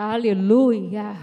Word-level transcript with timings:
Aleluia. 0.00 1.16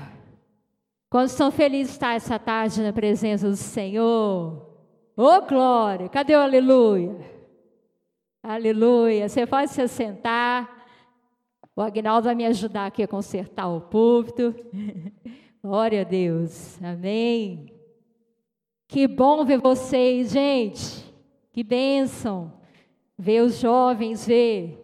Quando 1.10 1.28
estão 1.28 1.50
felizes 1.50 1.88
de 1.88 1.94
estar 1.94 2.14
essa 2.14 2.38
tarde 2.38 2.82
na 2.82 2.92
presença 2.92 3.50
do 3.50 3.56
Senhor? 3.56 4.70
Ô 5.16 5.24
oh, 5.24 5.42
glória! 5.44 6.10
Cadê 6.10 6.36
o 6.36 6.40
aleluia? 6.42 7.16
Aleluia. 8.44 9.30
Você 9.30 9.48
pode 9.48 9.72
se 9.72 9.88
sentar. 9.88 10.86
O 11.74 11.82
Agnaldo 11.82 12.26
vai 12.26 12.36
me 12.36 12.46
ajudar 12.46 12.88
aqui 12.88 13.02
a 13.02 13.08
consertar 13.08 13.70
o 13.70 13.80
púlpito. 13.80 14.54
Glória 15.64 16.02
a 16.02 16.04
Deus. 16.04 16.78
Amém. 16.84 17.74
Que 18.90 19.08
bom 19.08 19.46
ver 19.46 19.60
vocês, 19.60 20.34
gente. 20.34 21.16
Que 21.54 21.64
bênção. 21.64 22.52
Ver 23.18 23.42
os 23.42 23.58
jovens, 23.58 24.28
ver 24.28 24.82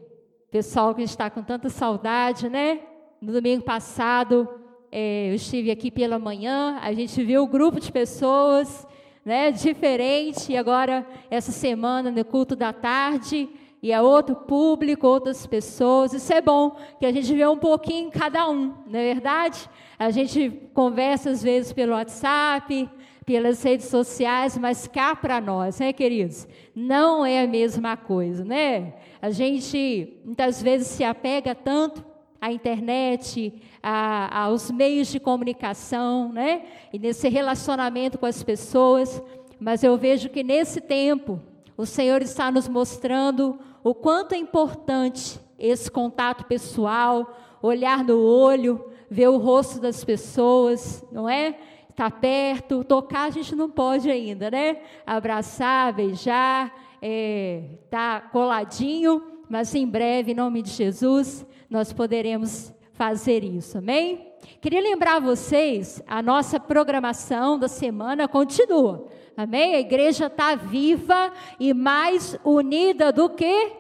pessoal 0.50 0.96
que 0.96 1.02
está 1.02 1.30
com 1.30 1.44
tanta 1.44 1.70
saudade, 1.70 2.48
né? 2.48 2.91
No 3.22 3.32
domingo 3.34 3.64
passado, 3.64 4.50
é, 4.91 5.30
eu 5.30 5.36
estive 5.36 5.70
aqui 5.70 5.91
pela 5.91 6.18
manhã, 6.18 6.80
a 6.82 6.91
gente 6.91 7.23
viu 7.23 7.44
um 7.44 7.48
grupo 7.48 7.80
de 7.80 7.91
pessoas, 7.91 8.88
né, 9.23 9.52
diferente, 9.52 10.52
e 10.52 10.58
agora, 10.58 11.05
essa 11.30 11.52
semana, 11.52 12.09
no 12.09 12.26
culto 12.26 12.55
da 12.55 12.73
tarde, 12.73 13.48
e 13.80 13.92
é 13.92 14.02
outro 14.02 14.36
público, 14.36 15.05
outras 15.05 15.45
pessoas. 15.45 16.14
Isso 16.14 16.34
é 16.34 16.42
bom, 16.42 16.76
que 17.00 17.05
a 17.05 17.12
gente 17.12 17.31
vê 17.31 17.45
um 17.45 17.58
pouquinho 17.58 18.08
em 18.08 18.09
cada 18.09 18.50
um, 18.50 18.73
não 18.88 19.00
é 19.00 19.14
verdade? 19.14 19.70
A 20.00 20.09
gente 20.09 20.50
conversa 20.73 21.30
às 21.30 21.44
vezes 21.44 21.72
pelo 21.72 21.94
WhatsApp, 21.94 22.90
pelas 23.23 23.62
redes 23.62 23.86
sociais, 23.86 24.58
mas 24.58 24.88
cá 24.88 25.16
para 25.16 25.40
nós, 25.40 25.80
né, 25.80 25.94
queridos? 25.94 26.48
Não 26.73 27.23
é 27.23 27.44
a 27.44 27.48
mesma 27.48 27.95
coisa, 27.95 28.44
né? 28.44 28.95
A 29.22 29.30
gente 29.30 30.20
muitas 30.26 30.59
vezes 30.59 30.88
se 30.88 31.03
apega 31.03 31.53
tanto 31.53 32.09
à 32.41 32.52
internet, 32.52 33.54
a, 33.84 34.45
aos 34.45 34.72
meios 34.72 35.08
de 35.09 35.20
comunicação, 35.20 36.34
né? 36.34 36.64
E 36.92 36.97
nesse 36.97 37.30
relacionamento 37.30 38.17
com 38.17 38.25
as 38.25 38.42
pessoas. 38.42 39.22
Mas 39.59 39.84
eu 39.84 39.95
vejo 39.95 40.28
que 40.30 40.44
nesse 40.44 40.81
tempo 40.81 41.39
o 41.78 41.86
Senhor 41.86 42.23
está 42.23 42.52
nos 42.52 42.67
mostrando 42.67 43.59
o 43.84 43.94
quanto 43.94 44.34
é 44.34 44.38
importante 44.38 45.39
esse 45.58 45.89
contato 45.92 46.45
pessoal, 46.45 47.38
olhar 47.62 48.03
no 48.03 48.19
olho, 48.19 48.84
ver 49.08 49.28
o 49.28 49.38
rosto 49.38 49.80
das 49.80 50.03
pessoas, 50.03 51.06
não 51.12 51.30
é? 51.30 51.50
Estar 51.89 52.09
tá 52.09 52.17
perto, 52.17 52.84
tocar 52.84 53.25
a 53.25 53.30
gente 53.30 53.56
não 53.56 53.69
pode 53.69 54.09
ainda, 54.09 54.50
né? 54.50 54.78
Abraçar, 55.06 55.94
beijar, 55.94 56.73
é, 57.02 57.64
tá 57.89 58.22
coladinho, 58.31 59.22
mas 59.47 59.75
em 59.75 59.86
breve, 59.86 60.31
em 60.31 60.36
nome 60.36 60.62
de 60.62 60.72
Jesus, 60.72 61.45
nós 61.72 61.94
poderemos 61.94 62.73
fazer 62.91 63.45
isso, 63.45 63.77
amém? 63.77 64.27
Queria 64.59 64.81
lembrar 64.81 65.22
vocês, 65.22 66.03
a 66.05 66.22
nossa 66.22 66.59
programação 66.59 67.58
da 67.58 67.69
semana 67.69 68.28
continua, 68.28 69.08
amém? 69.38 69.75
A 69.75 69.80
igreja 69.80 70.25
está 70.25 70.53
viva 70.53 71.31
e 71.58 71.73
mais 71.73 72.38
unida 72.44 73.09
do 73.13 73.30
que 73.30 73.72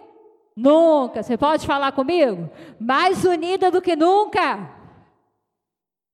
nunca. 0.55 1.21
Você 1.21 1.37
pode 1.37 1.67
falar 1.67 1.91
comigo? 1.91 2.49
Mais 2.79 3.25
unida 3.25 3.69
do 3.69 3.81
que 3.81 3.93
nunca. 3.93 4.71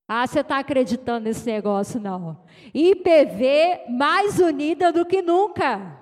Ah, 0.07 0.25
você 0.25 0.39
está 0.39 0.57
acreditando 0.57 1.25
nesse 1.25 1.45
negócio, 1.45 1.99
não. 1.99 2.41
IPV 2.73 3.83
mais 3.89 4.39
unida 4.39 4.91
do 4.91 5.05
que 5.05 5.21
nunca. 5.21 5.95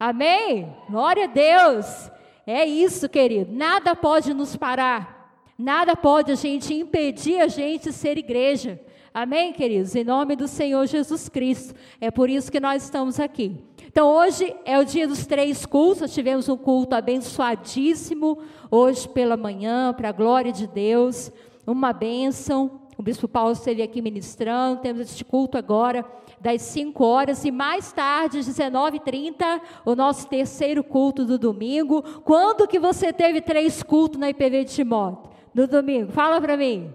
Amém? 0.00 0.74
Glória 0.90 1.24
a 1.24 1.28
Deus. 1.28 2.10
É 2.46 2.64
isso, 2.64 3.08
querido. 3.08 3.52
Nada 3.52 3.94
pode 3.94 4.34
nos 4.34 4.56
parar. 4.56 5.22
Nada 5.56 5.94
pode 5.94 6.32
a 6.32 6.34
gente 6.34 6.74
impedir 6.74 7.40
a 7.40 7.46
gente 7.46 7.84
de 7.84 7.92
ser 7.92 8.18
igreja. 8.18 8.80
Amém, 9.14 9.52
queridos? 9.52 9.94
Em 9.94 10.02
nome 10.02 10.34
do 10.34 10.48
Senhor 10.48 10.86
Jesus 10.86 11.28
Cristo. 11.28 11.74
É 12.00 12.10
por 12.10 12.28
isso 12.28 12.50
que 12.50 12.58
nós 12.58 12.82
estamos 12.82 13.20
aqui. 13.20 13.62
Então, 13.86 14.08
hoje 14.08 14.56
é 14.64 14.78
o 14.78 14.84
dia 14.84 15.06
dos 15.06 15.26
três 15.26 15.64
cultos. 15.66 16.00
Nós 16.00 16.14
tivemos 16.14 16.48
um 16.48 16.56
culto 16.56 16.96
abençoadíssimo 16.96 18.38
hoje 18.70 19.08
pela 19.08 19.36
manhã, 19.36 19.92
para 19.92 20.08
a 20.08 20.12
glória 20.12 20.50
de 20.50 20.66
Deus. 20.66 21.30
Uma 21.66 21.92
bênção. 21.92 22.81
O 23.02 23.04
bispo 23.04 23.26
Paulo 23.26 23.50
esteve 23.50 23.82
aqui 23.82 24.00
ministrando. 24.00 24.80
Temos 24.80 25.00
este 25.00 25.24
culto 25.24 25.58
agora 25.58 26.06
das 26.40 26.62
5 26.62 27.04
horas, 27.04 27.44
e 27.44 27.50
mais 27.50 27.92
tarde, 27.92 28.38
às 28.38 28.46
19h30, 28.46 29.60
o 29.84 29.96
nosso 29.96 30.28
terceiro 30.28 30.84
culto 30.84 31.24
do 31.24 31.36
domingo. 31.36 32.00
Quando 32.20 32.68
que 32.68 32.78
você 32.78 33.12
teve 33.12 33.40
três 33.40 33.82
cultos 33.82 34.20
na 34.20 34.30
IPV 34.30 34.66
de 34.66 34.74
Timóteo? 34.74 35.32
No 35.52 35.66
domingo? 35.66 36.12
Fala 36.12 36.40
para 36.40 36.56
mim. 36.56 36.94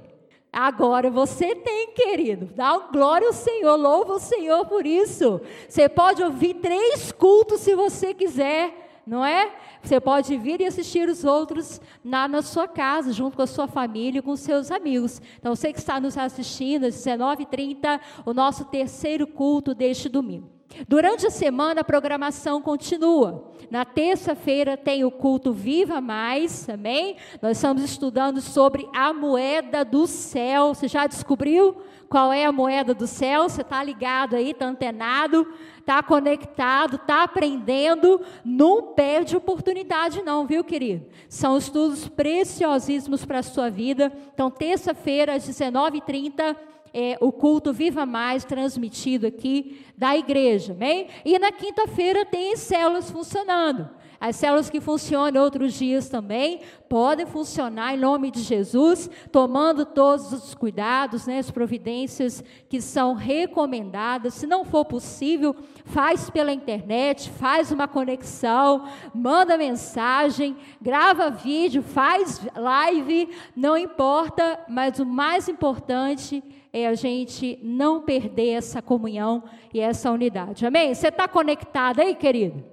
Agora 0.49 1.11
você 1.11 1.53
tem, 1.53 1.91
querido. 1.93 2.47
Dá 2.55 2.77
glória 2.89 3.27
ao 3.27 3.33
Senhor, 3.33 3.75
louva 3.75 4.13
o 4.13 4.19
Senhor 4.19 4.65
por 4.65 4.85
isso. 4.85 5.41
Você 5.67 5.89
pode 5.89 6.23
ouvir 6.23 6.53
três 6.53 7.11
cultos 7.11 7.59
se 7.59 7.75
você 7.75 8.13
quiser 8.13 8.86
não 9.07 9.25
é? 9.25 9.55
Você 9.81 9.99
pode 9.99 10.37
vir 10.37 10.59
e 10.59 10.65
assistir 10.65 11.07
os 11.07 11.23
outros 11.23 11.79
na, 12.03 12.27
na 12.27 12.41
sua 12.41 12.67
casa, 12.67 13.13
junto 13.13 13.37
com 13.37 13.43
a 13.43 13.47
sua 13.47 13.67
família 13.67 14.19
e 14.19 14.21
com 14.21 14.35
seus 14.35 14.69
amigos. 14.69 15.21
Então, 15.39 15.55
você 15.55 15.71
que 15.71 15.79
está 15.79 15.99
nos 15.99 16.17
assistindo, 16.17 16.85
às 16.85 16.95
19h30, 16.95 17.99
o 18.25 18.33
nosso 18.33 18.65
terceiro 18.65 19.25
culto 19.25 19.73
deste 19.73 20.09
domingo. 20.09 20.56
Durante 20.87 21.25
a 21.25 21.31
semana, 21.31 21.81
a 21.81 21.83
programação 21.83 22.61
continua. 22.61 23.51
Na 23.69 23.83
terça-feira 23.83 24.77
tem 24.77 25.03
o 25.03 25.11
culto 25.11 25.51
Viva 25.51 25.99
Mais, 25.99 26.69
amém? 26.69 27.17
Nós 27.41 27.57
estamos 27.57 27.83
estudando 27.83 28.41
sobre 28.41 28.87
a 28.93 29.13
moeda 29.13 29.83
do 29.83 30.05
céu. 30.07 30.73
Você 30.73 30.87
já 30.87 31.07
descobriu 31.07 31.77
qual 32.09 32.31
é 32.31 32.45
a 32.45 32.51
moeda 32.51 32.93
do 32.93 33.07
céu? 33.07 33.49
Você 33.49 33.61
está 33.61 33.83
ligado 33.83 34.35
aí, 34.35 34.51
está 34.51 34.65
antenado? 34.65 35.47
está 35.87 36.03
conectado, 36.03 36.97
está 36.97 37.23
aprendendo, 37.23 38.19
não 38.43 38.93
perde 38.93 39.37
oportunidade, 39.37 40.21
não, 40.21 40.45
viu, 40.45 40.61
querido? 40.61 41.05
São 41.29 41.57
estudos 41.57 42.09
preciosíssimos 42.09 43.23
para 43.23 43.39
a 43.39 43.43
sua 43.43 43.69
vida. 43.69 44.11
Então, 44.33 44.51
terça-feira, 44.51 45.35
às 45.35 45.47
19h30, 45.47 46.57
é, 46.93 47.17
o 47.19 47.31
culto 47.31 47.73
Viva 47.73 48.05
Mais 48.05 48.43
transmitido 48.43 49.27
aqui 49.27 49.85
da 49.97 50.15
igreja, 50.15 50.73
amém? 50.73 51.07
E 51.25 51.37
na 51.39 51.51
quinta-feira 51.51 52.25
tem 52.25 52.55
células 52.55 53.09
funcionando. 53.09 53.89
As 54.19 54.35
células 54.35 54.69
que 54.69 54.81
funcionam 54.81 55.43
outros 55.43 55.73
dias 55.73 56.09
também 56.09 56.61
podem 56.89 57.25
funcionar 57.25 57.93
em 57.93 57.99
nome 57.99 58.31
de 58.31 58.41
Jesus, 58.41 59.09
tomando 59.31 59.85
todos 59.85 60.31
os 60.33 60.55
cuidados, 60.55 61.27
né, 61.27 61.37
as 61.37 61.51
providências 61.51 62.43
que 62.67 62.81
são 62.81 63.13
recomendadas. 63.13 64.33
Se 64.33 64.47
não 64.47 64.65
for 64.65 64.85
possível, 64.85 65.55
faz 65.85 66.31
pela 66.31 66.51
internet, 66.51 67.29
faz 67.29 67.71
uma 67.71 67.87
conexão, 67.87 68.87
manda 69.13 69.57
mensagem, 69.57 70.57
grava 70.81 71.29
vídeo, 71.29 71.83
faz 71.83 72.41
live, 72.55 73.29
não 73.55 73.77
importa, 73.77 74.59
mas 74.67 74.97
o 74.97 75.05
mais 75.05 75.47
importante 75.47 76.43
é 76.43 76.56
a 76.73 76.93
gente 76.93 77.59
não 77.63 78.01
perder 78.01 78.51
essa 78.51 78.81
comunhão 78.81 79.43
e 79.73 79.79
essa 79.79 80.11
unidade. 80.11 80.65
Amém? 80.65 80.93
Você 80.93 81.07
está 81.07 81.27
conectado 81.27 81.99
aí, 81.99 82.13
querido? 82.15 82.63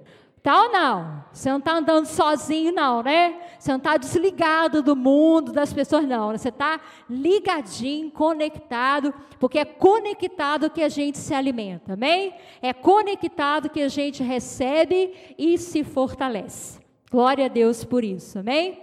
Tá 0.45 0.61
ou 0.61 0.71
não? 0.71 1.23
Você 1.33 1.49
não 1.49 1.57
está 1.57 1.75
andando 1.75 2.05
sozinho, 2.05 2.71
não, 2.71 3.01
né? 3.01 3.35
Você 3.57 3.71
não 3.71 3.79
está 3.79 3.97
desligado 3.97 4.83
do 4.83 4.95
mundo, 4.95 5.51
das 5.51 5.73
pessoas, 5.73 6.07
não. 6.07 6.31
Você 6.37 6.49
está 6.49 6.79
ligadinho, 7.09 8.11
conectado, 8.11 9.11
porque 9.39 9.57
é 9.57 9.65
conectado 9.65 10.69
que 10.69 10.83
a 10.83 10.87
gente 10.87 11.17
se 11.17 11.33
alimenta, 11.33 11.93
amém? 11.93 12.31
É 12.61 12.73
conectado 12.73 13.71
que 13.71 13.81
a 13.81 13.87
gente 13.87 14.21
recebe 14.21 15.33
e 15.35 15.57
se 15.57 15.83
fortalece. 15.83 16.79
Glória 17.09 17.45
a 17.45 17.49
Deus 17.49 17.83
por 17.83 18.03
isso, 18.03 18.37
amém? 18.37 18.79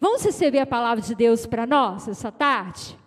Vamos 0.00 0.24
receber 0.24 0.60
a 0.60 0.66
palavra 0.66 1.02
de 1.02 1.14
Deus 1.14 1.44
para 1.44 1.66
nós 1.66 2.08
essa 2.08 2.32
tarde? 2.32 3.01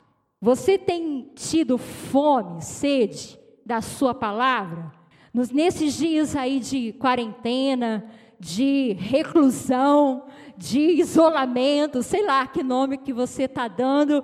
Você 0.46 0.78
tem 0.78 1.32
tido 1.34 1.76
fome, 1.76 2.62
sede 2.62 3.40
da 3.66 3.82
sua 3.82 4.14
palavra? 4.14 4.92
Nos, 5.34 5.50
nesses 5.50 5.98
dias 5.98 6.36
aí 6.36 6.60
de 6.60 6.94
quarentena, 7.00 8.06
de 8.40 8.94
reclusão, 8.94 10.28
de 10.56 10.80
isolamento, 11.02 12.04
sei 12.04 12.24
lá 12.24 12.46
que 12.46 12.62
nome 12.62 13.00
que 13.00 13.12
você 13.12 13.46
está 13.46 13.68
dando 13.68 14.24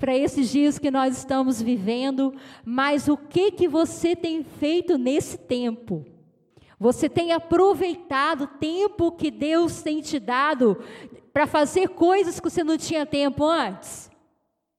para 0.00 0.16
esses 0.16 0.48
dias 0.48 0.78
que 0.78 0.90
nós 0.90 1.18
estamos 1.18 1.60
vivendo, 1.60 2.32
mas 2.64 3.06
o 3.06 3.18
que 3.18 3.50
que 3.50 3.68
você 3.68 4.16
tem 4.16 4.42
feito 4.42 4.96
nesse 4.96 5.36
tempo? 5.36 6.02
Você 6.80 7.10
tem 7.10 7.32
aproveitado 7.32 8.44
o 8.44 8.58
tempo 8.58 9.12
que 9.12 9.30
Deus 9.30 9.82
tem 9.82 10.00
te 10.00 10.18
dado 10.18 10.78
para 11.30 11.46
fazer 11.46 11.90
coisas 11.90 12.40
que 12.40 12.48
você 12.48 12.64
não 12.64 12.78
tinha 12.78 13.04
tempo 13.04 13.44
antes? 13.44 14.07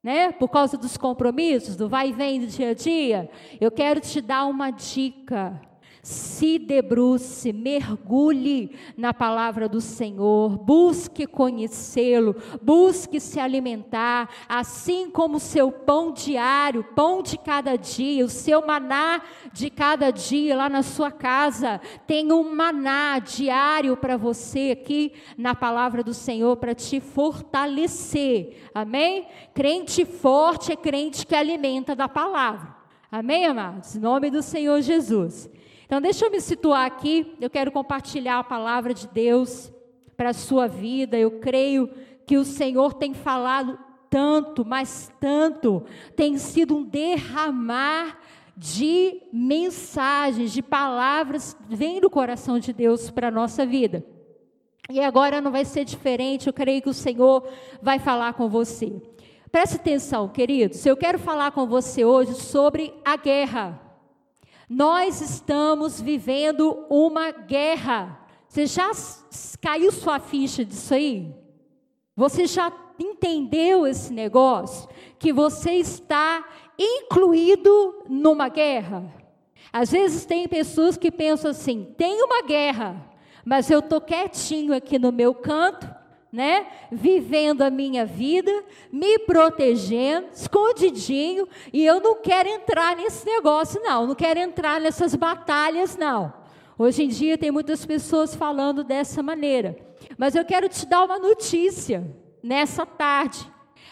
Né? 0.01 0.31
Por 0.31 0.47
causa 0.47 0.77
dos 0.77 0.95
compromissos, 0.95 1.75
do 1.75 1.89
vai 1.89 2.09
e 2.09 2.13
vem 2.13 2.39
do 2.39 2.47
dia 2.47 2.69
a 2.69 2.73
dia? 2.73 3.29
Eu 3.59 3.69
quero 3.69 3.99
te 3.99 4.21
dar 4.21 4.45
uma 4.45 4.71
dica. 4.71 5.59
Se 6.01 6.57
debruce, 6.57 7.51
mergulhe 7.51 8.71
na 8.95 9.13
palavra 9.13 9.67
do 9.67 9.81
Senhor, 9.81 10.57
busque 10.57 11.27
conhecê-lo, 11.27 12.35
busque 12.61 13.19
se 13.19 13.39
alimentar, 13.39 14.29
assim 14.47 15.09
como 15.09 15.37
o 15.37 15.39
seu 15.39 15.71
pão 15.71 16.11
diário, 16.11 16.83
pão 16.95 17.21
de 17.21 17.37
cada 17.37 17.75
dia, 17.75 18.25
o 18.25 18.29
seu 18.29 18.65
maná 18.65 19.21
de 19.51 19.69
cada 19.69 20.11
dia 20.11 20.55
lá 20.55 20.69
na 20.69 20.83
sua 20.83 21.11
casa, 21.11 21.81
tem 22.07 22.31
um 22.31 22.55
maná 22.55 23.19
diário 23.19 23.97
para 23.97 24.15
você 24.15 24.77
aqui 24.79 25.13
na 25.37 25.53
palavra 25.53 26.03
do 26.03 26.13
Senhor 26.13 26.57
para 26.57 26.73
te 26.73 26.99
fortalecer. 26.99 28.69
Amém? 28.73 29.27
Crente 29.53 30.05
forte 30.05 30.71
é 30.71 30.75
crente 30.75 31.25
que 31.25 31.35
alimenta 31.35 31.95
da 31.95 32.07
palavra. 32.07 32.75
Amém, 33.11 33.45
amados? 33.45 33.95
Em 33.95 33.99
nome 33.99 34.29
do 34.29 34.41
Senhor 34.41 34.81
Jesus. 34.81 35.49
Então, 35.89 35.99
deixa 35.99 36.23
eu 36.23 36.29
me 36.29 36.39
situar 36.39 36.85
aqui. 36.85 37.35
Eu 37.41 37.49
quero 37.49 37.71
compartilhar 37.71 38.37
a 38.37 38.43
palavra 38.43 38.93
de 38.93 39.07
Deus 39.07 39.73
para 40.15 40.29
a 40.29 40.33
sua 40.33 40.67
vida. 40.67 41.17
Eu 41.17 41.39
creio 41.39 41.89
que 42.27 42.37
o 42.37 42.45
Senhor 42.45 42.93
tem 42.93 43.11
falado 43.15 43.75
tanto, 44.07 44.63
mas 44.63 45.11
tanto, 45.19 45.83
tem 46.15 46.37
sido 46.37 46.77
um 46.77 46.83
derramar 46.83 48.19
de 48.55 49.19
mensagens, 49.33 50.51
de 50.51 50.61
palavras, 50.61 51.57
vem 51.67 51.99
do 51.99 52.07
coração 52.07 52.59
de 52.59 52.71
Deus 52.71 53.09
para 53.09 53.29
a 53.29 53.31
nossa 53.31 53.65
vida. 53.65 54.05
E 54.91 55.01
agora 55.01 55.41
não 55.41 55.51
vai 55.51 55.65
ser 55.65 55.85
diferente, 55.85 56.45
eu 56.45 56.53
creio 56.53 56.83
que 56.83 56.89
o 56.89 56.93
Senhor 56.93 57.47
vai 57.81 57.97
falar 57.97 58.33
com 58.33 58.47
você. 58.47 59.01
Preste 59.51 59.77
atenção, 59.77 60.29
queridos, 60.29 60.85
eu 60.85 60.95
quero 60.95 61.17
falar 61.17 61.49
com 61.49 61.65
você 61.65 62.05
hoje 62.05 62.35
sobre 62.35 62.93
a 63.03 63.15
guerra. 63.15 63.88
Nós 64.69 65.19
estamos 65.19 65.99
vivendo 65.99 66.85
uma 66.91 67.31
guerra. 67.31 68.19
Você 68.47 68.67
já 68.67 68.91
caiu 69.59 69.91
sua 69.91 70.19
ficha 70.19 70.63
disso 70.63 70.93
aí? 70.93 71.33
Você 72.15 72.45
já 72.45 72.71
entendeu 72.99 73.87
esse 73.87 74.13
negócio? 74.13 74.87
Que 75.17 75.33
você 75.33 75.71
está 75.71 76.47
incluído 76.77 78.03
numa 78.07 78.47
guerra? 78.47 79.11
Às 79.73 79.91
vezes 79.91 80.25
tem 80.25 80.47
pessoas 80.47 80.97
que 80.97 81.09
pensam 81.09 81.49
assim: 81.49 81.93
tem 81.97 82.21
uma 82.21 82.43
guerra, 82.43 83.09
mas 83.43 83.71
eu 83.71 83.79
estou 83.79 83.99
quietinho 83.99 84.75
aqui 84.75 84.99
no 84.99 85.11
meu 85.11 85.33
canto, 85.33 85.89
né? 86.31 86.67
Vivendo 86.91 87.63
a 87.63 87.69
minha 87.69 88.05
vida, 88.05 88.63
me 88.91 89.19
protegendo, 89.19 90.27
escondidinho, 90.31 91.47
e 91.73 91.85
eu 91.85 91.99
não 91.99 92.21
quero 92.21 92.47
entrar 92.49 92.95
nesse 92.95 93.25
negócio, 93.25 93.81
não. 93.81 94.07
Não 94.07 94.15
quero 94.15 94.39
entrar 94.39 94.79
nessas 94.79 95.15
batalhas, 95.15 95.97
não. 95.97 96.33
Hoje 96.77 97.03
em 97.03 97.07
dia 97.07 97.37
tem 97.37 97.51
muitas 97.51 97.85
pessoas 97.85 98.35
falando 98.35 98.83
dessa 98.83 99.21
maneira. 99.21 99.77
Mas 100.17 100.35
eu 100.35 100.45
quero 100.45 100.69
te 100.69 100.85
dar 100.85 101.03
uma 101.03 101.19
notícia 101.19 102.05
nessa 102.41 102.85
tarde. 102.85 103.45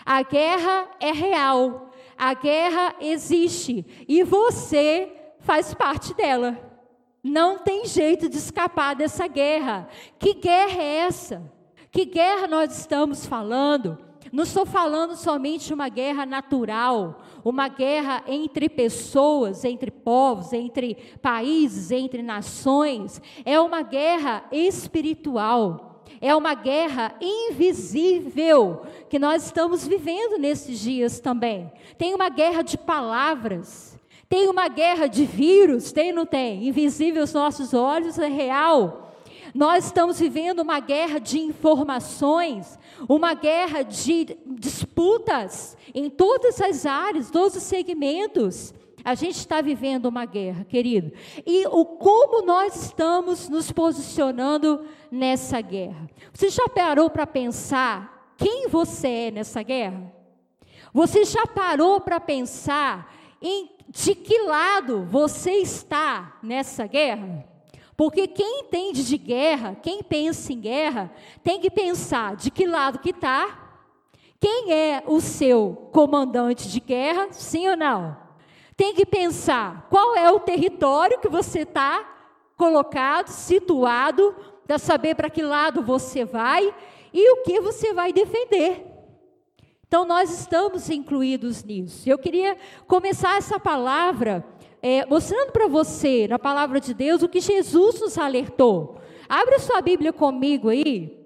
A 0.06 0.22
guerra 0.22 0.88
é 1.00 1.12
real. 1.12 1.92
A 2.18 2.34
guerra 2.34 2.96
existe 3.02 3.86
e 4.08 4.24
você 4.24 5.12
faz 5.40 5.74
parte 5.74 6.14
dela. 6.14 6.58
Não 7.22 7.58
tem 7.58 7.86
jeito 7.86 8.30
de 8.30 8.38
escapar 8.38 8.96
dessa 8.96 9.28
guerra. 9.28 9.90
Que 10.18 10.34
guerra 10.36 10.82
é 10.82 10.96
essa? 11.00 11.57
Que 11.98 12.06
guerra 12.06 12.46
nós 12.46 12.78
estamos 12.78 13.26
falando? 13.26 13.98
Não 14.32 14.44
estou 14.44 14.68
falando 14.68 15.16
somente 15.16 15.66
de 15.66 15.74
uma 15.74 15.90
guerra 15.90 16.28
natural, 16.28 17.24
uma 17.44 17.68
guerra 17.68 18.24
entre 18.28 18.70
pessoas, 18.70 19.66
entre 19.66 19.90
povos, 19.90 20.54
entre 20.54 20.94
países, 21.24 21.90
entre 21.90 22.22
nações. 22.22 23.20
É 23.44 23.60
uma 23.60 23.82
guerra 23.82 24.46
espiritual. 24.52 26.04
É 26.22 26.36
uma 26.36 26.54
guerra 26.54 27.16
invisível 27.20 28.84
que 29.10 29.18
nós 29.18 29.46
estamos 29.46 29.88
vivendo 29.88 30.38
nesses 30.38 30.78
dias 30.78 31.20
também. 31.20 31.72
Tem 31.98 32.14
uma 32.14 32.30
guerra 32.30 32.62
de 32.62 32.78
palavras, 32.78 34.00
tem 34.30 34.48
uma 34.48 34.68
guerra 34.68 35.08
de 35.08 35.26
vírus, 35.26 35.92
tem 35.92 36.12
ou 36.12 36.18
não 36.18 36.26
tem? 36.28 36.68
Invisível 36.68 37.22
aos 37.22 37.34
nossos 37.34 37.74
olhos, 37.74 38.20
é 38.20 38.28
real. 38.28 39.07
Nós 39.54 39.86
estamos 39.86 40.20
vivendo 40.20 40.60
uma 40.60 40.80
guerra 40.80 41.20
de 41.20 41.40
informações, 41.40 42.78
uma 43.08 43.34
guerra 43.34 43.84
de 43.84 44.38
disputas 44.46 45.78
em 45.94 46.10
todas 46.10 46.62
as 46.62 46.86
áreas, 46.86 47.32
todos 47.32 47.56
os 47.56 47.64
segmentos. 47.64 48.74
A 49.04 49.16
gente 49.16 49.38
está 49.38 49.62
vivendo 49.62 50.08
uma 50.08 50.26
guerra, 50.26 50.66
querido. 50.66 51.14
E 51.46 51.66
o 51.68 51.86
como 51.86 52.46
nós 52.46 52.76
estamos 52.76 53.48
nos 53.48 53.72
posicionando 53.72 54.86
nessa 55.10 55.62
guerra. 55.62 56.10
Você 56.34 56.50
já 56.50 56.68
parou 56.68 57.10
para 57.10 57.26
pensar 57.26 58.34
quem 58.38 58.68
você 58.68 59.08
é 59.08 59.32
nessa 59.32 59.64
guerra? 59.64 60.14
Você 60.94 61.24
já 61.24 61.46
parou 61.48 62.02
para 62.02 62.20
pensar 62.20 63.14
em 63.42 63.78
de 63.90 64.14
que 64.14 64.42
lado 64.42 65.06
você 65.06 65.52
está 65.52 66.38
nessa 66.44 66.86
guerra? 66.86 67.57
Porque 67.98 68.28
quem 68.28 68.60
entende 68.60 69.04
de 69.04 69.18
guerra, 69.18 69.76
quem 69.82 70.04
pensa 70.04 70.54
em 70.54 70.60
guerra, 70.60 71.12
tem 71.44 71.60
que 71.60 71.72
pensar 71.72 72.36
de 72.36 72.52
que 72.52 72.68
lado 72.68 73.00
que 73.00 73.10
está, 73.10 73.82
quem 74.40 74.72
é 74.72 75.04
o 75.08 75.20
seu 75.20 75.90
comandante 75.92 76.70
de 76.70 76.80
guerra, 76.80 77.30
sim 77.32 77.68
ou 77.68 77.76
não? 77.76 78.16
Tem 78.76 78.94
que 78.94 79.04
pensar 79.04 79.88
qual 79.90 80.16
é 80.16 80.32
o 80.32 80.40
território 80.40 81.20
que 81.20 81.28
você 81.28 81.62
está 81.62 82.08
colocado, 82.56 83.30
situado, 83.30 84.36
para 84.68 84.78
saber 84.78 85.16
para 85.16 85.30
que 85.30 85.42
lado 85.42 85.82
você 85.82 86.24
vai 86.24 86.72
e 87.12 87.32
o 87.34 87.42
que 87.42 87.60
você 87.60 87.94
vai 87.94 88.14
defender. 88.14 88.86
Então, 89.88 90.06
nós 90.06 90.30
estamos 90.42 90.90
incluídos 90.90 91.64
nisso. 91.64 92.08
Eu 92.08 92.20
queria 92.20 92.58
começar 92.86 93.38
essa 93.38 93.60
palavra 93.60 94.46
é, 94.82 95.06
mostrando 95.06 95.52
para 95.52 95.68
você, 95.68 96.28
na 96.28 96.38
palavra 96.38 96.80
de 96.80 96.94
Deus, 96.94 97.24
o 97.24 97.30
que 97.30 97.40
Jesus 97.40 98.00
nos 98.00 98.18
alertou. 98.18 98.98
Abre 99.28 99.60
sua 99.60 99.82
Bíblia 99.82 100.14
comigo 100.14 100.70
aí. 100.70 101.18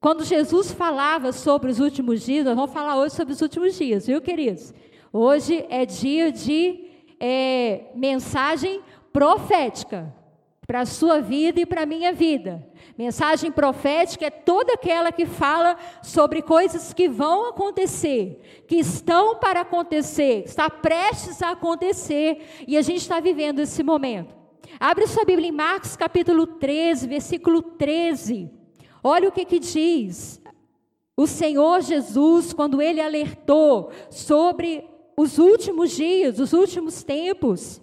Quando 0.00 0.24
Jesus 0.24 0.72
falava 0.72 1.32
sobre 1.32 1.70
os 1.70 1.80
últimos 1.80 2.22
dias, 2.22 2.44
nós 2.44 2.54
vamos 2.54 2.72
falar 2.72 2.96
hoje 2.98 3.14
sobre 3.14 3.32
os 3.32 3.40
últimos 3.40 3.76
dias, 3.76 4.06
viu, 4.06 4.20
queridos? 4.20 4.72
Hoje 5.12 5.64
é 5.68 5.86
dia 5.86 6.30
de 6.30 6.84
é, 7.18 7.86
mensagem 7.94 8.80
profética 9.12 10.14
para 10.66 10.80
a 10.80 10.86
sua 10.86 11.20
vida 11.20 11.60
e 11.60 11.66
para 11.66 11.82
a 11.82 11.86
minha 11.86 12.12
vida. 12.12 12.66
Mensagem 12.98 13.52
profética 13.52 14.26
é 14.26 14.30
toda 14.30 14.72
aquela 14.72 15.12
que 15.12 15.24
fala 15.24 15.76
sobre 16.02 16.42
coisas 16.42 16.92
que 16.92 17.08
vão 17.08 17.50
acontecer, 17.50 18.64
que 18.66 18.76
estão 18.76 19.36
para 19.36 19.60
acontecer, 19.60 20.42
está 20.44 20.68
prestes 20.68 21.40
a 21.40 21.50
acontecer, 21.50 22.64
e 22.66 22.76
a 22.76 22.82
gente 22.82 22.98
está 22.98 23.20
vivendo 23.20 23.60
esse 23.60 23.82
momento. 23.82 24.34
Abre 24.80 25.06
sua 25.06 25.24
Bíblia 25.24 25.48
em 25.48 25.52
Marcos 25.52 25.94
capítulo 25.94 26.46
13, 26.46 27.06
versículo 27.06 27.62
13. 27.62 28.50
Olha 29.02 29.28
o 29.28 29.32
que 29.32 29.44
que 29.44 29.60
diz. 29.60 30.42
O 31.16 31.26
Senhor 31.26 31.80
Jesus, 31.80 32.52
quando 32.52 32.82
ele 32.82 33.00
alertou 33.00 33.90
sobre 34.10 34.84
os 35.16 35.38
últimos 35.38 35.92
dias, 35.92 36.40
os 36.40 36.52
últimos 36.52 37.02
tempos, 37.02 37.80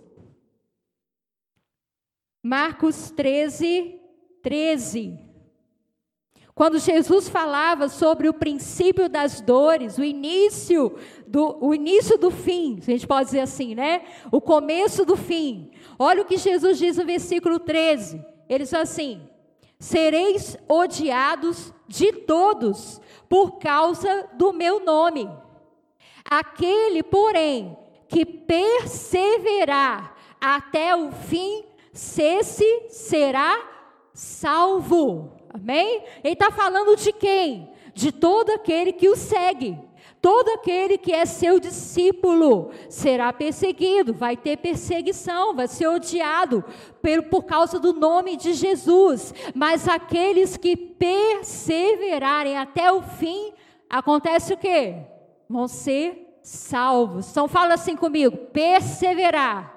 Marcos 2.46 3.10
13, 3.12 4.02
13. 4.42 5.18
Quando 6.54 6.78
Jesus 6.78 7.30
falava 7.30 7.88
sobre 7.88 8.28
o 8.28 8.34
princípio 8.34 9.08
das 9.08 9.40
dores, 9.40 9.98
o 9.98 10.04
início 10.04 10.96
do, 11.26 11.58
o 11.66 11.74
início 11.74 12.18
do 12.18 12.30
fim, 12.30 12.78
a 12.80 12.92
gente 12.92 13.08
pode 13.08 13.28
dizer 13.28 13.40
assim, 13.40 13.74
né? 13.74 14.04
O 14.30 14.42
começo 14.42 15.06
do 15.06 15.16
fim. 15.16 15.72
Olha 15.98 16.22
o 16.22 16.26
que 16.26 16.38
Jesus 16.38 16.78
diz 16.78 16.98
no 16.98 17.06
versículo 17.06 17.60
13. 17.60 18.24
Ele 18.48 18.64
diz 18.66 18.74
assim: 18.74 19.22
Sereis 19.80 20.58
odiados 20.68 21.74
de 21.88 22.12
todos 22.12 23.02
por 23.30 23.58
causa 23.58 24.30
do 24.34 24.52
meu 24.52 24.84
nome. 24.84 25.30
Aquele, 26.24 27.02
porém, 27.02 27.78
que 28.08 28.26
perseverar 28.26 30.16
até 30.40 30.96
o 30.96 31.12
fim, 31.12 31.64
se 31.94 32.90
será 32.90 33.56
salvo. 34.14 35.32
Amém? 35.54 36.04
Ele 36.24 36.34
está 36.34 36.52
falando 36.52 36.96
de 36.98 37.14
quem? 37.14 37.70
De 37.94 38.12
todo 38.12 38.50
aquele 38.50 38.92
que 38.92 39.08
o 39.08 39.16
segue. 39.16 39.78
Todo 40.20 40.50
aquele 40.52 40.98
que 40.98 41.12
é 41.12 41.26
seu 41.26 41.60
discípulo 41.60 42.72
será 42.88 43.34
perseguido, 43.34 44.14
vai 44.14 44.38
ter 44.38 44.56
perseguição, 44.58 45.54
vai 45.54 45.68
ser 45.68 45.88
odiado 45.88 46.64
por, 47.30 47.44
causa 47.44 47.78
do 47.78 47.92
nome 47.92 48.38
de 48.38 48.54
Jesus. 48.54 49.34
Mas 49.54 49.86
aqueles 49.86 50.56
que 50.56 50.78
perseverarem 50.78 52.58
até 52.58 52.90
o 52.90 53.02
fim, 53.02 53.52
acontece 53.90 54.54
o 54.54 54.58
quê? 54.58 54.96
Vão 55.50 55.68
ser 55.68 56.40
salvos. 56.42 57.30
Então 57.30 57.50
fala 57.50 57.74
assim 57.74 57.96
comigo: 57.96 58.38
perseverar 58.54 59.73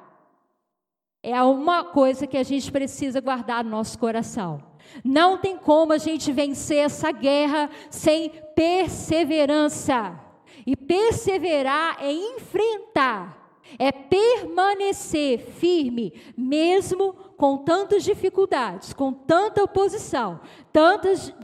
é 1.29 1.43
uma 1.43 1.83
coisa 1.83 2.25
que 2.25 2.37
a 2.37 2.45
gente 2.45 2.71
precisa 2.71 3.21
guardar 3.21 3.65
no 3.65 3.71
nosso 3.71 3.99
coração. 3.99 4.63
Não 5.05 5.37
tem 5.37 5.59
como 5.59 5.93
a 5.93 5.99
gente 5.99 6.31
vencer 6.31 6.79
essa 6.79 7.11
guerra 7.11 7.69
sem 7.91 8.31
perseverança. 8.55 10.21
E 10.65 10.77
perseverar 10.77 11.97
é 12.01 12.13
enfrentar, 12.13 13.59
é 13.77 13.91
permanecer 13.91 15.41
firme, 15.41 16.13
mesmo 16.37 17.13
com 17.37 17.59
tantas 17.59 18.05
dificuldades, 18.05 18.93
com 18.93 19.13
tanta 19.13 19.65
oposição, 19.65 20.41
tantas 20.73 21.35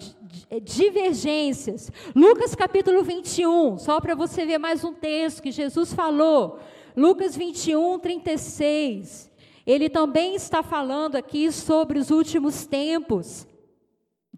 divergências. 0.63 1.91
Lucas 2.15 2.55
capítulo 2.55 3.03
21, 3.03 3.79
só 3.79 4.01
para 4.01 4.15
você 4.15 4.47
ver 4.47 4.59
mais 4.59 4.85
um 4.85 4.93
texto 4.93 5.43
que 5.43 5.51
Jesus 5.51 5.93
falou. 5.93 6.61
Lucas 6.97 7.35
21, 7.35 7.99
36. 7.99 9.32
Ele 9.67 9.89
também 9.89 10.35
está 10.35 10.63
falando 10.63 11.17
aqui 11.17 11.51
sobre 11.53 11.99
os 11.99 12.11
últimos 12.11 12.67
tempos. 12.67 13.47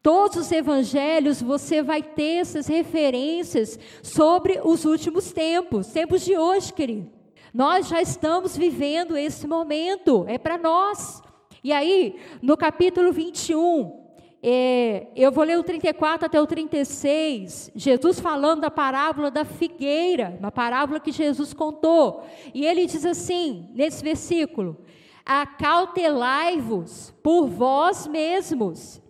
Todos 0.03 0.37
os 0.37 0.53
evangelhos 0.53 1.41
você 1.41 1.83
vai 1.83 2.03
ter 2.03 2.41
essas 2.41 2.67
referências 2.67 3.79
sobre 4.03 4.61
os 4.63 4.85
últimos 4.85 5.33
tempos, 5.33 5.87
tempos 5.87 6.23
de 6.23 6.37
hoje, 6.37 6.73
querido. 6.73 7.11
Nós 7.55 7.89
já 7.89 8.03
estamos 8.03 8.57
vivendo 8.57 9.17
esse 9.17 9.47
momento, 9.47 10.25
é 10.29 10.37
para 10.37 10.59
nós. 10.59 11.23
E 11.63 11.73
aí, 11.73 12.17
no 12.43 12.57
capítulo 12.57 13.13
21, 13.13 14.05
é, 14.43 15.07
eu 15.17 15.33
vou 15.33 15.43
ler 15.43 15.59
o 15.59 15.63
34 15.63 16.27
até 16.27 16.39
o 16.39 16.47
36, 16.47 17.71
Jesus 17.75 18.21
falando 18.21 18.61
da 18.61 18.71
parábola 18.71 19.31
da 19.31 19.43
figueira, 19.43 20.37
uma 20.39 20.53
parábola 20.53 21.01
que 21.01 21.11
Jesus 21.11 21.55
contou. 21.55 22.25
E 22.53 22.67
ele 22.67 22.85
diz 22.85 23.07
assim, 23.07 23.71
nesse 23.73 24.05
versículo: 24.05 24.77
Acautelai-vos 25.25 27.15
por 27.23 27.47
vós 27.47 28.07
mesmos, 28.07 29.01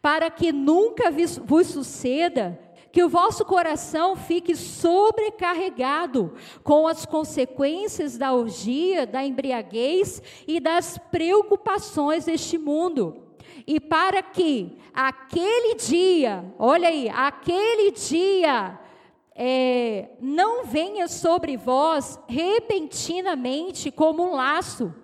para 0.00 0.30
que 0.30 0.52
nunca 0.52 1.10
vos 1.44 1.66
suceda 1.68 2.58
que 2.92 3.02
o 3.02 3.08
vosso 3.08 3.42
coração 3.46 4.14
fique 4.14 4.54
sobrecarregado 4.54 6.34
com 6.62 6.86
as 6.86 7.06
consequências 7.06 8.18
da 8.18 8.34
orgia, 8.34 9.06
da 9.06 9.24
embriaguez 9.24 10.22
e 10.46 10.60
das 10.60 10.98
preocupações 11.10 12.26
deste 12.26 12.58
mundo. 12.58 13.22
E 13.66 13.80
para 13.80 14.22
que 14.22 14.76
aquele 14.92 15.74
dia, 15.76 16.44
olha 16.58 16.88
aí, 16.88 17.08
aquele 17.08 17.92
dia 17.92 18.78
é, 19.34 20.10
não 20.20 20.66
venha 20.66 21.08
sobre 21.08 21.56
vós 21.56 22.18
repentinamente 22.28 23.90
como 23.90 24.22
um 24.22 24.34
laço, 24.34 24.94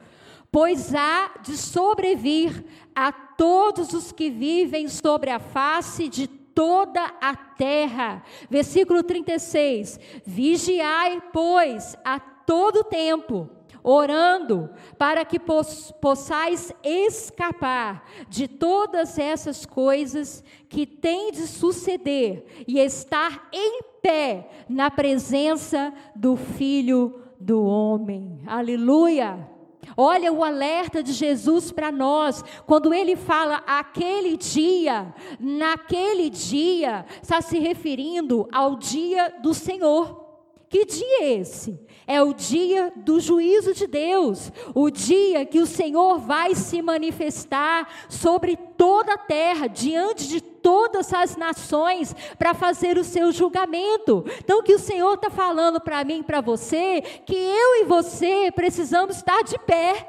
pois 0.50 0.94
há 0.94 1.34
de 1.42 1.56
sobrevir 1.56 2.64
a 2.94 3.12
todos 3.12 3.92
os 3.92 4.12
que 4.12 4.30
vivem 4.30 4.88
sobre 4.88 5.30
a 5.30 5.38
face 5.38 6.08
de 6.08 6.26
toda 6.26 7.04
a 7.20 7.36
terra. 7.36 8.22
Versículo 8.50 9.02
36. 9.02 10.00
Vigiai, 10.26 11.22
pois, 11.32 11.96
a 12.04 12.18
todo 12.18 12.82
tempo, 12.82 13.48
orando, 13.82 14.68
para 14.98 15.24
que 15.24 15.38
possais 15.38 16.72
escapar 16.82 18.04
de 18.28 18.48
todas 18.48 19.18
essas 19.18 19.64
coisas 19.64 20.42
que 20.68 20.84
têm 20.84 21.30
de 21.30 21.46
suceder 21.46 22.64
e 22.66 22.80
estar 22.80 23.48
em 23.52 23.82
pé 24.02 24.48
na 24.68 24.90
presença 24.90 25.92
do 26.16 26.36
Filho 26.36 27.22
do 27.38 27.62
Homem. 27.64 28.40
Aleluia! 28.46 29.57
Olha 29.96 30.32
o 30.32 30.44
alerta 30.44 31.02
de 31.02 31.12
Jesus 31.12 31.72
para 31.72 31.90
nós, 31.90 32.44
quando 32.66 32.92
ele 32.92 33.16
fala 33.16 33.62
aquele 33.66 34.36
dia, 34.36 35.12
naquele 35.40 36.30
dia, 36.30 37.04
está 37.22 37.40
se 37.40 37.58
referindo 37.58 38.48
ao 38.52 38.76
dia 38.76 39.34
do 39.42 39.54
Senhor. 39.54 40.27
Que 40.68 40.84
dia 40.84 41.22
é 41.22 41.32
esse? 41.34 41.80
É 42.06 42.22
o 42.22 42.34
dia 42.34 42.92
do 42.96 43.20
juízo 43.20 43.72
de 43.72 43.86
Deus, 43.86 44.52
o 44.74 44.90
dia 44.90 45.46
que 45.46 45.60
o 45.60 45.66
Senhor 45.66 46.18
vai 46.18 46.54
se 46.54 46.82
manifestar 46.82 48.06
sobre 48.08 48.56
toda 48.56 49.14
a 49.14 49.18
terra, 49.18 49.66
diante 49.66 50.28
de 50.28 50.40
todas 50.40 51.12
as 51.12 51.36
nações, 51.36 52.14
para 52.38 52.52
fazer 52.52 52.98
o 52.98 53.04
seu 53.04 53.32
julgamento. 53.32 54.24
Então, 54.38 54.62
que 54.62 54.74
o 54.74 54.78
Senhor 54.78 55.14
está 55.14 55.30
falando 55.30 55.80
para 55.80 56.04
mim 56.04 56.20
e 56.20 56.24
para 56.24 56.40
você, 56.40 57.00
que 57.24 57.34
eu 57.34 57.82
e 57.82 57.84
você 57.84 58.50
precisamos 58.52 59.16
estar 59.16 59.42
de 59.42 59.58
pé 59.58 60.08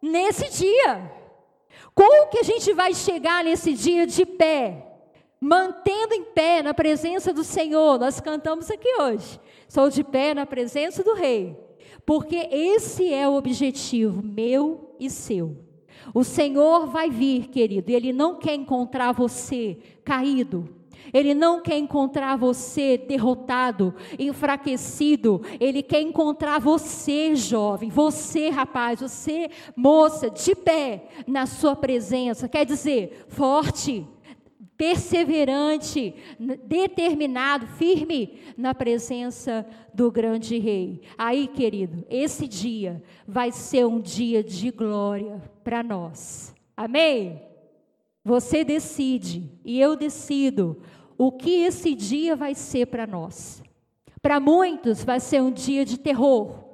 nesse 0.00 0.48
dia. 0.50 1.12
Como 1.94 2.28
que 2.28 2.38
a 2.38 2.44
gente 2.44 2.72
vai 2.72 2.94
chegar 2.94 3.42
nesse 3.42 3.72
dia 3.72 4.06
de 4.06 4.24
pé? 4.24 4.86
Mantendo 5.40 6.14
em 6.14 6.24
pé 6.24 6.62
na 6.62 6.72
presença 6.72 7.32
do 7.32 7.44
Senhor, 7.44 7.98
nós 7.98 8.20
cantamos 8.20 8.70
aqui 8.70 8.88
hoje. 9.00 9.40
Sou 9.68 9.90
de 9.90 10.04
pé 10.04 10.34
na 10.34 10.46
presença 10.46 11.02
do 11.02 11.14
Rei, 11.14 11.56
porque 12.04 12.36
esse 12.50 13.12
é 13.12 13.28
o 13.28 13.34
objetivo 13.34 14.22
meu 14.22 14.94
e 14.98 15.10
seu. 15.10 15.56
O 16.14 16.22
Senhor 16.22 16.86
vai 16.86 17.10
vir, 17.10 17.48
querido, 17.48 17.90
e 17.90 17.94
Ele 17.94 18.12
não 18.12 18.38
quer 18.38 18.54
encontrar 18.54 19.12
você 19.12 19.78
caído, 20.04 20.76
ele 21.12 21.34
não 21.34 21.60
quer 21.60 21.78
encontrar 21.78 22.36
você 22.36 22.98
derrotado, 22.98 23.94
enfraquecido. 24.18 25.42
Ele 25.60 25.82
quer 25.82 26.00
encontrar 26.00 26.60
você, 26.60 27.34
jovem, 27.34 27.88
você, 27.88 28.48
rapaz, 28.48 29.00
você, 29.00 29.50
moça, 29.74 30.30
de 30.30 30.54
pé 30.54 31.08
na 31.26 31.46
sua 31.46 31.76
presença. 31.76 32.48
Quer 32.48 32.64
dizer, 32.66 33.26
forte, 33.28 34.06
perseverante, 34.76 36.14
determinado, 36.64 37.66
firme 37.66 38.38
na 38.56 38.74
presença 38.74 39.66
do 39.92 40.10
grande 40.10 40.58
rei. 40.58 41.00
Aí, 41.16 41.48
querido, 41.48 42.04
esse 42.10 42.46
dia 42.46 43.02
vai 43.26 43.50
ser 43.50 43.86
um 43.86 44.00
dia 44.00 44.44
de 44.44 44.70
glória 44.70 45.42
para 45.64 45.82
nós. 45.82 46.54
Amém? 46.76 47.40
Você 48.24 48.64
decide 48.64 49.50
e 49.64 49.80
eu 49.80 49.96
decido 49.96 50.82
o 51.16 51.32
que 51.32 51.62
esse 51.62 51.94
dia 51.94 52.36
vai 52.36 52.54
ser 52.54 52.86
para 52.86 53.06
nós. 53.06 53.62
Para 54.20 54.40
muitos 54.40 55.04
vai 55.04 55.20
ser 55.20 55.40
um 55.40 55.50
dia 55.50 55.84
de 55.84 55.98
terror, 55.98 56.64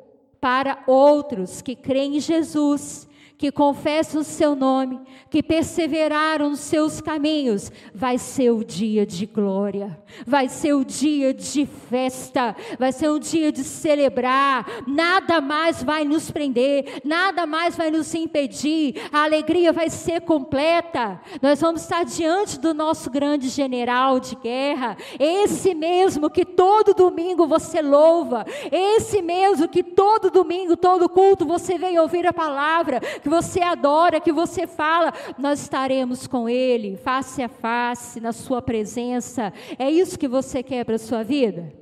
para 0.40 0.82
outros 0.86 1.62
que 1.62 1.76
creem 1.76 2.16
em 2.16 2.20
Jesus 2.20 3.08
que 3.42 3.50
confessam 3.50 4.20
o 4.20 4.24
seu 4.24 4.54
nome, 4.54 5.00
que 5.28 5.42
perseveraram 5.42 6.50
nos 6.50 6.60
seus 6.60 7.00
caminhos, 7.00 7.72
vai 7.92 8.16
ser 8.16 8.52
o 8.52 8.62
dia 8.62 9.04
de 9.04 9.26
glória, 9.26 9.98
vai 10.24 10.48
ser 10.48 10.74
o 10.74 10.84
dia 10.84 11.34
de 11.34 11.66
festa, 11.66 12.54
vai 12.78 12.92
ser 12.92 13.10
um 13.10 13.18
dia 13.18 13.50
de 13.50 13.64
celebrar. 13.64 14.84
Nada 14.86 15.40
mais 15.40 15.82
vai 15.82 16.04
nos 16.04 16.30
prender, 16.30 17.00
nada 17.04 17.44
mais 17.44 17.76
vai 17.76 17.90
nos 17.90 18.14
impedir. 18.14 18.94
A 19.10 19.24
alegria 19.24 19.72
vai 19.72 19.90
ser 19.90 20.20
completa. 20.20 21.20
Nós 21.42 21.60
vamos 21.60 21.82
estar 21.82 22.04
diante 22.04 22.60
do 22.60 22.72
nosso 22.72 23.10
grande 23.10 23.48
general 23.48 24.20
de 24.20 24.36
guerra, 24.36 24.96
esse 25.18 25.74
mesmo 25.74 26.30
que 26.30 26.44
todo 26.44 26.94
domingo 26.94 27.44
você 27.48 27.82
louva, 27.82 28.46
esse 28.70 29.20
mesmo 29.20 29.68
que 29.68 29.82
todo 29.82 30.30
domingo, 30.30 30.76
todo 30.76 31.08
culto 31.08 31.44
você 31.44 31.76
vem 31.76 31.98
ouvir 31.98 32.24
a 32.24 32.32
palavra, 32.32 33.00
que 33.00 33.31
você 33.32 33.62
adora, 33.62 34.20
que 34.20 34.30
você 34.30 34.66
fala, 34.66 35.10
nós 35.38 35.62
estaremos 35.62 36.26
com 36.26 36.50
Ele, 36.50 36.98
face 36.98 37.42
a 37.42 37.48
face, 37.48 38.20
na 38.20 38.30
Sua 38.30 38.60
presença. 38.60 39.52
É 39.78 39.90
isso 39.90 40.18
que 40.18 40.28
você 40.28 40.62
quer 40.62 40.84
para 40.84 40.96
a 40.96 40.98
sua 40.98 41.22
vida? 41.22 41.72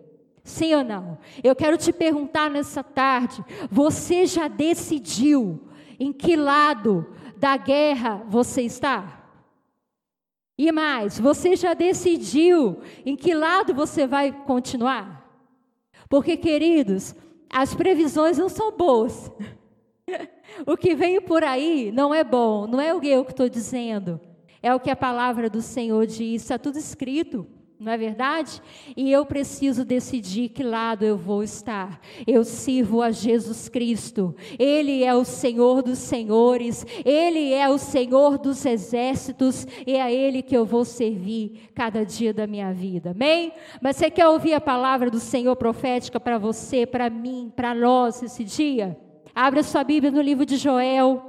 Sim 0.45 0.77
ou 0.77 0.85
não? 0.85 1.19
Eu 1.43 1.57
quero 1.57 1.77
te 1.77 1.93
perguntar 1.93 2.49
nessa 2.49 2.85
tarde: 2.85 3.45
você 3.69 4.27
já 4.27 4.47
decidiu 4.47 5.69
em 5.99 6.13
que 6.13 6.37
lado 6.37 7.13
da 7.37 7.57
guerra 7.57 8.23
você 8.29 8.63
está? 8.63 9.27
E 10.57 10.71
mais, 10.71 11.19
você 11.19 11.57
já 11.57 11.75
decidiu 11.75 12.81
em 13.05 13.17
que 13.17 13.35
lado 13.35 13.75
você 13.75 14.07
vai 14.07 14.31
continuar? 14.31 15.29
Porque, 16.09 16.37
queridos, 16.37 17.15
as 17.51 17.75
previsões 17.75 18.39
não 18.39 18.49
são 18.49 18.71
boas. 18.77 19.33
o 20.67 20.77
que 20.77 20.95
vem 20.95 21.21
por 21.21 21.43
aí 21.43 21.91
não 21.93 22.15
é 22.15 22.25
bom, 22.25 22.67
não 22.67 22.81
é 22.81 22.95
o 22.95 23.01
que 23.01 23.09
eu 23.09 23.23
estou 23.23 23.49
dizendo, 23.49 24.21
é 24.63 24.75
o 24.75 24.81
que 24.81 24.91
a 24.91 24.97
palavra 24.97 25.49
do 25.49 25.63
Senhor 25.63 26.07
diz, 26.07 26.43
está 26.43 26.59
tudo 26.59 26.79
escrito 26.79 27.47
não 27.81 27.91
é 27.91 27.97
verdade? 27.97 28.61
E 28.95 29.11
eu 29.11 29.25
preciso 29.25 29.87
decidir 29.87 30.51
que 30.51 30.63
lado 30.63 31.03
eu 31.03 31.17
vou 31.17 31.43
estar. 31.43 31.99
Eu 32.27 32.45
sirvo 32.45 33.01
a 33.01 33.11
Jesus 33.11 33.71
Cristo, 33.71 34.37
Ele 34.59 35.03
é 35.03 35.15
o 35.15 35.25
Senhor 35.25 35.83
dos 35.83 35.99
Senhores, 35.99 36.87
Ele 37.07 37.55
é 37.55 37.71
o 37.71 37.79
Senhor 37.79 38.37
dos 38.37 38.67
exércitos, 38.67 39.67
e 39.87 39.95
é 39.95 40.03
a 40.03 40.13
Ele 40.13 40.43
que 40.43 40.55
eu 40.55 40.67
vou 40.67 40.85
servir 40.85 41.71
cada 41.75 42.05
dia 42.05 42.35
da 42.35 42.47
minha 42.47 42.71
vida, 42.71 43.13
amém? 43.13 43.51
Mas 43.81 43.97
você 43.97 44.11
quer 44.11 44.29
ouvir 44.29 44.53
a 44.53 44.61
palavra 44.61 45.11
do 45.11 45.19
Senhor 45.19 45.57
profética 45.57 46.21
para 46.21 46.37
você, 46.37 46.85
para 46.85 47.09
mim, 47.09 47.51
para 47.57 47.75
nós 47.75 48.23
esse 48.23 48.45
dia? 48.45 48.95
Abra 49.35 49.63
sua 49.63 49.85
Bíblia 49.85 50.11
no 50.11 50.21
livro 50.21 50.45
de 50.45 50.57
Joel, 50.57 51.27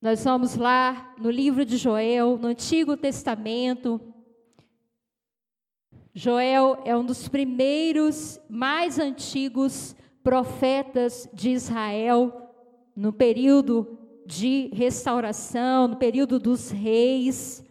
Nós 0.00 0.24
vamos 0.24 0.56
lá 0.56 1.14
no 1.16 1.30
livro 1.30 1.64
de 1.64 1.76
Joel, 1.76 2.36
no 2.36 2.48
Antigo 2.48 2.96
Testamento. 2.96 4.00
Joel 6.12 6.82
é 6.84 6.96
um 6.96 7.04
dos 7.04 7.28
primeiros, 7.28 8.40
mais 8.50 8.98
antigos 8.98 9.94
profetas 10.24 11.28
de 11.32 11.50
Israel, 11.50 12.50
no 12.96 13.12
período 13.12 13.96
de 14.26 14.68
restauração, 14.72 15.86
no 15.86 15.96
período 15.96 16.40
dos 16.40 16.70
reis. 16.70 17.64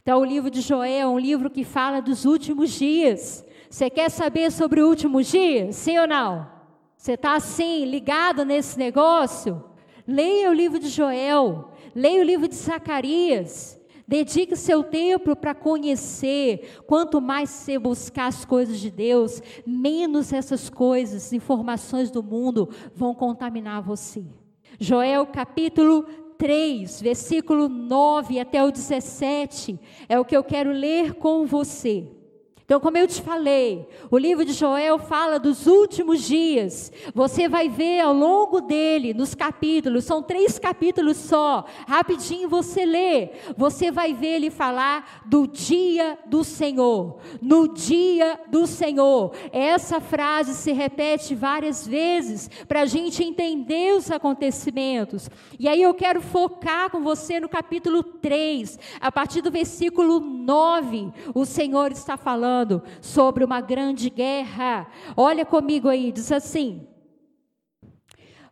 Então, 0.00 0.20
o 0.20 0.24
livro 0.24 0.50
de 0.50 0.62
Joel 0.62 1.00
é 1.00 1.06
um 1.06 1.18
livro 1.18 1.50
que 1.50 1.64
fala 1.64 2.00
dos 2.00 2.24
últimos 2.24 2.70
dias. 2.70 3.44
Você 3.68 3.90
quer 3.90 4.10
saber 4.10 4.50
sobre 4.50 4.80
o 4.80 4.88
último 4.88 5.22
dia? 5.22 5.70
Sim 5.72 5.98
ou 5.98 6.06
não? 6.06 6.55
Você 7.06 7.12
está 7.12 7.36
assim, 7.36 7.84
ligado 7.84 8.44
nesse 8.44 8.76
negócio? 8.76 9.62
Leia 10.08 10.50
o 10.50 10.52
livro 10.52 10.76
de 10.76 10.88
Joel, 10.88 11.70
leia 11.94 12.20
o 12.20 12.24
livro 12.24 12.48
de 12.48 12.56
Zacarias. 12.56 13.80
Dedique 14.08 14.56
seu 14.56 14.82
tempo 14.82 15.36
para 15.36 15.54
conhecer. 15.54 16.82
Quanto 16.84 17.20
mais 17.20 17.48
você 17.48 17.78
buscar 17.78 18.26
as 18.26 18.44
coisas 18.44 18.80
de 18.80 18.90
Deus, 18.90 19.40
menos 19.64 20.32
essas 20.32 20.68
coisas, 20.68 21.32
informações 21.32 22.10
do 22.10 22.24
mundo 22.24 22.70
vão 22.92 23.14
contaminar 23.14 23.80
você. 23.82 24.24
Joel 24.80 25.26
capítulo 25.26 26.02
3, 26.36 27.02
versículo 27.02 27.68
9 27.68 28.40
até 28.40 28.64
o 28.64 28.72
17, 28.72 29.78
é 30.08 30.18
o 30.18 30.24
que 30.24 30.36
eu 30.36 30.42
quero 30.42 30.72
ler 30.72 31.14
com 31.14 31.46
você. 31.46 32.15
Então, 32.66 32.80
como 32.80 32.98
eu 32.98 33.06
te 33.06 33.22
falei, 33.22 33.88
o 34.10 34.18
livro 34.18 34.44
de 34.44 34.52
Joel 34.52 34.98
fala 34.98 35.38
dos 35.38 35.68
últimos 35.68 36.26
dias. 36.26 36.90
Você 37.14 37.48
vai 37.48 37.68
ver 37.68 38.00
ao 38.00 38.12
longo 38.12 38.60
dele, 38.60 39.14
nos 39.14 39.36
capítulos, 39.36 40.02
são 40.02 40.20
três 40.20 40.58
capítulos 40.58 41.16
só. 41.16 41.64
Rapidinho 41.86 42.48
você 42.48 42.84
lê. 42.84 43.30
Você 43.56 43.92
vai 43.92 44.12
ver 44.12 44.34
ele 44.38 44.50
falar 44.50 45.22
do 45.26 45.46
dia 45.46 46.18
do 46.26 46.42
Senhor. 46.42 47.18
No 47.40 47.68
dia 47.68 48.40
do 48.48 48.66
Senhor. 48.66 49.30
Essa 49.52 50.00
frase 50.00 50.52
se 50.52 50.72
repete 50.72 51.36
várias 51.36 51.86
vezes 51.86 52.50
para 52.66 52.80
a 52.80 52.86
gente 52.86 53.22
entender 53.22 53.94
os 53.94 54.10
acontecimentos. 54.10 55.30
E 55.56 55.68
aí 55.68 55.80
eu 55.80 55.94
quero 55.94 56.20
focar 56.20 56.90
com 56.90 57.00
você 57.00 57.38
no 57.38 57.48
capítulo 57.48 58.02
3, 58.02 58.76
a 59.00 59.12
partir 59.12 59.40
do 59.40 59.52
versículo 59.52 60.18
9. 60.18 61.12
O 61.32 61.44
Senhor 61.44 61.92
está 61.92 62.16
falando 62.16 62.55
falando 62.56 62.82
sobre 63.00 63.44
uma 63.44 63.60
grande 63.60 64.08
guerra. 64.08 64.86
Olha 65.16 65.44
comigo 65.44 65.88
aí, 65.88 66.10
diz 66.10 66.32
assim: 66.32 66.86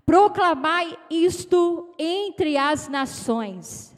Proclamai 0.05 0.97
isto 1.09 1.95
entre 1.99 2.57
as 2.57 2.89
nações, 2.89 3.97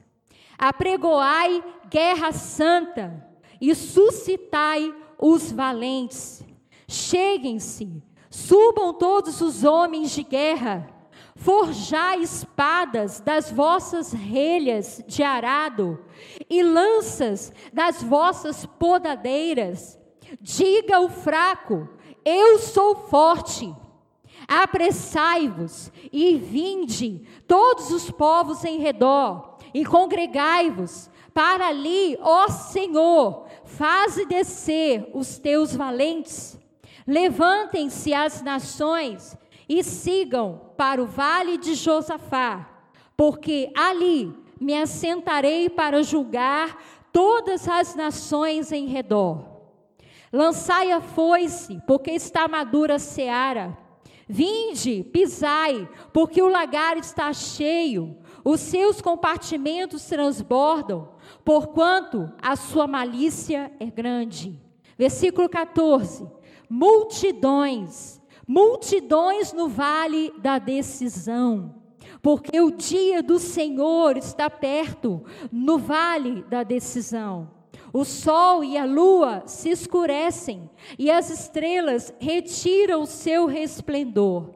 apregoai 0.57 1.63
guerra 1.91 2.33
santa 2.33 3.27
e 3.61 3.75
suscitai 3.75 4.95
os 5.19 5.51
valentes. 5.51 6.45
Cheguem-se, 6.89 8.01
subam 8.31 8.95
todos 8.95 9.41
os 9.41 9.65
homens 9.65 10.13
de 10.13 10.23
guerra, 10.23 10.89
forjai 11.35 12.21
espadas 12.21 13.19
das 13.19 13.51
vossas 13.51 14.13
relhas 14.13 15.03
de 15.09 15.25
arado 15.25 15.99
e 16.49 16.63
lanças 16.63 17.53
das 17.73 18.03
vossas 18.03 18.67
podadeiras. 18.67 19.99
Diga 20.41 21.01
o 21.01 21.09
fraco: 21.09 21.89
Eu 22.25 22.59
sou 22.59 22.97
forte. 23.09 23.75
Apressai-vos 24.49 25.91
e 26.13 26.37
vinde, 26.37 27.27
todos 27.49 27.91
os 27.91 28.11
povos 28.11 28.65
em 28.65 28.79
redor, 28.79 29.57
e 29.75 29.85
congregai-vos 29.85 31.11
para 31.37 31.69
ali, 31.69 32.17
ó 32.23 32.49
Senhor, 32.49 33.45
faze 33.65 34.25
descer 34.25 35.11
os 35.13 35.39
teus 35.39 35.77
valentes. 35.77 36.59
Levantem-se 37.07 38.15
as 38.15 38.41
nações 38.41 39.37
e 39.69 39.85
sigam 39.85 40.73
para 40.79 41.03
o 41.03 41.07
vale 41.07 41.59
de 41.59 41.75
Josafá, 41.75 42.67
porque 43.15 43.71
ali 43.77 44.35
me 44.61 44.75
assentarei 44.75 45.69
para 45.69 46.03
julgar 46.03 46.83
todas 47.13 47.69
as 47.69 47.95
nações 47.95 48.73
em 48.73 48.87
redor. 48.87 49.57
Lançai 50.33 50.93
a 50.93 51.01
foice, 51.01 51.81
porque 51.87 52.11
está 52.11 52.49
madura 52.49 52.97
a 52.97 52.99
seara. 52.99 53.77
Vinde, 54.29 55.05
pisai, 55.13 55.89
porque 56.13 56.43
o 56.43 56.49
lagar 56.49 56.97
está 56.97 57.33
cheio, 57.33 58.19
os 58.45 58.61
seus 58.61 59.01
compartimentos 59.01 60.05
transbordam, 60.07 61.11
porquanto 61.45 62.33
a 62.43 62.57
sua 62.57 62.89
malícia 62.89 63.71
é 63.79 63.87
grande. 63.87 64.61
Versículo 64.99 65.49
14: 65.49 66.27
Multidões, 66.69 68.21
multidões 68.47 69.53
no 69.53 69.69
vale 69.69 70.33
da 70.39 70.59
decisão 70.59 71.76
porque 72.27 72.61
o 72.61 72.73
dia 72.73 73.23
do 73.23 73.39
Senhor 73.39 74.17
está 74.17 74.51
perto, 74.51 75.23
no 75.53 75.79
vale 75.79 76.43
da 76.51 76.65
decisão. 76.65 77.49
O 77.93 78.05
sol 78.05 78.65
e 78.65 78.77
a 78.77 78.85
lua 78.85 79.45
se 79.47 79.71
escurecem 79.71 80.69
e 80.99 81.09
as 81.09 81.31
estrelas 81.31 82.13
retiram 82.19 83.07
seu 83.07 83.47
resplendor. 83.47 84.51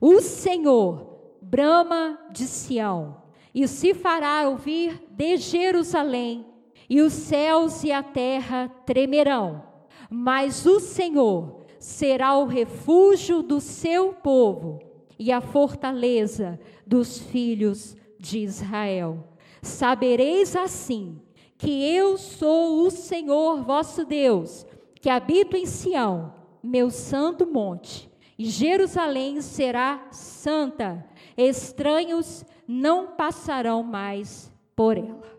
O 0.00 0.22
Senhor 0.22 1.36
brama 1.42 2.18
de 2.32 2.46
Sião 2.46 3.18
e 3.54 3.68
se 3.68 3.92
fará 3.92 4.48
ouvir 4.48 5.06
de 5.10 5.36
Jerusalém, 5.36 6.46
e 6.88 7.02
os 7.02 7.12
céus 7.12 7.84
e 7.84 7.92
a 7.92 8.02
terra 8.02 8.72
tremerão. 8.86 9.62
Mas 10.08 10.64
o 10.64 10.80
Senhor 10.80 11.66
será 11.78 12.38
o 12.38 12.46
refúgio 12.46 13.42
do 13.42 13.60
seu 13.60 14.14
povo 14.14 14.88
e 15.20 15.30
a 15.30 15.42
fortaleza 15.42 16.58
dos 16.86 17.18
filhos 17.18 17.94
de 18.18 18.38
Israel. 18.38 19.28
Sabereis 19.60 20.56
assim 20.56 21.20
que 21.58 21.84
eu 21.94 22.16
sou 22.16 22.86
o 22.86 22.90
Senhor 22.90 23.62
vosso 23.62 24.06
Deus, 24.06 24.64
que 24.94 25.10
habito 25.10 25.58
em 25.58 25.66
Sião, 25.66 26.32
meu 26.62 26.90
santo 26.90 27.46
monte, 27.46 28.10
e 28.38 28.46
Jerusalém 28.46 29.42
será 29.42 30.08
santa. 30.10 31.06
Estranhos 31.36 32.42
não 32.66 33.08
passarão 33.08 33.82
mais 33.82 34.50
por 34.74 34.96
ela. 34.96 35.38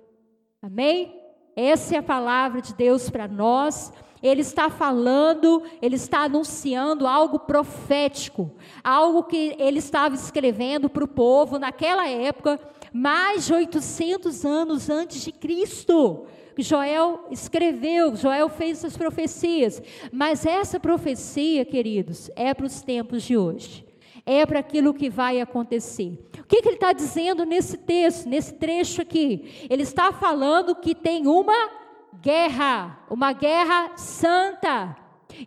Amém? 0.62 1.20
Essa 1.56 1.96
é 1.96 1.98
a 1.98 2.04
palavra 2.04 2.62
de 2.62 2.76
Deus 2.76 3.10
para 3.10 3.28
nós. 3.28 3.92
Ele 4.22 4.42
está 4.42 4.70
falando, 4.70 5.64
ele 5.82 5.96
está 5.96 6.20
anunciando 6.22 7.08
algo 7.08 7.40
profético, 7.40 8.52
algo 8.84 9.24
que 9.24 9.56
ele 9.58 9.80
estava 9.80 10.14
escrevendo 10.14 10.90
para 10.90 11.04
o 11.04 11.08
povo 11.08 11.58
naquela 11.58 12.08
época, 12.08 12.60
mais 12.94 13.48
de 13.48 13.54
800 13.54 14.46
anos 14.46 14.90
antes 14.90 15.22
de 15.22 15.32
Cristo. 15.32 16.26
Joel 16.58 17.26
escreveu, 17.32 18.16
Joel 18.16 18.50
fez 18.50 18.80
essas 18.80 18.96
profecias, 18.96 19.82
mas 20.12 20.46
essa 20.46 20.80
profecia, 20.80 21.66
queridos, 21.66 22.30
é 22.36 22.54
para 22.54 22.66
os 22.66 22.82
tempos 22.82 23.24
de 23.24 23.38
hoje, 23.38 23.86
é 24.26 24.46
para 24.46 24.60
aquilo 24.60 24.94
que 24.94 25.10
vai 25.10 25.42
acontecer. 25.42 26.20
O 26.40 26.44
que, 26.44 26.62
que 26.62 26.68
ele 26.68 26.76
está 26.76 26.94
dizendo 26.94 27.46
nesse 27.46 27.78
texto, 27.78 28.28
nesse 28.28 28.54
trecho 28.54 29.02
aqui? 29.02 29.68
Ele 29.70 29.84
está 29.84 30.12
falando 30.12 30.76
que 30.76 30.94
tem 30.94 31.26
uma 31.26 31.81
guerra, 32.22 33.00
uma 33.10 33.34
guerra 33.34 33.98
santa. 33.98 34.96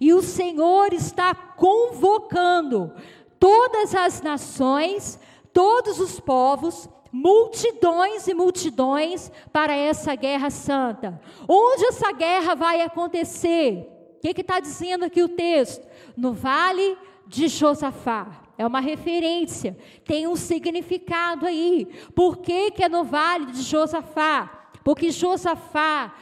E 0.00 0.12
o 0.12 0.22
Senhor 0.22 0.92
está 0.92 1.34
convocando 1.34 2.92
todas 3.38 3.94
as 3.94 4.22
nações, 4.22 5.18
todos 5.52 6.00
os 6.00 6.18
povos, 6.18 6.88
multidões 7.12 8.26
e 8.26 8.34
multidões 8.34 9.30
para 9.52 9.74
essa 9.74 10.14
guerra 10.14 10.50
santa. 10.50 11.20
Onde 11.48 11.84
essa 11.86 12.10
guerra 12.12 12.54
vai 12.54 12.80
acontecer? 12.80 13.88
O 14.16 14.20
que 14.20 14.40
está 14.40 14.58
dizendo 14.58 15.04
aqui 15.04 15.22
o 15.22 15.28
texto? 15.28 15.86
No 16.16 16.32
vale 16.32 16.96
de 17.26 17.46
Josafá. 17.46 18.40
É 18.56 18.66
uma 18.66 18.80
referência, 18.80 19.76
tem 20.04 20.28
um 20.28 20.36
significado 20.36 21.44
aí. 21.44 21.88
Por 22.14 22.38
que, 22.38 22.70
que 22.70 22.84
é 22.84 22.88
no 22.88 23.02
vale 23.02 23.46
de 23.46 23.62
Josafá? 23.62 24.63
Porque 24.84 25.10
Josafá 25.10 26.14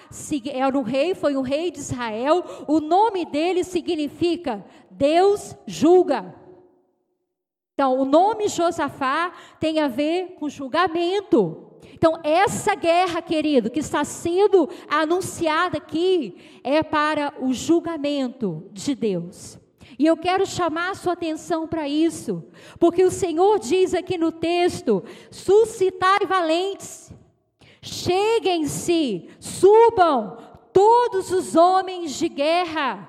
era 0.53 0.79
um 0.79 0.83
rei, 0.83 1.15
foi 1.15 1.37
um 1.37 1.43
rei 1.43 1.73
de 1.73 1.81
Israel, 1.81 2.45
o 2.69 2.81
nome 2.81 3.25
dele 3.25 3.65
significa 3.65 4.65
Deus 4.89 5.57
julga. 5.67 6.33
Então, 7.75 7.99
o 7.99 8.05
nome 8.05 8.49
Josafá 8.49 9.33
tem 9.59 9.81
a 9.81 9.89
ver 9.89 10.37
com 10.39 10.49
julgamento. 10.49 11.73
Então, 11.93 12.19
essa 12.23 12.75
guerra, 12.77 13.21
querido, 13.21 13.71
que 13.71 13.81
está 13.81 14.05
sendo 14.05 14.69
anunciada 14.89 15.79
aqui, 15.79 16.37
é 16.63 16.83
para 16.83 17.35
o 17.41 17.53
julgamento 17.53 18.69
de 18.73 18.95
Deus. 18.95 19.59
E 19.99 20.07
eu 20.07 20.17
quero 20.17 20.47
chamar 20.47 20.91
a 20.91 20.95
sua 20.95 21.13
atenção 21.13 21.67
para 21.67 21.89
isso, 21.89 22.45
porque 22.79 23.05
o 23.05 23.11
Senhor 23.11 23.59
diz 23.59 23.95
aqui 23.95 24.17
no 24.19 24.33
texto: 24.33 25.05
suscitai 25.31 26.27
valentes, 26.27 27.02
cheguem-se, 27.83 29.29
subam 29.41 30.39
todos 30.73 31.33
os 31.33 31.57
homens 31.57 32.15
de 32.15 32.29
guerra. 32.29 33.09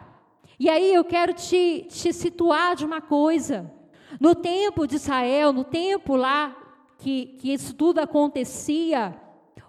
E 0.59 0.67
aí 0.67 0.93
eu 0.93 1.05
quero 1.05 1.33
te, 1.33 1.85
te 1.89 2.11
situar 2.11 2.75
de 2.75 2.83
uma 2.83 2.99
coisa. 2.99 3.71
No 4.19 4.33
tempo 4.35 4.87
de 4.87 4.95
Israel, 4.95 5.53
no 5.53 5.63
tempo 5.63 6.15
lá 6.15 6.55
que, 6.97 7.37
que 7.39 7.53
isso 7.53 7.75
tudo 7.75 7.99
acontecia, 7.99 9.15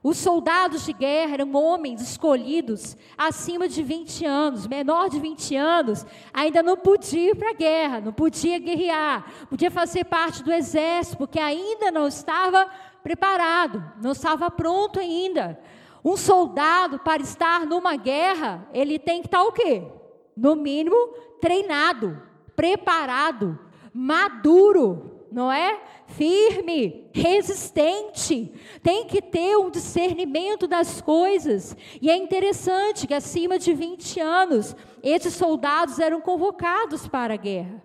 os 0.05 0.19
soldados 0.19 0.85
de 0.85 0.93
guerra 0.93 1.33
eram 1.33 1.55
homens 1.55 2.03
escolhidos 2.03 2.95
acima 3.17 3.67
de 3.67 3.83
20 3.83 4.27
anos, 4.27 4.67
menor 4.67 5.09
de 5.09 5.19
20 5.19 5.57
anos, 5.57 6.05
ainda 6.31 6.63
não 6.63 6.77
podia 6.77 7.31
ir 7.31 7.35
para 7.35 7.53
a 7.53 7.55
guerra, 7.55 8.01
não 8.03 8.13
podia 8.13 8.59
guerrear, 8.59 9.25
podia 9.49 9.71
fazer 9.71 10.05
parte 10.05 10.43
do 10.45 10.53
exército, 10.53 11.17
porque 11.17 11.41
ainda 11.41 11.91
não 11.91 12.07
estava 12.07 12.69
preparado, 13.03 13.83
não 14.03 14.13
estava 14.13 14.51
pronto 14.51 15.01
ainda. 15.01 15.59
Um 16.05 16.19
soldado, 16.19 16.99
para 16.99 17.23
estar 17.23 17.65
numa 17.65 17.97
guerra, 17.97 18.69
ele 18.75 18.99
tem 18.99 19.23
que 19.23 19.29
estar 19.29 19.43
o 19.43 19.53
quê? 19.53 19.85
No 20.37 20.55
mínimo, 20.55 21.15
treinado, 21.41 22.23
preparado, 22.55 23.59
maduro, 23.95 25.14
não 25.35 25.51
é? 25.53 25.81
firme, 26.07 27.11
resistente, 27.13 28.53
tem 28.83 29.07
que 29.07 29.23
ter 29.23 29.57
um 29.57 29.71
discernimento 29.71 30.67
das 30.67 31.01
coisas. 31.01 31.77
E 32.01 32.11
é 32.11 32.17
interessante 32.17 33.07
que 33.07 33.15
acima 33.15 33.59
de 33.59 33.73
20 33.73 34.21
anos, 34.21 34.77
esses 35.03 35.35
soldados 35.35 35.99
eram 35.99 36.21
convocados 36.21 37.09
para 37.09 37.35
a 37.35 37.39
guerra. 37.39 37.83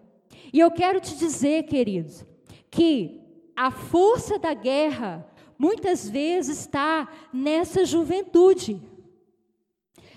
E 0.51 0.59
eu 0.59 0.71
quero 0.71 0.99
te 0.99 1.15
dizer, 1.15 1.63
queridos, 1.63 2.25
que 2.69 3.21
a 3.55 3.71
força 3.71 4.38
da 4.38 4.53
guerra 4.53 5.25
muitas 5.57 6.09
vezes 6.09 6.59
está 6.59 7.07
nessa 7.33 7.85
juventude. 7.85 8.81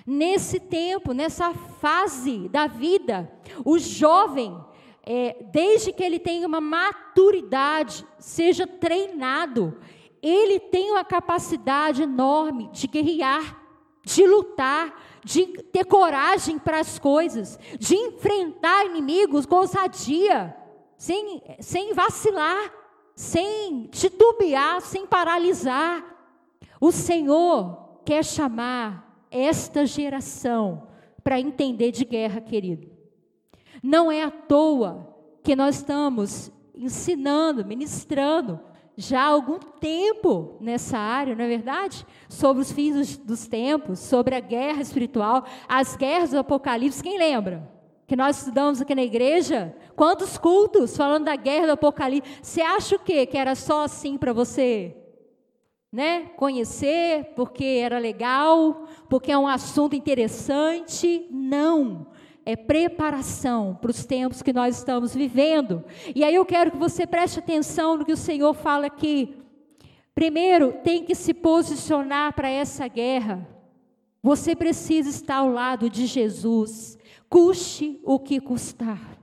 Nesse 0.05 0.59
tempo, 0.59 1.13
nessa 1.13 1.55
fase 1.55 2.49
da 2.49 2.67
vida, 2.67 3.31
o 3.65 3.79
jovem 3.79 4.57
é, 5.05 5.37
desde 5.53 5.93
que 5.93 6.03
ele 6.03 6.19
tenha 6.19 6.47
uma 6.47 6.61
maturidade, 6.61 8.07
seja 8.19 8.67
treinado, 8.67 9.77
ele 10.23 10.61
tem 10.61 10.91
uma 10.93 11.05
capacidade 11.05 12.03
enorme 12.03 12.71
de 12.73 12.87
guerrear, 12.87 13.61
de 14.05 14.25
lutar, 14.25 14.95
de 15.25 15.47
ter 15.47 15.85
coragem 15.85 16.59
para 16.59 16.79
as 16.79 16.99
coisas, 16.99 17.59
de 17.79 17.97
enfrentar 17.97 18.87
inimigos 18.87 19.45
com 19.47 19.57
ousadia, 19.57 20.57
sem, 20.97 21.43
sem 21.59 21.93
vacilar, 21.95 22.73
sem 23.15 23.89
titubear, 23.91 24.81
sem 24.81 25.07
paralisar. 25.07 26.05
O 26.81 26.93
Senhor 26.93 28.01
quer 28.05 28.25
chamar 28.25 29.27
esta 29.31 29.85
geração 29.85 30.89
para 31.25 31.41
entender 31.41 31.91
de 31.91 32.05
guerra, 32.05 32.41
querido. 32.41 32.92
Não 33.83 34.13
é 34.13 34.23
à 34.23 34.31
toa 34.31 35.17
que 35.43 35.57
nós 35.57 35.77
estamos 35.77 36.53
ensinando, 36.75 37.65
ministrando 37.65 38.61
já 38.97 39.23
há 39.23 39.27
algum 39.27 39.59
tempo 39.59 40.57
nessa 40.61 40.99
área, 40.99 41.35
não 41.35 41.45
é 41.45 41.49
verdade? 41.49 42.07
Sobre 42.29 42.63
os 42.63 42.71
fins 42.71 42.95
dos, 42.95 43.17
dos 43.17 43.49
tempos, 43.49 43.99
sobre 43.99 44.35
a 44.35 44.41
guerra 44.41 44.83
espiritual, 44.83 45.45
as 45.67 45.97
guerras 45.97 46.31
do 46.31 46.39
Apocalipse. 46.39 47.03
Quem 47.03 47.19
lembra? 47.19 47.71
Que 48.07 48.15
nós 48.15 48.39
estudamos 48.39 48.81
aqui 48.81 48.95
na 48.95 49.03
igreja? 49.03 49.75
Quantos 49.97 50.37
cultos 50.37 50.97
falando 50.97 51.25
da 51.25 51.37
guerra 51.37 51.67
do 51.67 51.73
Apocalipse? 51.73 52.39
Você 52.43 52.61
acha 52.61 52.97
o 52.97 52.99
quê? 52.99 53.25
Que 53.25 53.39
era 53.39 53.55
só 53.55 53.85
assim 53.85 54.19
para 54.19 54.33
você 54.33 54.95
né, 55.91 56.31
conhecer, 56.37 57.33
porque 57.35 57.65
era 57.65 57.99
legal, 57.99 58.87
porque 59.09 59.33
é 59.33 59.39
um 59.39 59.49
assunto 59.49 59.97
interessante? 59.97 61.27
Não 61.31 62.12
é 62.45 62.57
preparação 62.57 63.79
para 63.81 63.91
os 63.91 64.05
tempos 64.05 64.43
que 64.43 64.53
nós 64.53 64.79
estamos 64.79 65.15
vivendo. 65.15 65.85
E 66.15 66.25
aí 66.25 66.35
eu 66.35 66.45
quero 66.45 66.73
que 66.73 66.77
você 66.77 67.07
preste 67.07 67.39
atenção 67.39 67.97
no 67.97 68.05
que 68.05 68.13
o 68.13 68.17
Senhor 68.17 68.53
fala 68.55 68.87
aqui. 68.87 69.37
Primeiro, 70.15 70.73
tem 70.85 71.05
que 71.05 71.15
se 71.15 71.33
posicionar 71.33 72.35
para 72.35 72.51
essa 72.51 72.87
guerra. 72.89 73.49
Você 74.23 74.55
precisa 74.55 75.09
estar 75.09 75.37
ao 75.37 75.51
lado 75.51 75.89
de 75.89 76.07
Jesus, 76.07 76.99
custe 77.29 78.01
o 78.05 78.19
que 78.19 78.41
custar. 78.41 79.19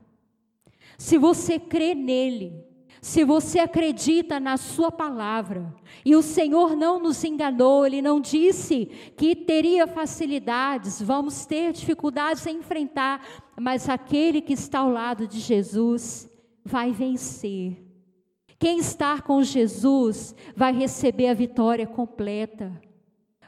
Se 0.98 1.18
você 1.18 1.58
crê 1.58 1.96
nele, 1.96 2.69
se 3.02 3.24
você 3.24 3.60
acredita 3.60 4.40
na 4.40 4.58
Sua 4.58 4.92
palavra, 4.92 5.74
e 6.04 6.16
o 6.16 6.22
Senhor 6.22 6.76
não 6.76 7.00
nos 7.00 7.24
enganou, 7.24 7.86
Ele 7.86 8.02
não 8.02 8.20
disse 8.20 8.86
que 9.16 9.36
teria 9.36 9.88
facilidades, 9.88 11.02
vamos 11.02 11.46
ter 11.46 11.72
dificuldades 11.72 12.46
a 12.46 12.52
enfrentar, 12.52 13.26
mas 13.60 13.88
aquele 13.88 14.42
que 14.42 14.54
está 14.54 14.80
ao 14.80 14.90
lado 14.90 15.28
de 15.28 15.40
Jesus 15.40 16.30
vai 16.64 16.92
vencer. 16.92 17.86
Quem 18.58 18.80
está 18.80 19.22
com 19.22 19.42
Jesus 19.42 20.36
vai 20.54 20.74
receber 20.74 21.28
a 21.28 21.34
vitória 21.34 21.88
completa, 21.88 22.80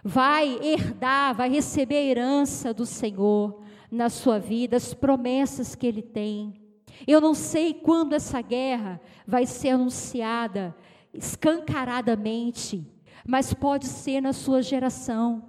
vai 0.02 0.58
herdar, 0.64 1.36
vai 1.36 1.50
receber 1.50 1.98
a 1.98 2.04
herança 2.04 2.74
do 2.74 2.86
Senhor 2.86 3.62
na 3.92 4.10
sua 4.10 4.40
vida, 4.40 4.78
as 4.78 4.94
promessas 4.94 5.76
que 5.76 5.86
Ele 5.86 6.02
tem. 6.02 6.61
Eu 7.08 7.20
não 7.20 7.34
sei 7.34 7.74
quando 7.74 8.14
essa 8.14 8.42
guerra 8.42 9.02
vai 9.26 9.46
ser 9.46 9.70
anunciada 9.70 10.76
escancaradamente, 11.14 12.86
mas 13.28 13.54
pode 13.54 13.86
ser 13.88 14.22
na 14.22 14.34
sua 14.34 14.62
geração, 14.62 15.44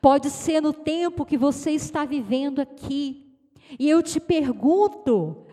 pode 0.00 0.30
ser 0.30 0.60
no 0.60 0.72
tempo 0.72 1.24
que 1.24 1.36
você 1.36 1.72
está 1.72 2.04
vivendo 2.04 2.60
aqui. 2.60 3.36
E 3.78 3.88
eu 3.88 4.02
te 4.02 4.20
pergunto: 4.20 5.46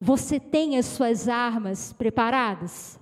você 0.00 0.40
tem 0.40 0.76
as 0.76 0.86
suas 0.86 1.28
armas 1.28 1.92
preparadas? 1.92 2.98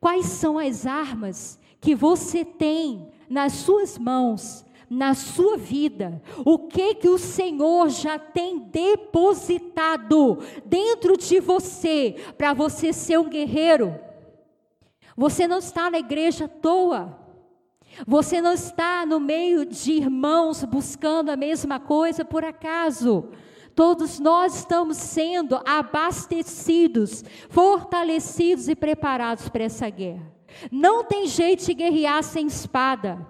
Quais 0.00 0.26
são 0.26 0.58
as 0.58 0.86
armas 0.86 1.60
que 1.80 1.94
você 1.94 2.44
tem 2.44 3.10
nas 3.28 3.52
suas 3.52 3.98
mãos 3.98 4.64
na 4.90 5.14
sua 5.14 5.56
vida, 5.56 6.20
o 6.44 6.58
que 6.58 6.96
que 6.96 7.08
o 7.08 7.16
Senhor 7.16 7.88
já 7.88 8.18
tem 8.18 8.58
depositado 8.58 10.38
dentro 10.66 11.16
de 11.16 11.38
você 11.38 12.16
para 12.36 12.52
você 12.52 12.92
ser 12.92 13.16
um 13.16 13.28
guerreiro. 13.28 13.94
Você 15.16 15.46
não 15.46 15.58
está 15.58 15.88
na 15.88 16.00
igreja 16.00 16.46
à 16.46 16.48
toa. 16.48 17.16
Você 18.04 18.40
não 18.40 18.52
está 18.52 19.06
no 19.06 19.20
meio 19.20 19.64
de 19.64 19.92
irmãos 19.92 20.64
buscando 20.64 21.30
a 21.30 21.36
mesma 21.36 21.78
coisa 21.78 22.24
por 22.24 22.44
acaso. 22.44 23.28
Todos 23.76 24.18
nós 24.18 24.56
estamos 24.56 24.96
sendo 24.96 25.60
abastecidos, 25.64 27.24
fortalecidos 27.48 28.68
e 28.68 28.74
preparados 28.74 29.48
para 29.48 29.64
essa 29.64 29.88
guerra. 29.88 30.32
Não 30.70 31.04
tem 31.04 31.26
jeito 31.26 31.64
de 31.64 31.74
guerrear 31.74 32.24
sem 32.24 32.48
espada. 32.48 33.24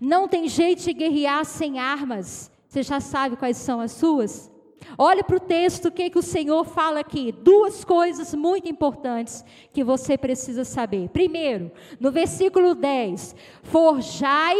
Não 0.00 0.28
tem 0.28 0.48
jeito 0.48 0.82
de 0.82 0.92
guerrear 0.92 1.44
sem 1.44 1.78
armas. 1.78 2.50
Você 2.68 2.82
já 2.82 3.00
sabe 3.00 3.36
quais 3.36 3.56
são 3.56 3.80
as 3.80 3.92
suas? 3.92 4.50
Olha 4.96 5.22
para 5.22 5.36
o 5.36 5.40
texto, 5.40 5.86
o 5.86 5.92
que, 5.92 6.10
que 6.10 6.18
o 6.18 6.22
Senhor 6.22 6.64
fala 6.64 7.00
aqui. 7.00 7.32
Duas 7.32 7.84
coisas 7.84 8.34
muito 8.34 8.68
importantes 8.68 9.44
que 9.72 9.84
você 9.84 10.16
precisa 10.16 10.64
saber. 10.64 11.08
Primeiro, 11.10 11.70
no 11.98 12.10
versículo 12.10 12.74
10: 12.74 13.34
Forjai 13.62 14.56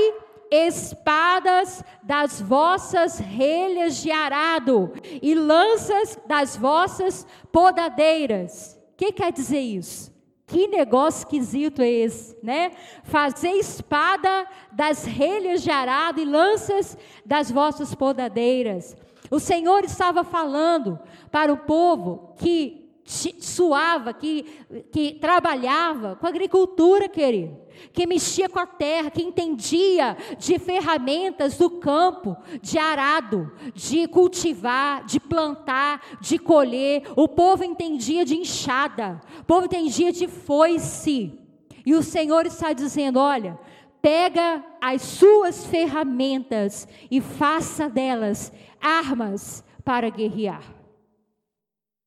espadas 0.50 1.84
das 2.02 2.40
vossas 2.40 3.18
relhas 3.18 4.02
de 4.02 4.10
arado 4.10 4.92
e 5.22 5.34
lanças 5.34 6.18
das 6.26 6.56
vossas 6.56 7.26
podadeiras. 7.52 8.78
O 8.92 8.96
que 8.96 9.12
quer 9.12 9.32
dizer 9.32 9.60
isso? 9.60 10.12
Que 10.50 10.66
negócio 10.66 11.20
esquisito 11.20 11.80
é 11.80 11.88
esse, 11.88 12.36
né? 12.42 12.72
Fazer 13.04 13.52
espada 13.52 14.48
das 14.72 15.04
relhas 15.04 15.62
de 15.62 15.70
arado 15.70 16.20
e 16.20 16.24
lanças 16.24 16.98
das 17.24 17.52
vossas 17.52 17.94
podadeiras. 17.94 18.96
O 19.30 19.38
Senhor 19.38 19.84
estava 19.84 20.24
falando 20.24 20.98
para 21.30 21.52
o 21.52 21.58
povo 21.58 22.34
que 22.36 22.79
suava, 23.10 24.12
que, 24.12 24.44
que 24.92 25.12
trabalhava 25.14 26.16
com 26.16 26.26
agricultura, 26.26 27.08
querido, 27.08 27.56
que 27.92 28.06
mexia 28.06 28.48
com 28.48 28.58
a 28.58 28.66
terra, 28.66 29.10
que 29.10 29.22
entendia 29.22 30.16
de 30.38 30.58
ferramentas 30.58 31.56
do 31.56 31.70
campo, 31.70 32.36
de 32.62 32.78
arado, 32.78 33.52
de 33.74 34.06
cultivar, 34.06 35.04
de 35.04 35.18
plantar, 35.18 36.00
de 36.20 36.38
colher. 36.38 37.02
O 37.16 37.26
povo 37.26 37.64
entendia 37.64 38.24
de 38.24 38.36
enxada, 38.36 39.20
o 39.40 39.44
povo 39.44 39.64
entendia 39.64 40.12
de 40.12 40.28
foice. 40.28 41.38
E 41.84 41.94
o 41.94 42.02
Senhor 42.02 42.46
está 42.46 42.72
dizendo: 42.72 43.18
olha, 43.18 43.58
pega 44.00 44.64
as 44.80 45.02
suas 45.02 45.66
ferramentas 45.66 46.86
e 47.10 47.20
faça 47.20 47.88
delas 47.88 48.52
armas 48.80 49.64
para 49.84 50.08
guerrear. 50.08 50.79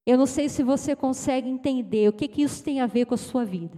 Eu 0.05 0.17
não 0.17 0.25
sei 0.25 0.49
se 0.49 0.63
você 0.63 0.95
consegue 0.95 1.47
entender 1.47 2.09
o 2.09 2.13
que, 2.13 2.27
que 2.27 2.41
isso 2.41 2.63
tem 2.63 2.81
a 2.81 2.87
ver 2.87 3.05
com 3.05 3.13
a 3.13 3.17
sua 3.17 3.45
vida. 3.45 3.77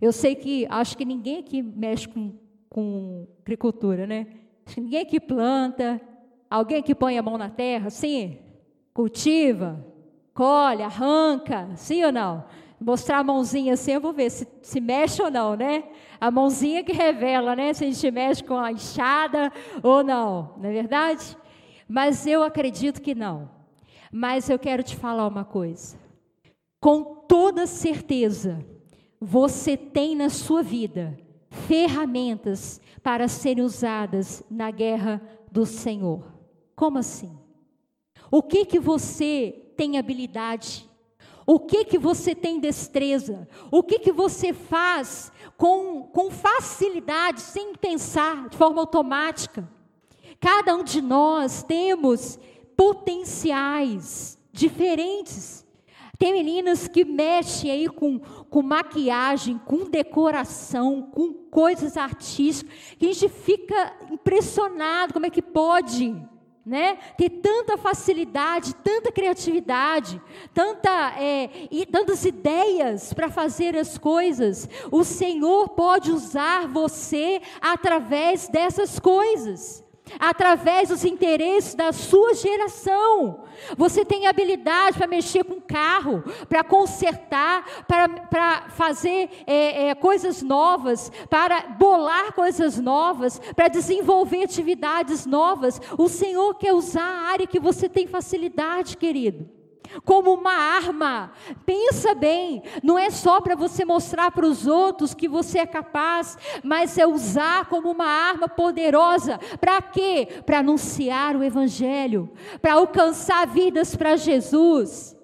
Eu 0.00 0.12
sei 0.12 0.34
que, 0.34 0.66
acho 0.70 0.96
que 0.96 1.04
ninguém 1.04 1.38
aqui 1.38 1.62
mexe 1.62 2.06
com, 2.08 2.34
com 2.68 3.26
agricultura, 3.40 4.06
né? 4.06 4.26
Acho 4.64 4.76
que 4.76 4.80
ninguém 4.80 5.02
aqui 5.02 5.18
planta, 5.18 6.00
alguém 6.48 6.82
que 6.82 6.94
põe 6.94 7.18
a 7.18 7.22
mão 7.22 7.36
na 7.36 7.50
terra, 7.50 7.90
sim? 7.90 8.38
Cultiva, 8.92 9.84
colhe, 10.32 10.82
arranca, 10.82 11.70
sim 11.74 12.04
ou 12.04 12.12
não? 12.12 12.44
Mostrar 12.80 13.18
a 13.18 13.24
mãozinha 13.24 13.74
assim, 13.74 13.92
eu 13.92 14.00
vou 14.00 14.12
ver 14.12 14.30
se, 14.30 14.46
se 14.62 14.80
mexe 14.80 15.22
ou 15.22 15.30
não, 15.30 15.56
né? 15.56 15.84
A 16.20 16.30
mãozinha 16.30 16.84
que 16.84 16.92
revela, 16.92 17.56
né? 17.56 17.72
Se 17.72 17.84
a 17.84 17.90
gente 17.90 18.10
mexe 18.10 18.44
com 18.44 18.58
a 18.58 18.70
enxada 18.70 19.52
ou 19.82 20.04
não, 20.04 20.54
não 20.58 20.68
é 20.68 20.72
verdade? 20.72 21.36
Mas 21.88 22.26
eu 22.26 22.42
acredito 22.42 23.02
que 23.02 23.14
não. 23.14 23.48
Mas 24.16 24.48
eu 24.48 24.60
quero 24.60 24.80
te 24.84 24.94
falar 24.94 25.26
uma 25.26 25.44
coisa. 25.44 25.98
Com 26.80 27.02
toda 27.26 27.66
certeza, 27.66 28.64
você 29.20 29.76
tem 29.76 30.14
na 30.14 30.28
sua 30.28 30.62
vida 30.62 31.18
ferramentas 31.50 32.80
para 33.02 33.26
serem 33.26 33.64
usadas 33.64 34.44
na 34.48 34.70
guerra 34.70 35.20
do 35.50 35.66
Senhor. 35.66 36.32
Como 36.76 36.96
assim? 36.96 37.36
O 38.30 38.40
que 38.40 38.64
que 38.64 38.78
você 38.78 39.72
tem 39.76 39.98
habilidade? 39.98 40.88
O 41.44 41.58
que 41.58 41.84
que 41.84 41.98
você 41.98 42.36
tem 42.36 42.60
destreza? 42.60 43.48
O 43.68 43.82
que 43.82 43.98
que 43.98 44.12
você 44.12 44.52
faz 44.52 45.32
com, 45.56 46.04
com 46.04 46.30
facilidade, 46.30 47.40
sem 47.40 47.74
pensar, 47.74 48.48
de 48.48 48.56
forma 48.56 48.80
automática? 48.80 49.68
Cada 50.38 50.76
um 50.76 50.84
de 50.84 51.02
nós 51.02 51.64
temos 51.64 52.38
potenciais 52.76 54.38
diferentes. 54.52 55.64
Tem 56.18 56.32
meninas 56.32 56.86
que 56.86 57.04
mexem 57.04 57.70
aí 57.70 57.88
com, 57.88 58.18
com 58.18 58.62
maquiagem, 58.62 59.58
com 59.58 59.90
decoração, 59.90 61.02
com 61.02 61.32
coisas 61.50 61.96
artísticas, 61.96 62.72
que 62.98 63.06
a 63.06 63.12
gente 63.12 63.28
fica 63.28 63.92
impressionado 64.10 65.12
como 65.12 65.26
é 65.26 65.30
que 65.30 65.42
pode. 65.42 66.14
Né? 66.64 66.96
Ter 67.18 67.28
tanta 67.28 67.76
facilidade, 67.76 68.74
tanta 68.76 69.12
criatividade, 69.12 70.18
tanta, 70.54 71.12
é, 71.20 71.50
e 71.70 71.84
tantas 71.84 72.24
ideias 72.24 73.12
para 73.12 73.28
fazer 73.28 73.76
as 73.76 73.98
coisas. 73.98 74.66
O 74.90 75.04
Senhor 75.04 75.68
pode 75.70 76.10
usar 76.10 76.66
você 76.66 77.42
através 77.60 78.48
dessas 78.48 78.98
coisas 78.98 79.83
através 80.18 80.88
dos 80.88 81.04
interesses 81.04 81.74
da 81.74 81.92
sua 81.92 82.34
geração. 82.34 83.44
Você 83.76 84.04
tem 84.04 84.26
habilidade 84.26 84.98
para 84.98 85.06
mexer 85.06 85.44
com 85.44 85.60
carro, 85.60 86.22
para 86.48 86.62
consertar, 86.64 87.84
para, 87.86 88.08
para 88.08 88.68
fazer 88.70 89.30
é, 89.46 89.88
é, 89.88 89.94
coisas 89.94 90.42
novas, 90.42 91.10
para 91.30 91.68
bolar 91.68 92.32
coisas 92.32 92.78
novas, 92.78 93.40
para 93.54 93.68
desenvolver 93.68 94.44
atividades 94.44 95.26
novas. 95.26 95.80
O 95.96 96.08
Senhor 96.08 96.54
quer 96.54 96.72
usar 96.72 97.02
a 97.02 97.30
área 97.30 97.46
que 97.46 97.60
você 97.60 97.88
tem 97.88 98.06
facilidade, 98.06 98.96
querido 98.96 99.63
como 100.04 100.32
uma 100.32 100.52
arma. 100.52 101.32
Pensa 101.64 102.14
bem, 102.14 102.62
não 102.82 102.98
é 102.98 103.10
só 103.10 103.40
para 103.40 103.54
você 103.54 103.84
mostrar 103.84 104.30
para 104.30 104.46
os 104.46 104.66
outros 104.66 105.14
que 105.14 105.28
você 105.28 105.58
é 105.60 105.66
capaz, 105.66 106.36
mas 106.62 106.96
é 106.98 107.06
usar 107.06 107.66
como 107.66 107.90
uma 107.90 108.06
arma 108.06 108.48
poderosa. 108.48 109.38
Para 109.60 109.80
quê? 109.82 110.28
Para 110.44 110.58
anunciar 110.58 111.36
o 111.36 111.42
evangelho, 111.42 112.30
para 112.60 112.74
alcançar 112.74 113.46
vidas 113.46 113.94
para 113.94 114.16
Jesus. 114.16 115.16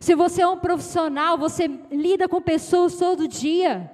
Se 0.00 0.14
você 0.14 0.42
é 0.42 0.48
um 0.48 0.58
profissional, 0.58 1.36
você 1.36 1.68
lida 1.90 2.28
com 2.28 2.40
pessoas 2.40 2.96
todo 2.96 3.28
dia. 3.28 3.90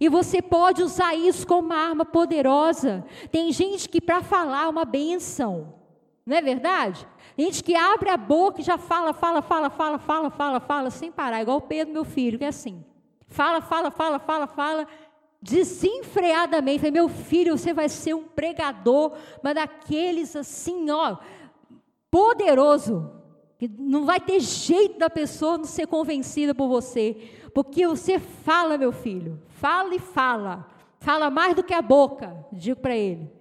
E 0.00 0.08
você 0.08 0.40
pode 0.40 0.82
usar 0.82 1.14
isso 1.14 1.46
como 1.46 1.66
uma 1.66 1.76
arma 1.76 2.04
poderosa. 2.04 3.04
Tem 3.32 3.50
gente 3.52 3.88
que 3.88 4.00
para 4.00 4.22
falar 4.22 4.64
é 4.64 4.68
uma 4.68 4.84
benção. 4.84 5.74
Não 6.24 6.36
é 6.36 6.42
verdade? 6.42 7.06
Gente 7.38 7.62
que 7.62 7.76
abre 7.76 8.10
a 8.10 8.16
boca 8.16 8.60
e 8.60 8.64
já 8.64 8.76
fala, 8.76 9.12
fala, 9.12 9.40
fala, 9.40 9.70
fala, 9.70 10.00
fala, 10.00 10.28
fala, 10.28 10.58
fala, 10.58 10.90
sem 10.90 11.12
parar, 11.12 11.40
igual 11.40 11.58
o 11.58 11.62
Pedro, 11.62 11.94
meu 11.94 12.04
filho, 12.04 12.36
que 12.36 12.44
é 12.44 12.48
assim. 12.48 12.84
Fala, 13.28 13.60
fala, 13.60 13.92
fala, 13.92 14.18
fala, 14.18 14.46
fala, 14.48 14.88
desenfreadamente. 15.40 16.80
Falei, 16.80 16.90
meu 16.90 17.08
filho, 17.08 17.56
você 17.56 17.72
vai 17.72 17.88
ser 17.88 18.12
um 18.14 18.24
pregador, 18.24 19.12
mas 19.40 19.54
daqueles 19.54 20.34
assim, 20.34 20.90
ó, 20.90 21.16
poderoso. 22.10 23.12
Que 23.56 23.68
não 23.68 24.04
vai 24.04 24.18
ter 24.18 24.40
jeito 24.40 24.98
da 24.98 25.10
pessoa 25.10 25.58
não 25.58 25.64
ser 25.64 25.86
convencida 25.86 26.52
por 26.54 26.66
você. 26.66 27.16
Porque 27.54 27.86
você 27.86 28.18
fala, 28.18 28.76
meu 28.76 28.90
filho, 28.90 29.40
fala 29.46 29.94
e 29.94 30.00
fala. 30.00 30.66
Fala 30.98 31.30
mais 31.30 31.54
do 31.54 31.62
que 31.62 31.74
a 31.74 31.82
boca, 31.82 32.36
digo 32.52 32.80
para 32.80 32.96
ele. 32.96 33.37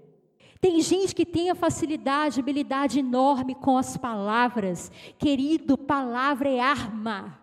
Tem 0.60 0.82
gente 0.82 1.14
que 1.14 1.26
tem 1.26 1.50
a 1.50 1.56
facilidade, 1.56 2.40
habilidade 2.40 3.00
enorme 3.00 3.56
com 3.56 3.78
as 3.78 3.98
palavras. 3.98 4.92
Querido, 5.18 5.78
palavra 5.78 6.50
é 6.50 6.60
arma. 6.60 7.40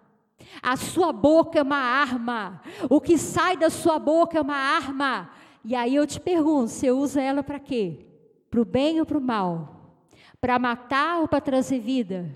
A 0.62 0.76
sua 0.76 1.12
boca 1.12 1.58
é 1.58 1.62
uma 1.62 1.76
arma. 1.76 2.60
O 2.90 3.00
que 3.00 3.16
sai 3.16 3.56
da 3.56 3.70
sua 3.70 3.98
boca 3.98 4.38
é 4.38 4.40
uma 4.40 4.56
arma. 4.56 5.30
E 5.64 5.74
aí 5.74 5.94
eu 5.94 6.06
te 6.06 6.20
pergunto: 6.20 6.68
você 6.68 6.90
usa 6.90 7.20
ela 7.20 7.42
para 7.42 7.58
quê? 7.58 8.06
Para 8.50 8.60
o 8.60 8.64
bem 8.64 9.00
ou 9.00 9.06
para 9.06 9.18
o 9.18 9.20
mal? 9.20 9.96
Para 10.40 10.58
matar 10.58 11.20
ou 11.20 11.28
para 11.28 11.40
trazer 11.40 11.78
vida? 11.78 12.34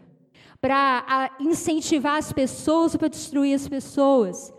Para 0.60 1.30
incentivar 1.38 2.16
as 2.16 2.32
pessoas 2.32 2.94
ou 2.94 2.98
para 2.98 3.08
destruir 3.08 3.54
as 3.54 3.68
pessoas? 3.68 4.52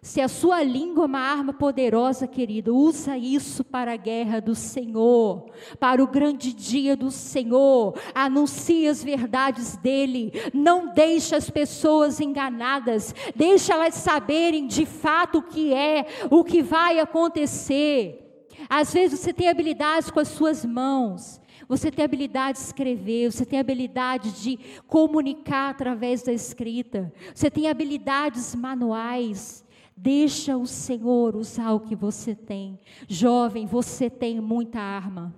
Se 0.00 0.20
a 0.20 0.28
sua 0.28 0.62
língua 0.62 1.04
é 1.04 1.06
uma 1.06 1.18
arma 1.18 1.52
poderosa, 1.52 2.26
querido, 2.26 2.76
usa 2.76 3.18
isso 3.18 3.64
para 3.64 3.92
a 3.92 3.96
guerra 3.96 4.40
do 4.40 4.54
Senhor, 4.54 5.50
para 5.80 6.02
o 6.02 6.06
grande 6.06 6.52
dia 6.52 6.96
do 6.96 7.10
Senhor. 7.10 7.98
Anuncie 8.14 8.86
as 8.86 9.02
verdades 9.02 9.76
dele. 9.76 10.32
Não 10.54 10.92
deixe 10.92 11.34
as 11.34 11.50
pessoas 11.50 12.20
enganadas. 12.20 13.14
Deixa 13.34 13.74
elas 13.74 13.94
saberem 13.94 14.66
de 14.66 14.86
fato 14.86 15.38
o 15.38 15.42
que 15.42 15.74
é, 15.74 16.06
o 16.30 16.44
que 16.44 16.62
vai 16.62 17.00
acontecer. 17.00 18.24
Às 18.68 18.92
vezes 18.92 19.18
você 19.18 19.32
tem 19.32 19.48
habilidades 19.48 20.10
com 20.10 20.20
as 20.20 20.28
suas 20.28 20.64
mãos. 20.64 21.40
Você 21.68 21.90
tem 21.90 22.02
habilidade 22.02 22.58
de 22.58 22.64
escrever, 22.64 23.30
você 23.30 23.44
tem 23.44 23.58
habilidade 23.58 24.40
de 24.40 24.58
comunicar 24.86 25.68
através 25.68 26.22
da 26.22 26.32
escrita, 26.32 27.12
você 27.34 27.50
tem 27.50 27.68
habilidades 27.68 28.54
manuais, 28.54 29.62
Deixa 30.00 30.56
o 30.56 30.64
Senhor 30.64 31.34
usar 31.34 31.72
o 31.72 31.80
que 31.80 31.96
você 31.96 32.32
tem. 32.32 32.78
Jovem, 33.08 33.66
você 33.66 34.08
tem 34.08 34.40
muita 34.40 34.78
arma. 34.78 35.34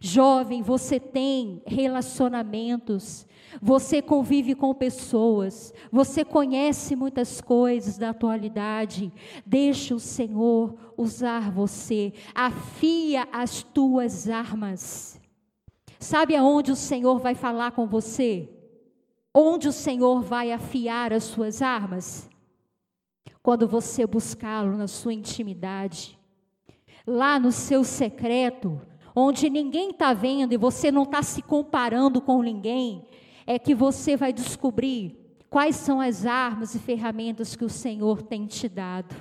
Jovem, 0.00 0.60
você 0.60 0.98
tem 0.98 1.62
relacionamentos, 1.64 3.24
você 3.62 4.02
convive 4.02 4.56
com 4.56 4.74
pessoas, 4.74 5.72
você 5.92 6.24
conhece 6.24 6.96
muitas 6.96 7.40
coisas 7.40 7.96
da 7.96 8.10
atualidade. 8.10 9.12
Deixa 9.46 9.94
o 9.94 10.00
Senhor 10.00 10.74
usar 10.96 11.52
você, 11.52 12.12
afia 12.34 13.28
as 13.30 13.62
tuas 13.62 14.28
armas. 14.28 15.20
Sabe 16.00 16.34
aonde 16.34 16.72
o 16.72 16.76
Senhor 16.76 17.20
vai 17.20 17.36
falar 17.36 17.70
com 17.70 17.86
você? 17.86 18.50
Onde 19.32 19.68
o 19.68 19.72
Senhor 19.72 20.22
vai 20.22 20.50
afiar 20.50 21.12
as 21.12 21.22
suas 21.22 21.62
armas? 21.62 22.28
Quando 23.44 23.68
você 23.68 24.06
buscá-lo 24.06 24.74
na 24.74 24.88
sua 24.88 25.12
intimidade, 25.12 26.18
lá 27.06 27.38
no 27.38 27.52
seu 27.52 27.84
secreto, 27.84 28.80
onde 29.14 29.50
ninguém 29.50 29.90
está 29.90 30.14
vendo 30.14 30.54
e 30.54 30.56
você 30.56 30.90
não 30.90 31.02
está 31.02 31.22
se 31.22 31.42
comparando 31.42 32.22
com 32.22 32.40
ninguém, 32.40 33.06
é 33.46 33.58
que 33.58 33.74
você 33.74 34.16
vai 34.16 34.32
descobrir 34.32 35.14
quais 35.50 35.76
são 35.76 36.00
as 36.00 36.24
armas 36.24 36.74
e 36.74 36.78
ferramentas 36.78 37.54
que 37.54 37.66
o 37.66 37.68
Senhor 37.68 38.22
tem 38.22 38.46
te 38.46 38.66
dado. 38.66 39.14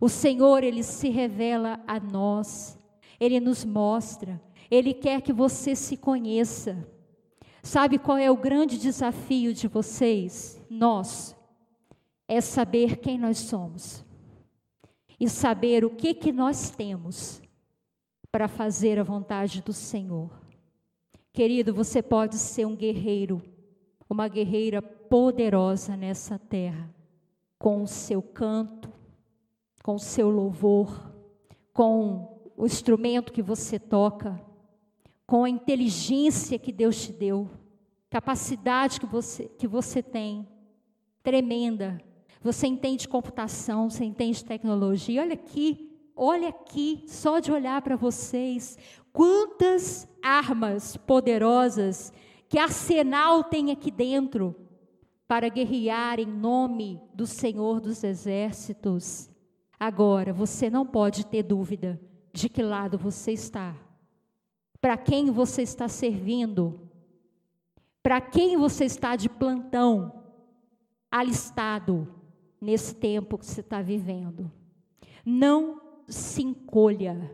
O 0.00 0.08
Senhor, 0.08 0.64
ele 0.64 0.82
se 0.82 1.10
revela 1.10 1.78
a 1.86 2.00
nós, 2.00 2.78
ele 3.20 3.38
nos 3.38 3.66
mostra, 3.66 4.40
ele 4.70 4.94
quer 4.94 5.20
que 5.20 5.30
você 5.34 5.76
se 5.76 5.94
conheça. 5.94 6.88
Sabe 7.62 7.98
qual 7.98 8.16
é 8.16 8.30
o 8.30 8.36
grande 8.38 8.78
desafio 8.78 9.52
de 9.52 9.68
vocês? 9.68 10.58
Nós, 10.70 11.36
é 12.30 12.40
saber 12.40 12.98
quem 12.98 13.18
nós 13.18 13.38
somos 13.38 14.04
e 15.18 15.28
saber 15.28 15.84
o 15.84 15.90
que 15.90 16.14
que 16.14 16.30
nós 16.30 16.70
temos 16.70 17.42
para 18.30 18.46
fazer 18.46 19.00
a 19.00 19.02
vontade 19.02 19.60
do 19.60 19.72
Senhor. 19.72 20.30
Querido, 21.32 21.74
você 21.74 22.00
pode 22.00 22.36
ser 22.36 22.66
um 22.66 22.76
guerreiro, 22.76 23.42
uma 24.08 24.28
guerreira 24.28 24.80
poderosa 24.80 25.96
nessa 25.96 26.38
terra, 26.38 26.88
com 27.58 27.82
o 27.82 27.88
seu 27.88 28.22
canto, 28.22 28.92
com 29.82 29.96
o 29.96 29.98
seu 29.98 30.30
louvor, 30.30 31.12
com 31.72 32.52
o 32.56 32.64
instrumento 32.64 33.32
que 33.32 33.42
você 33.42 33.76
toca, 33.76 34.40
com 35.26 35.42
a 35.42 35.50
inteligência 35.50 36.60
que 36.60 36.70
Deus 36.70 37.06
te 37.06 37.12
deu. 37.12 37.50
capacidade 38.08 39.00
que 39.00 39.06
você, 39.06 39.48
que 39.48 39.66
você 39.66 40.00
tem, 40.00 40.46
tremenda. 41.24 42.00
Você 42.42 42.66
entende 42.66 43.06
computação, 43.06 43.90
você 43.90 44.04
entende 44.04 44.44
tecnologia. 44.44 45.20
Olha 45.20 45.34
aqui, 45.34 45.90
olha 46.16 46.48
aqui, 46.48 47.04
só 47.06 47.38
de 47.38 47.52
olhar 47.52 47.82
para 47.82 47.96
vocês, 47.96 48.78
quantas 49.12 50.08
armas 50.22 50.96
poderosas, 50.96 52.12
que 52.48 52.58
arsenal 52.58 53.44
tem 53.44 53.70
aqui 53.70 53.90
dentro 53.90 54.56
para 55.28 55.48
guerrear 55.48 56.18
em 56.18 56.26
nome 56.26 57.00
do 57.14 57.26
Senhor 57.26 57.78
dos 57.78 58.02
Exércitos. 58.02 59.30
Agora, 59.78 60.32
você 60.32 60.70
não 60.70 60.86
pode 60.86 61.26
ter 61.26 61.42
dúvida 61.42 62.00
de 62.32 62.48
que 62.48 62.62
lado 62.62 62.96
você 62.96 63.32
está, 63.32 63.74
para 64.80 64.96
quem 64.96 65.30
você 65.30 65.60
está 65.62 65.88
servindo, 65.88 66.88
para 68.02 68.18
quem 68.20 68.56
você 68.56 68.86
está 68.86 69.14
de 69.14 69.28
plantão, 69.28 70.24
alistado 71.10 72.19
nesse 72.60 72.94
tempo 72.94 73.38
que 73.38 73.46
você 73.46 73.60
está 73.60 73.80
vivendo. 73.80 74.50
Não 75.24 75.80
se 76.06 76.42
encolha, 76.42 77.30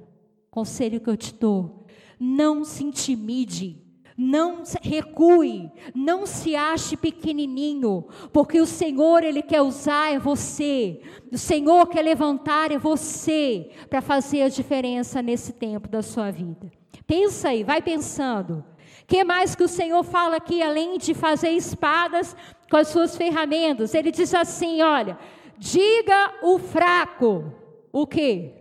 conselho 0.50 1.00
que 1.00 1.10
eu 1.10 1.16
te 1.16 1.34
dou, 1.34 1.86
não 2.18 2.64
se 2.64 2.84
intimide, 2.84 3.82
não 4.16 4.62
recue, 4.80 5.70
não 5.94 6.24
se 6.24 6.56
ache 6.56 6.96
pequenininho, 6.96 8.06
porque 8.32 8.60
o 8.60 8.66
Senhor 8.66 9.22
ele 9.22 9.42
quer 9.42 9.60
usar 9.60 10.14
é 10.14 10.18
você. 10.18 11.02
O 11.30 11.36
Senhor 11.36 11.86
quer 11.88 12.02
levantar 12.02 12.72
é 12.72 12.78
você 12.78 13.70
para 13.90 14.00
fazer 14.00 14.42
a 14.42 14.48
diferença 14.48 15.20
nesse 15.20 15.52
tempo 15.52 15.88
da 15.88 16.02
sua 16.02 16.30
vida. 16.30 16.70
Pensa 17.06 17.50
aí, 17.50 17.62
vai 17.62 17.82
pensando. 17.82 18.64
Que 19.06 19.22
mais 19.22 19.54
que 19.54 19.62
o 19.62 19.68
Senhor 19.68 20.02
fala 20.02 20.36
aqui 20.36 20.62
além 20.62 20.98
de 20.98 21.14
fazer 21.14 21.50
espadas 21.50 22.34
com 22.70 22.76
as 22.76 22.88
suas 22.88 23.16
ferramentas? 23.16 23.94
Ele 23.94 24.10
diz 24.10 24.34
assim, 24.34 24.82
olha: 24.82 25.18
diga 25.58 26.34
o 26.42 26.58
fraco. 26.58 27.52
O 27.92 28.06
quê? 28.06 28.52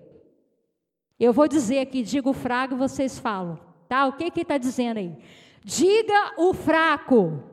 Eu 1.19 1.31
vou 1.33 1.47
dizer 1.47 1.79
aqui, 1.79 2.03
diga 2.03 2.29
o 2.29 2.33
fraco, 2.33 2.75
vocês 2.75 3.17
falam, 3.17 3.59
tá? 3.87 4.05
O 4.05 4.13
que 4.13 4.29
que 4.31 4.41
está 4.41 4.57
dizendo 4.57 4.97
aí? 4.97 5.15
Diga 5.63 6.33
o 6.37 6.53
fraco. 6.53 7.43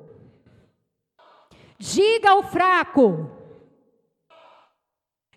Diga 1.79 2.31
ao 2.31 2.43
fraco. 2.43 3.31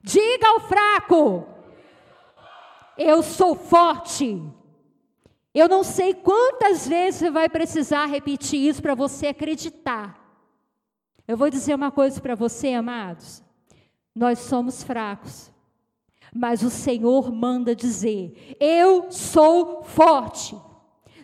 Diga 0.04 0.48
ao 0.48 0.60
fraco. 0.60 1.48
Eu 2.98 3.24
sou 3.24 3.56
forte. 3.56 4.42
Eu 5.54 5.68
não 5.70 5.84
sei 5.84 6.14
quantas 6.14 6.88
vezes 6.88 7.22
você 7.22 7.32
vai 7.32 7.48
precisar 7.48 8.06
repetir 8.06 8.60
isso 8.60 8.82
para 8.82 8.94
você 8.94 9.28
acreditar. 9.28 10.25
Eu 11.28 11.36
vou 11.36 11.50
dizer 11.50 11.74
uma 11.74 11.92
coisa 11.92 12.22
para 12.22 12.36
você, 12.36 12.74
amados. 12.74 13.44
Nós 14.14 14.40
somos 14.40 14.84
fracos, 14.84 15.52
mas 16.34 16.62
o 16.64 16.70
Senhor 16.70 17.32
manda 17.32 17.76
dizer: 17.76 18.56
Eu 18.60 19.12
sou 19.12 19.84
forte. 19.84 20.56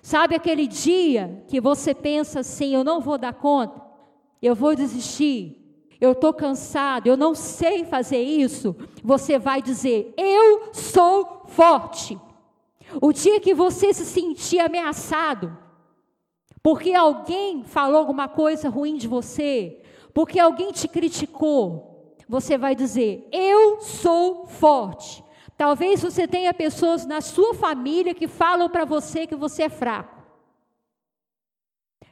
Sabe 0.01 0.35
aquele 0.35 0.67
dia 0.67 1.43
que 1.47 1.61
você 1.61 1.93
pensa 1.93 2.39
assim: 2.39 2.73
eu 2.73 2.83
não 2.83 2.99
vou 2.99 3.17
dar 3.17 3.33
conta, 3.33 3.79
eu 4.41 4.55
vou 4.55 4.75
desistir, 4.75 5.57
eu 5.99 6.13
estou 6.13 6.33
cansado, 6.33 7.05
eu 7.05 7.15
não 7.15 7.35
sei 7.35 7.85
fazer 7.85 8.21
isso. 8.21 8.75
Você 9.03 9.37
vai 9.37 9.61
dizer: 9.61 10.13
eu 10.17 10.73
sou 10.73 11.43
forte. 11.45 12.19
O 13.01 13.13
dia 13.13 13.39
que 13.39 13.53
você 13.53 13.93
se 13.93 14.05
sentir 14.05 14.59
ameaçado, 14.59 15.55
porque 16.63 16.93
alguém 16.93 17.63
falou 17.63 17.97
alguma 17.97 18.27
coisa 18.27 18.67
ruim 18.69 18.97
de 18.97 19.07
você, 19.07 19.80
porque 20.13 20.39
alguém 20.39 20.71
te 20.71 20.87
criticou, 20.87 22.15
você 22.27 22.57
vai 22.57 22.75
dizer: 22.75 23.27
eu 23.31 23.81
sou 23.81 24.47
forte. 24.47 25.23
Talvez 25.57 26.01
você 26.01 26.27
tenha 26.27 26.53
pessoas 26.53 27.05
na 27.05 27.21
sua 27.21 27.53
família 27.53 28.15
que 28.15 28.27
falam 28.27 28.69
para 28.69 28.83
você 28.85 29.27
que 29.27 29.35
você 29.35 29.63
é 29.63 29.69
fraco, 29.69 30.23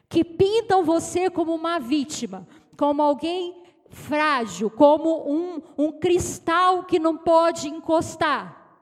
que 0.08 0.24
pintam 0.24 0.84
você 0.84 1.30
como 1.30 1.56
uma 1.56 1.80
vítima, 1.80 2.48
como 2.78 3.02
alguém 3.02 3.64
frágil, 3.90 4.70
como 4.70 5.28
um, 5.28 5.62
um 5.78 5.92
cristal 5.92 6.84
que 6.84 7.00
não 7.00 7.18
pode 7.18 7.68
encostar, 7.68 8.78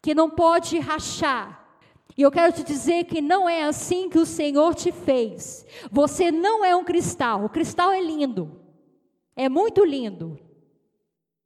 que 0.00 0.14
não 0.14 0.30
pode 0.30 0.78
rachar. 0.78 1.65
E 2.16 2.22
eu 2.22 2.30
quero 2.30 2.52
te 2.52 2.62
dizer 2.62 3.04
que 3.04 3.20
não 3.20 3.48
é 3.48 3.64
assim 3.64 4.08
que 4.08 4.18
o 4.18 4.24
Senhor 4.24 4.74
te 4.74 4.90
fez. 4.90 5.66
Você 5.90 6.32
não 6.32 6.64
é 6.64 6.74
um 6.74 6.82
cristal. 6.82 7.44
O 7.44 7.48
cristal 7.48 7.92
é 7.92 8.00
lindo, 8.00 8.58
é 9.34 9.48
muito 9.48 9.84
lindo, 9.84 10.38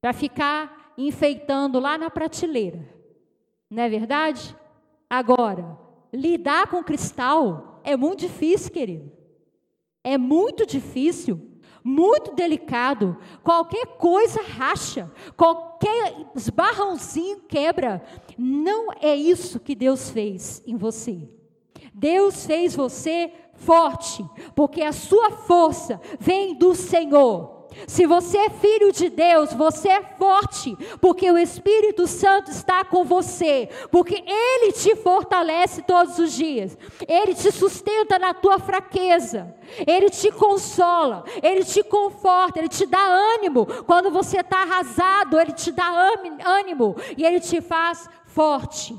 para 0.01 0.13
ficar 0.13 0.93
enfeitando 0.97 1.81
lá 1.81 1.99
na 1.99 2.09
prateleira. 2.09 2.89
Não 3.69 3.83
é 3.83 3.89
verdade? 3.89 4.57
Agora, 5.09 5.77
lidar 6.13 6.69
com 6.69 6.85
cristal 6.85 7.81
é 7.83 7.97
muito 7.97 8.21
difícil, 8.21 8.71
querido. 8.71 9.11
É 10.05 10.17
muito 10.17 10.65
difícil, 10.65 11.50
muito 11.83 12.35
delicado. 12.35 13.17
Qualquer 13.43 13.87
coisa 13.99 14.43
racha, 14.43 15.11
qualquer 15.37 16.15
esbarrãozinho 16.35 17.41
quebra. 17.49 18.03
Não 18.37 18.93
é 19.01 19.15
isso 19.15 19.61
que 19.61 19.75
Deus 19.75 20.11
fez 20.11 20.63
em 20.67 20.77
você. 20.77 21.29
Deus 21.93 22.47
fez 22.47 22.75
você 22.75 23.33
forte, 23.55 24.25
porque 24.55 24.83
a 24.83 24.93
sua 24.93 25.31
força 25.31 26.01
vem 26.19 26.55
do 26.55 26.75
Senhor. 26.75 27.60
Se 27.87 28.07
você 28.07 28.39
é 28.39 28.51
filho 28.51 28.93
de 28.93 29.09
Deus, 29.09 29.53
você 29.53 29.89
é 29.89 30.03
forte, 30.03 30.77
porque 31.01 31.31
o 31.31 31.39
Espírito 31.39 32.07
Santo 32.07 32.51
está 32.51 32.85
com 32.85 33.05
você, 33.05 33.69
porque 33.91 34.23
Ele 34.27 34.73
te 34.73 34.97
fortalece 34.97 35.83
todos 35.83 36.19
os 36.19 36.33
dias, 36.33 36.77
Ele 37.07 37.35
te 37.35 37.51
sustenta 37.53 38.19
na 38.19 38.35
tua 38.35 38.59
fraqueza, 38.59 39.55
Ele 39.87 40.11
te 40.11 40.31
consola, 40.33 41.25
Ele 41.43 41.65
te 41.65 41.83
conforta, 41.83 42.59
Ele 42.59 42.69
te 42.69 42.87
dá 42.87 43.01
ânimo. 43.35 43.67
Quando 43.87 44.11
você 44.11 44.41
está 44.41 44.63
arrasado, 44.63 45.39
Ele 45.39 45.53
te 45.53 45.73
dá 45.73 45.89
ânimo 46.45 46.97
e 47.17 47.25
Ele 47.25 47.41
te 47.41 47.61
faz 47.61 48.09
forte. 48.27 48.97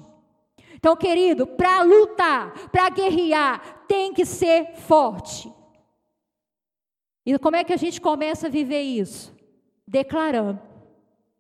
Então, 0.74 0.96
querido, 0.96 1.46
para 1.46 1.84
lutar, 1.84 2.54
para 2.72 2.90
guerrear, 2.90 3.84
tem 3.88 4.14
que 4.14 4.26
ser 4.26 4.74
forte. 4.88 5.52
E 7.32 7.40
como 7.40 7.56
é 7.56 7.64
que 7.64 7.72
a 7.72 7.78
gente 7.78 8.02
começa 8.02 8.48
a 8.48 8.50
viver 8.50 8.82
isso? 8.82 9.34
Declarando, 9.88 10.60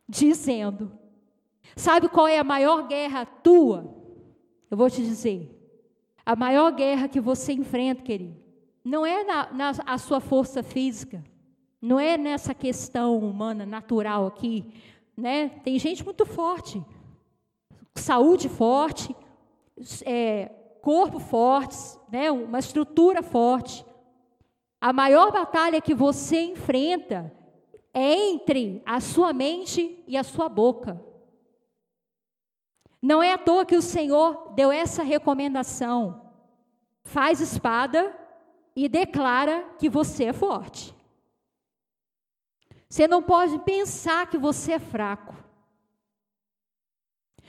dizendo. 0.08 0.90
Sabe 1.76 2.08
qual 2.08 2.30
é 2.30 2.40
a 2.40 2.46
maior 2.46 2.88
guerra 2.88 3.26
tua? 3.26 3.94
Eu 4.70 4.78
vou 4.78 4.90
te 4.90 5.02
dizer. 5.02 5.54
A 6.26 6.34
maior 6.34 6.72
guerra 6.72 7.10
que 7.10 7.20
você 7.20 7.52
enfrenta, 7.52 8.04
querido, 8.04 8.38
não 8.86 9.06
é 9.06 9.26
na, 9.26 9.52
na 9.52 9.72
a 9.86 9.98
sua 9.98 10.22
força 10.22 10.64
física, 10.64 11.22
não 11.82 12.00
é 12.00 12.18
nessa 12.18 12.54
questão 12.54 13.20
humana, 13.20 13.66
natural 13.66 14.28
aqui, 14.28 14.74
né? 15.18 15.50
Tem 15.62 15.78
gente 15.78 16.06
muito 16.06 16.26
forte, 16.26 16.82
saúde 17.96 18.48
forte, 18.48 19.14
é, 20.06 20.46
corpo 20.82 21.20
forte, 21.20 21.76
né? 22.10 22.32
Uma 22.32 22.60
estrutura 22.60 23.22
forte. 23.22 23.86
A 24.82 24.92
maior 24.92 25.32
batalha 25.32 25.80
que 25.80 25.94
você 25.94 26.42
enfrenta 26.42 27.32
é 27.94 28.14
entre 28.32 28.82
a 28.84 29.00
sua 29.00 29.32
mente 29.32 30.04
e 30.08 30.18
a 30.18 30.24
sua 30.24 30.50
boca. 30.50 31.00
Não 33.00 33.22
é 33.22 33.34
à 33.34 33.38
toa 33.38 33.64
que 33.64 33.76
o 33.76 33.82
Senhor 33.82 34.54
deu 34.56 34.72
essa 34.72 35.04
recomendação. 35.04 36.32
Faz 37.04 37.40
espada 37.40 38.16
e 38.76 38.90
declara 38.90 39.64
que 39.78 39.88
você 39.88 40.26
é 40.26 40.34
forte. 40.34 40.96
Você 42.90 43.08
não 43.08 43.22
pode 43.22 43.60
pensar 43.60 44.28
que 44.30 44.38
você 44.38 44.74
é 44.74 44.80
fraco. 44.80 45.36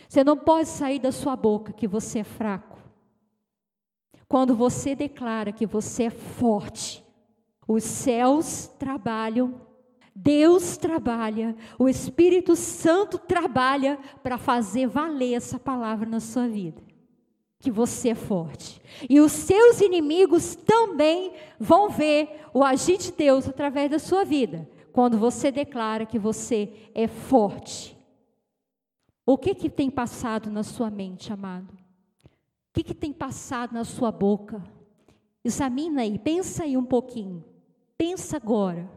Você 0.06 0.22
não 0.22 0.36
pode 0.36 0.68
sair 0.68 0.98
da 0.98 1.10
sua 1.10 1.34
boca 1.34 1.72
que 1.72 1.88
você 1.88 2.18
é 2.18 2.24
fraco. 2.24 2.78
Quando 4.28 4.54
você 4.54 4.94
declara 4.94 5.52
que 5.52 5.66
você 5.66 6.04
é 6.04 6.10
forte, 6.10 7.01
os 7.66 7.84
céus 7.84 8.66
trabalham, 8.78 9.60
Deus 10.14 10.76
trabalha, 10.76 11.56
o 11.78 11.88
Espírito 11.88 12.54
Santo 12.54 13.18
trabalha 13.18 13.98
para 14.22 14.36
fazer 14.36 14.86
valer 14.86 15.34
essa 15.34 15.58
palavra 15.58 16.08
na 16.08 16.20
sua 16.20 16.46
vida. 16.48 16.82
Que 17.58 17.70
você 17.70 18.10
é 18.10 18.14
forte. 18.14 18.82
E 19.08 19.20
os 19.20 19.32
seus 19.32 19.80
inimigos 19.80 20.54
também 20.54 21.32
vão 21.58 21.88
ver 21.88 22.46
o 22.52 22.62
agir 22.62 22.98
de 22.98 23.12
Deus 23.12 23.48
através 23.48 23.90
da 23.90 23.98
sua 23.98 24.24
vida, 24.24 24.68
quando 24.92 25.16
você 25.16 25.50
declara 25.50 26.04
que 26.04 26.18
você 26.18 26.90
é 26.94 27.06
forte. 27.06 27.96
O 29.24 29.38
que 29.38 29.54
que 29.54 29.70
tem 29.70 29.88
passado 29.88 30.50
na 30.50 30.64
sua 30.64 30.90
mente, 30.90 31.32
amado? 31.32 31.72
O 31.72 32.74
que 32.74 32.82
que 32.82 32.94
tem 32.94 33.12
passado 33.12 33.72
na 33.72 33.84
sua 33.84 34.10
boca? 34.10 34.62
Examina 35.44 36.02
aí, 36.02 36.18
pensa 36.18 36.64
aí 36.64 36.76
um 36.76 36.84
pouquinho. 36.84 37.51
Pensa 38.02 38.36
agora. 38.36 38.90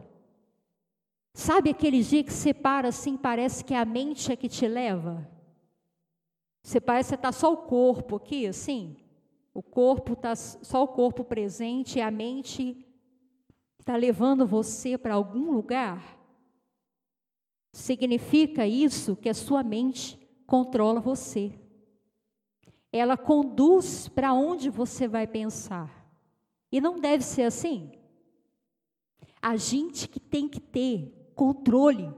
Sabe 1.32 1.70
aquele 1.70 2.02
dia 2.02 2.24
que 2.24 2.32
você 2.32 2.52
para 2.52 2.88
assim, 2.88 3.16
parece 3.16 3.64
que 3.64 3.72
é 3.72 3.78
a 3.78 3.84
mente 3.84 4.32
é 4.32 4.34
que 4.34 4.48
te 4.48 4.66
leva? 4.66 5.30
Você 6.60 6.80
parece 6.80 7.10
que 7.10 7.14
está 7.14 7.30
só 7.30 7.52
o 7.52 7.58
corpo 7.58 8.16
aqui, 8.16 8.48
assim. 8.48 8.96
O 9.54 9.62
corpo 9.62 10.14
está 10.14 10.34
só 10.34 10.82
o 10.82 10.88
corpo 10.88 11.22
presente 11.22 12.00
e 12.00 12.02
a 12.02 12.10
mente 12.10 12.84
está 13.78 13.94
levando 13.94 14.44
você 14.44 14.98
para 14.98 15.14
algum 15.14 15.52
lugar. 15.52 16.18
Significa 17.72 18.66
isso 18.66 19.14
que 19.14 19.28
a 19.28 19.34
sua 19.34 19.62
mente 19.62 20.18
controla 20.48 20.98
você. 20.98 21.52
Ela 22.92 23.16
conduz 23.16 24.08
para 24.08 24.32
onde 24.32 24.68
você 24.68 25.06
vai 25.06 25.28
pensar. 25.28 26.10
E 26.72 26.80
não 26.80 26.98
deve 26.98 27.22
ser 27.22 27.42
assim. 27.42 27.95
A 29.46 29.56
gente 29.56 30.08
que 30.08 30.18
tem 30.18 30.48
que 30.48 30.58
ter 30.58 31.30
controle 31.36 32.12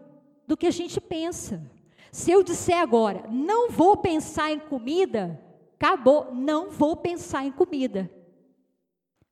do 0.47 0.57
que 0.57 0.67
a 0.67 0.71
gente 0.71 0.99
pensa. 0.99 1.63
Se 2.11 2.31
eu 2.31 2.43
disser 2.43 2.79
agora, 2.79 3.29
não 3.29 3.71
vou 3.71 3.99
pensar 3.99 4.51
em 4.51 4.59
comida, 4.59 5.39
acabou, 5.75 6.35
não 6.35 6.71
vou 6.71 6.97
pensar 6.97 7.45
em 7.45 7.53
comida. 7.53 8.11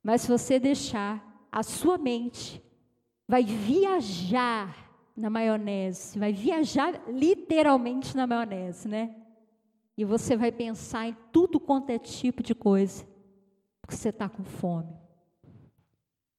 Mas 0.02 0.20
se 0.20 0.28
você 0.28 0.58
deixar 0.58 1.48
a 1.50 1.62
sua 1.62 1.96
mente, 1.96 2.62
vai 3.26 3.42
viajar 3.42 4.76
na 5.16 5.30
maionese, 5.30 6.18
vai 6.18 6.34
viajar 6.34 7.00
literalmente 7.08 8.14
na 8.14 8.26
maionese, 8.26 8.86
né? 8.88 9.16
E 9.96 10.04
você 10.04 10.36
vai 10.36 10.52
pensar 10.52 11.06
em 11.06 11.16
tudo 11.32 11.58
quanto 11.58 11.88
é 11.88 11.98
tipo 11.98 12.42
de 12.42 12.54
coisa, 12.54 13.06
porque 13.80 13.96
você 13.96 14.10
está 14.10 14.28
com 14.28 14.44
fome. 14.44 15.05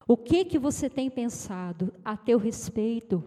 O 0.07 0.15
que 0.15 0.45
que 0.45 0.57
você 0.57 0.89
tem 0.89 1.09
pensado 1.09 1.93
a 2.05 2.15
teu 2.15 2.37
respeito? 2.37 3.21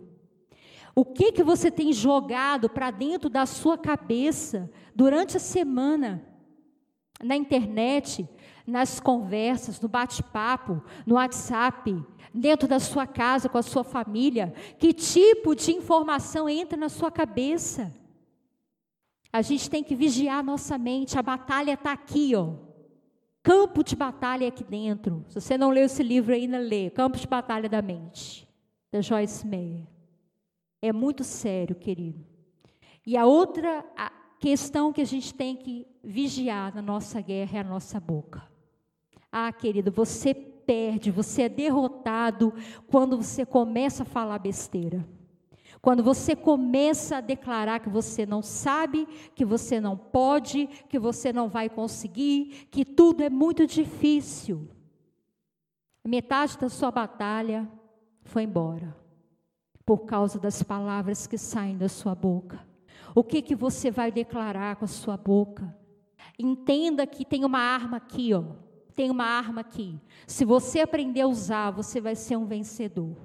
O 0.94 1.04
que 1.04 1.30
que 1.30 1.42
você 1.42 1.70
tem 1.70 1.92
jogado 1.92 2.70
para 2.70 2.90
dentro 2.90 3.28
da 3.28 3.44
sua 3.44 3.76
cabeça 3.76 4.70
durante 4.94 5.36
a 5.36 5.40
semana? 5.40 6.24
Na 7.22 7.36
internet, 7.36 8.26
nas 8.66 8.98
conversas, 8.98 9.78
no 9.78 9.88
bate-papo, 9.88 10.82
no 11.04 11.16
WhatsApp, 11.16 12.02
dentro 12.32 12.66
da 12.66 12.80
sua 12.80 13.06
casa 13.06 13.48
com 13.48 13.58
a 13.58 13.62
sua 13.62 13.84
família? 13.84 14.54
Que 14.78 14.94
tipo 14.94 15.54
de 15.54 15.72
informação 15.72 16.48
entra 16.48 16.78
na 16.78 16.88
sua 16.88 17.10
cabeça? 17.10 17.94
A 19.30 19.42
gente 19.42 19.68
tem 19.68 19.84
que 19.84 19.94
vigiar 19.94 20.42
nossa 20.42 20.78
mente, 20.78 21.18
a 21.18 21.22
batalha 21.22 21.74
está 21.74 21.92
aqui, 21.92 22.34
ó 22.34 22.69
campo 23.42 23.82
de 23.82 23.96
batalha 23.96 24.48
aqui 24.48 24.64
dentro. 24.64 25.24
Se 25.28 25.40
você 25.40 25.56
não 25.56 25.70
leu 25.70 25.84
esse 25.84 26.02
livro 26.02 26.34
ainda, 26.34 26.58
lê. 26.58 26.90
Campo 26.90 27.16
de 27.16 27.26
Batalha 27.26 27.68
da 27.68 27.82
Mente, 27.82 28.48
da 28.92 29.00
Joyce 29.00 29.46
Meyer. 29.46 29.86
É 30.82 30.92
muito 30.92 31.24
sério, 31.24 31.74
querido. 31.74 32.24
E 33.06 33.16
a 33.16 33.26
outra 33.26 33.84
questão 34.38 34.92
que 34.92 35.00
a 35.00 35.06
gente 35.06 35.34
tem 35.34 35.56
que 35.56 35.86
vigiar 36.02 36.74
na 36.74 36.82
nossa 36.82 37.20
guerra 37.20 37.58
é 37.58 37.60
a 37.60 37.64
nossa 37.64 38.00
boca. 38.00 38.42
Ah, 39.30 39.52
querido, 39.52 39.90
você 39.90 40.34
perde, 40.34 41.10
você 41.10 41.42
é 41.42 41.48
derrotado 41.48 42.52
quando 42.88 43.16
você 43.16 43.44
começa 43.44 44.02
a 44.02 44.06
falar 44.06 44.38
besteira. 44.38 45.06
Quando 45.82 46.02
você 46.02 46.36
começa 46.36 47.16
a 47.16 47.20
declarar 47.22 47.80
que 47.80 47.88
você 47.88 48.26
não 48.26 48.42
sabe, 48.42 49.06
que 49.34 49.44
você 49.44 49.80
não 49.80 49.96
pode, 49.96 50.66
que 50.88 50.98
você 50.98 51.32
não 51.32 51.48
vai 51.48 51.70
conseguir, 51.70 52.68
que 52.70 52.84
tudo 52.84 53.22
é 53.22 53.30
muito 53.30 53.66
difícil. 53.66 54.68
Metade 56.06 56.58
da 56.58 56.68
sua 56.68 56.90
batalha 56.90 57.70
foi 58.24 58.42
embora 58.42 58.96
por 59.86 60.04
causa 60.04 60.38
das 60.38 60.62
palavras 60.62 61.26
que 61.26 61.36
saem 61.36 61.76
da 61.76 61.88
sua 61.88 62.14
boca. 62.14 62.64
O 63.14 63.24
que 63.24 63.42
que 63.42 63.56
você 63.56 63.90
vai 63.90 64.12
declarar 64.12 64.76
com 64.76 64.84
a 64.84 64.88
sua 64.88 65.16
boca? 65.16 65.76
Entenda 66.38 67.06
que 67.06 67.24
tem 67.24 67.44
uma 67.44 67.58
arma 67.58 67.96
aqui, 67.96 68.32
ó. 68.32 68.44
Tem 68.94 69.10
uma 69.10 69.24
arma 69.24 69.62
aqui. 69.62 69.98
Se 70.26 70.44
você 70.44 70.80
aprender 70.80 71.22
a 71.22 71.26
usar, 71.26 71.70
você 71.70 72.00
vai 72.00 72.14
ser 72.14 72.36
um 72.36 72.46
vencedor. 72.46 73.16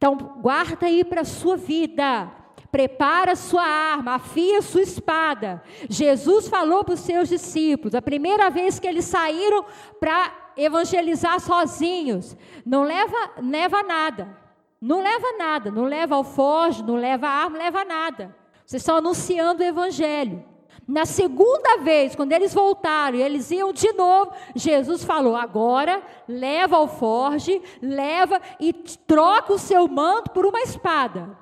Então, 0.00 0.16
guarda 0.16 0.86
aí 0.86 1.04
para 1.04 1.20
a 1.20 1.26
sua 1.26 1.58
vida. 1.58 2.32
Prepara 2.72 3.36
sua 3.36 3.62
arma, 3.62 4.14
afia 4.14 4.60
a 4.60 4.62
sua 4.62 4.80
espada. 4.80 5.62
Jesus 5.90 6.48
falou 6.48 6.82
para 6.82 6.94
os 6.94 7.00
seus 7.00 7.28
discípulos, 7.28 7.94
a 7.94 8.00
primeira 8.00 8.48
vez 8.48 8.78
que 8.78 8.86
eles 8.86 9.04
saíram 9.04 9.62
para 10.00 10.32
evangelizar 10.56 11.38
sozinhos, 11.38 12.34
não 12.64 12.82
leva, 12.82 13.32
leva 13.42 13.82
nada. 13.82 14.38
Não 14.80 15.02
leva 15.02 15.36
nada, 15.36 15.70
não 15.70 15.84
leva 15.84 16.14
alforje, 16.14 16.82
não 16.82 16.96
leva 16.96 17.28
arma, 17.28 17.58
não 17.58 17.64
leva 17.64 17.84
nada. 17.84 18.34
Vocês 18.64 18.80
estão 18.80 18.96
anunciando 18.96 19.62
o 19.62 19.66
evangelho. 19.66 20.42
Na 20.90 21.06
segunda 21.06 21.78
vez, 21.78 22.16
quando 22.16 22.32
eles 22.32 22.52
voltaram 22.52 23.16
e 23.16 23.22
eles 23.22 23.48
iam 23.52 23.72
de 23.72 23.92
novo, 23.92 24.32
Jesus 24.56 25.04
falou: 25.04 25.36
agora 25.36 26.02
leva 26.26 26.80
o 26.80 26.88
forge, 26.88 27.62
leva 27.80 28.40
e 28.58 28.72
troca 28.72 29.52
o 29.52 29.58
seu 29.58 29.86
manto 29.86 30.32
por 30.32 30.44
uma 30.44 30.60
espada. 30.62 31.38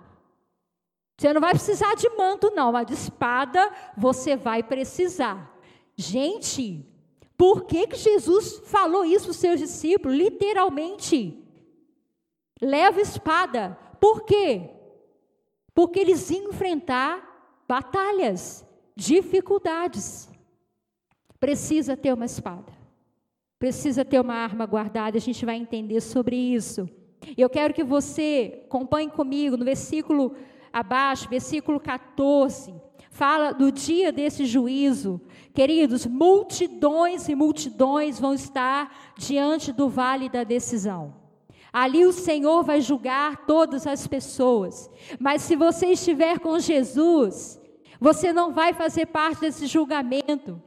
Você 1.16 1.32
não 1.32 1.40
vai 1.40 1.52
precisar 1.52 1.94
de 1.94 2.10
manto, 2.10 2.52
não, 2.54 2.72
mas 2.72 2.88
de 2.88 2.92
espada 2.92 3.72
você 3.96 4.36
vai 4.36 4.62
precisar. 4.62 5.58
Gente, 5.96 6.86
por 7.34 7.64
que, 7.64 7.86
que 7.86 7.96
Jesus 7.96 8.60
falou 8.66 9.02
isso 9.02 9.24
para 9.24 9.30
os 9.30 9.38
seus 9.38 9.58
discípulos? 9.58 10.14
Literalmente. 10.14 11.42
Leva 12.60 13.00
espada. 13.00 13.78
Por 13.98 14.24
quê? 14.24 14.68
Porque 15.72 16.00
eles 16.00 16.28
iam 16.30 16.50
enfrentar 16.50 17.64
batalhas 17.66 18.67
dificuldades. 18.98 20.28
Precisa 21.38 21.96
ter 21.96 22.12
uma 22.12 22.24
espada. 22.24 22.72
Precisa 23.56 24.04
ter 24.04 24.20
uma 24.20 24.34
arma 24.34 24.66
guardada, 24.66 25.16
a 25.16 25.20
gente 25.20 25.46
vai 25.46 25.56
entender 25.56 26.00
sobre 26.00 26.34
isso. 26.34 26.88
Eu 27.36 27.48
quero 27.48 27.72
que 27.72 27.84
você 27.84 28.62
acompanhe 28.66 29.08
comigo 29.08 29.56
no 29.56 29.64
versículo 29.64 30.34
abaixo, 30.72 31.28
versículo 31.28 31.78
14. 31.78 32.74
Fala 33.10 33.52
do 33.52 33.70
dia 33.70 34.10
desse 34.10 34.44
juízo. 34.44 35.20
Queridos, 35.54 36.04
multidões 36.04 37.28
e 37.28 37.36
multidões 37.36 38.18
vão 38.18 38.34
estar 38.34 39.14
diante 39.16 39.72
do 39.72 39.88
vale 39.88 40.28
da 40.28 40.42
decisão. 40.42 41.14
Ali 41.72 42.04
o 42.04 42.12
Senhor 42.12 42.64
vai 42.64 42.80
julgar 42.80 43.46
todas 43.46 43.86
as 43.86 44.08
pessoas. 44.08 44.90
Mas 45.20 45.42
se 45.42 45.54
você 45.54 45.86
estiver 45.88 46.40
com 46.40 46.58
Jesus, 46.58 47.60
você 48.00 48.32
não 48.32 48.52
vai 48.52 48.72
fazer 48.72 49.06
parte 49.06 49.40
desse 49.40 49.66
julgamento. 49.66 50.62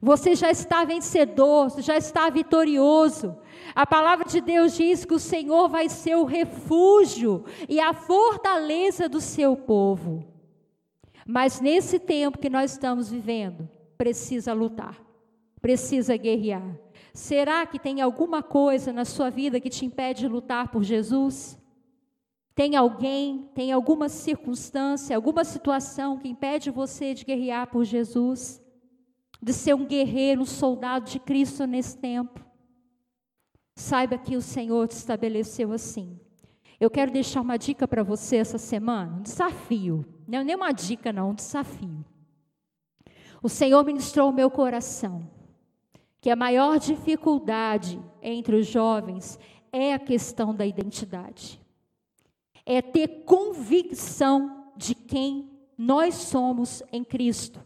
Você 0.00 0.34
já 0.34 0.50
está 0.50 0.84
vencedor, 0.84 1.80
já 1.80 1.96
está 1.96 2.28
vitorioso. 2.28 3.36
A 3.74 3.86
palavra 3.86 4.26
de 4.26 4.40
Deus 4.40 4.76
diz 4.76 5.04
que 5.04 5.14
o 5.14 5.18
Senhor 5.18 5.68
vai 5.68 5.88
ser 5.88 6.16
o 6.16 6.24
refúgio 6.24 7.44
e 7.68 7.80
a 7.80 7.94
fortaleza 7.94 9.08
do 9.08 9.20
seu 9.20 9.56
povo. 9.56 10.22
Mas 11.26 11.58
nesse 11.58 11.98
tempo 11.98 12.38
que 12.38 12.50
nós 12.50 12.72
estamos 12.72 13.10
vivendo, 13.10 13.66
precisa 13.96 14.52
lutar, 14.52 15.00
precisa 15.62 16.16
guerrear. 16.18 16.78
Será 17.14 17.64
que 17.64 17.78
tem 17.78 18.02
alguma 18.02 18.42
coisa 18.42 18.92
na 18.92 19.06
sua 19.06 19.30
vida 19.30 19.58
que 19.58 19.70
te 19.70 19.86
impede 19.86 20.20
de 20.20 20.28
lutar 20.28 20.68
por 20.68 20.82
Jesus? 20.82 21.56
Tem 22.54 22.76
alguém, 22.76 23.50
tem 23.52 23.72
alguma 23.72 24.08
circunstância, 24.08 25.16
alguma 25.16 25.42
situação 25.42 26.16
que 26.16 26.28
impede 26.28 26.70
você 26.70 27.12
de 27.12 27.24
guerrear 27.24 27.68
por 27.68 27.84
Jesus, 27.84 28.62
de 29.42 29.52
ser 29.52 29.74
um 29.74 29.84
guerreiro, 29.84 30.42
um 30.42 30.46
soldado 30.46 31.10
de 31.10 31.18
Cristo 31.18 31.66
nesse 31.66 31.98
tempo? 31.98 32.44
Saiba 33.74 34.16
que 34.16 34.36
o 34.36 34.40
Senhor 34.40 34.86
te 34.86 34.92
estabeleceu 34.92 35.72
assim. 35.72 36.18
Eu 36.78 36.88
quero 36.88 37.10
deixar 37.10 37.40
uma 37.40 37.56
dica 37.56 37.88
para 37.88 38.04
você 38.04 38.36
essa 38.36 38.58
semana, 38.58 39.16
um 39.16 39.22
desafio. 39.22 40.04
Não 40.26 40.38
é 40.38 40.44
nem 40.44 40.54
uma 40.54 40.70
dica, 40.70 41.12
não, 41.12 41.30
um 41.30 41.34
desafio. 41.34 42.04
O 43.42 43.48
Senhor 43.48 43.84
ministrou 43.84 44.30
o 44.30 44.32
meu 44.32 44.48
coração 44.48 45.28
que 46.20 46.30
a 46.30 46.36
maior 46.36 46.78
dificuldade 46.78 48.00
entre 48.22 48.56
os 48.56 48.66
jovens 48.66 49.38
é 49.72 49.92
a 49.92 49.98
questão 49.98 50.54
da 50.54 50.64
identidade 50.64 51.63
é 52.66 52.80
ter 52.80 53.24
convicção 53.24 54.70
de 54.76 54.94
quem 54.94 55.50
nós 55.76 56.14
somos 56.14 56.82
em 56.92 57.04
Cristo. 57.04 57.60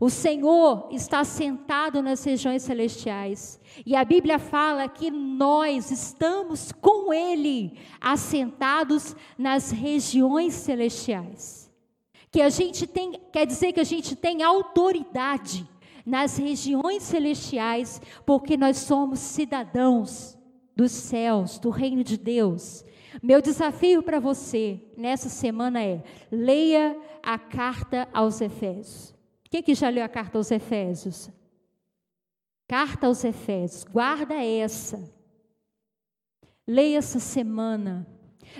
O 0.00 0.08
Senhor 0.08 0.88
está 0.92 1.24
sentado 1.24 2.00
nas 2.00 2.22
regiões 2.22 2.62
celestiais 2.62 3.60
e 3.84 3.96
a 3.96 4.04
Bíblia 4.04 4.38
fala 4.38 4.88
que 4.88 5.10
nós 5.10 5.90
estamos 5.90 6.70
com 6.70 7.12
Ele 7.12 7.76
assentados 8.00 9.16
nas 9.36 9.72
regiões 9.72 10.54
celestiais. 10.54 11.68
Que 12.30 12.40
a 12.40 12.48
gente 12.48 12.86
tem, 12.86 13.12
quer 13.32 13.44
dizer 13.44 13.72
que 13.72 13.80
a 13.80 13.84
gente 13.84 14.14
tem 14.14 14.42
autoridade 14.42 15.68
nas 16.06 16.36
regiões 16.36 17.02
celestiais, 17.02 18.00
porque 18.24 18.56
nós 18.56 18.78
somos 18.78 19.18
cidadãos 19.18 20.38
dos 20.76 20.92
céus, 20.92 21.58
do 21.58 21.70
reino 21.70 22.04
de 22.04 22.16
Deus. 22.16 22.84
Meu 23.22 23.40
desafio 23.40 24.02
para 24.02 24.20
você 24.20 24.80
nessa 24.96 25.28
semana 25.28 25.82
é: 25.82 26.02
leia 26.30 26.96
a 27.22 27.38
carta 27.38 28.08
aos 28.12 28.40
Efésios. 28.40 29.14
Quem 29.50 29.62
que 29.62 29.74
já 29.74 29.88
leu 29.88 30.04
a 30.04 30.08
carta 30.08 30.38
aos 30.38 30.50
Efésios? 30.50 31.30
Carta 32.66 33.06
aos 33.06 33.24
Efésios, 33.24 33.84
guarda 33.84 34.34
essa. 34.34 35.02
Leia 36.66 36.98
essa 36.98 37.18
semana. 37.18 38.06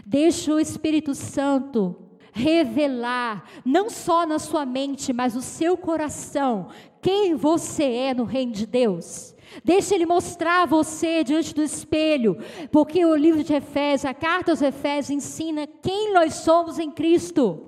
Deixa 0.07 0.53
o 0.53 0.59
Espírito 0.61 1.15
Santo 1.15 2.09
revelar, 2.33 3.45
não 3.65 3.91
só 3.91 4.25
na 4.25 4.39
sua 4.39 4.65
mente, 4.65 5.13
mas 5.13 5.35
no 5.35 5.43
seu 5.43 5.77
coração, 5.77 6.69
quem 7.03 7.35
você 7.35 7.85
é 7.85 8.15
no 8.15 8.25
reino 8.25 8.53
de 8.53 8.65
Deus. 8.65 9.35
Deixa 9.65 9.95
ele 9.95 10.07
mostrar 10.07 10.67
você 10.67 11.25
diante 11.25 11.55
do 11.55 11.63
espelho, 11.63 12.37
porque 12.71 13.05
o 13.05 13.17
livro 13.17 13.43
de 13.43 13.55
Efésios, 13.55 14.05
a 14.05 14.15
carta 14.15 14.53
aos 14.53 14.63
Efésios, 14.63 15.11
ensina 15.11 15.67
quem 15.67 16.13
nós 16.13 16.35
somos 16.35 16.79
em 16.79 16.91
Cristo 16.91 17.65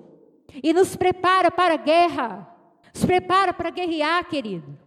e 0.63 0.73
nos 0.73 0.97
prepara 0.97 1.51
para 1.51 1.75
a 1.75 1.79
guerra, 1.79 2.49
nos 2.95 3.05
prepara 3.05 3.53
para 3.53 3.71
guerrear, 3.71 4.29
querido. 4.29 4.79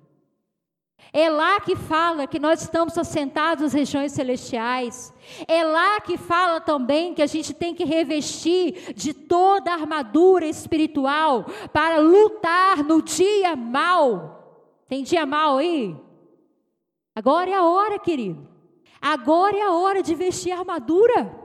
É 1.11 1.29
lá 1.29 1.59
que 1.59 1.75
fala 1.75 2.25
que 2.25 2.39
nós 2.39 2.61
estamos 2.61 2.97
assentados 2.97 3.63
nas 3.63 3.73
regiões 3.73 4.13
celestiais. 4.13 5.13
É 5.47 5.63
lá 5.63 5.99
que 6.01 6.17
fala 6.17 6.59
também 6.59 7.13
que 7.13 7.21
a 7.21 7.27
gente 7.27 7.53
tem 7.53 7.75
que 7.75 7.83
revestir 7.83 8.93
de 8.95 9.13
toda 9.13 9.69
a 9.71 9.75
armadura 9.75 10.45
espiritual 10.47 11.45
para 11.71 11.99
lutar 11.99 12.83
no 12.83 13.01
dia 13.01 13.55
mal. 13.55 14.63
Tem 14.87 15.03
dia 15.03 15.25
mal 15.25 15.57
aí? 15.57 15.95
Agora 17.15 17.49
é 17.49 17.53
a 17.53 17.63
hora, 17.63 17.99
querido. 17.99 18.47
Agora 19.01 19.55
é 19.55 19.61
a 19.61 19.73
hora 19.73 20.01
de 20.01 20.15
vestir 20.15 20.51
a 20.51 20.59
armadura. 20.59 21.43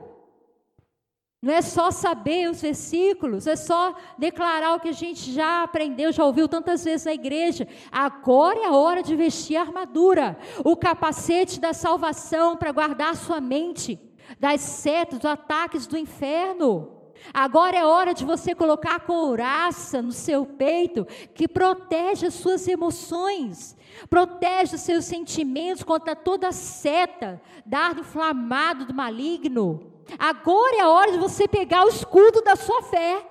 Não 1.40 1.54
é 1.54 1.62
só 1.62 1.92
saber 1.92 2.50
os 2.50 2.60
versículos, 2.60 3.46
é 3.46 3.54
só 3.54 3.94
declarar 4.18 4.74
o 4.74 4.80
que 4.80 4.88
a 4.88 4.92
gente 4.92 5.30
já 5.32 5.62
aprendeu, 5.62 6.10
já 6.10 6.24
ouviu 6.24 6.48
tantas 6.48 6.82
vezes 6.82 7.06
na 7.06 7.12
igreja. 7.12 7.68
Agora 7.92 8.58
é 8.58 8.66
a 8.66 8.72
hora 8.72 9.04
de 9.04 9.14
vestir 9.14 9.56
a 9.56 9.60
armadura, 9.60 10.36
o 10.64 10.76
capacete 10.76 11.60
da 11.60 11.72
salvação 11.72 12.56
para 12.56 12.72
guardar 12.72 13.14
sua 13.14 13.40
mente 13.40 14.00
das 14.40 14.60
setas, 14.60 15.20
dos 15.20 15.30
ataques 15.30 15.86
do 15.86 15.96
inferno. 15.96 16.98
Agora 17.32 17.76
é 17.76 17.84
hora 17.84 18.14
de 18.14 18.24
você 18.24 18.52
colocar 18.54 18.96
a 18.96 19.00
couraça 19.00 20.02
no 20.02 20.12
seu 20.12 20.44
peito 20.44 21.06
que 21.34 21.46
protege 21.46 22.26
as 22.26 22.34
suas 22.34 22.66
emoções, 22.66 23.76
protege 24.08 24.76
os 24.76 24.82
seus 24.82 25.04
sentimentos 25.04 25.82
contra 25.82 26.14
toda 26.14 26.52
seta, 26.52 27.40
dardo 27.64 28.00
inflamado 28.00 28.84
do 28.84 28.94
maligno. 28.94 29.92
Agora 30.18 30.76
é 30.76 30.80
a 30.80 30.88
hora 30.88 31.12
de 31.12 31.18
você 31.18 31.46
pegar 31.46 31.84
o 31.84 31.88
escudo 31.88 32.42
da 32.42 32.56
sua 32.56 32.82
fé. 32.82 33.26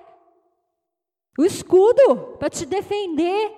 O 1.38 1.44
escudo 1.44 2.36
para 2.38 2.50
te 2.50 2.66
defender. 2.66 3.56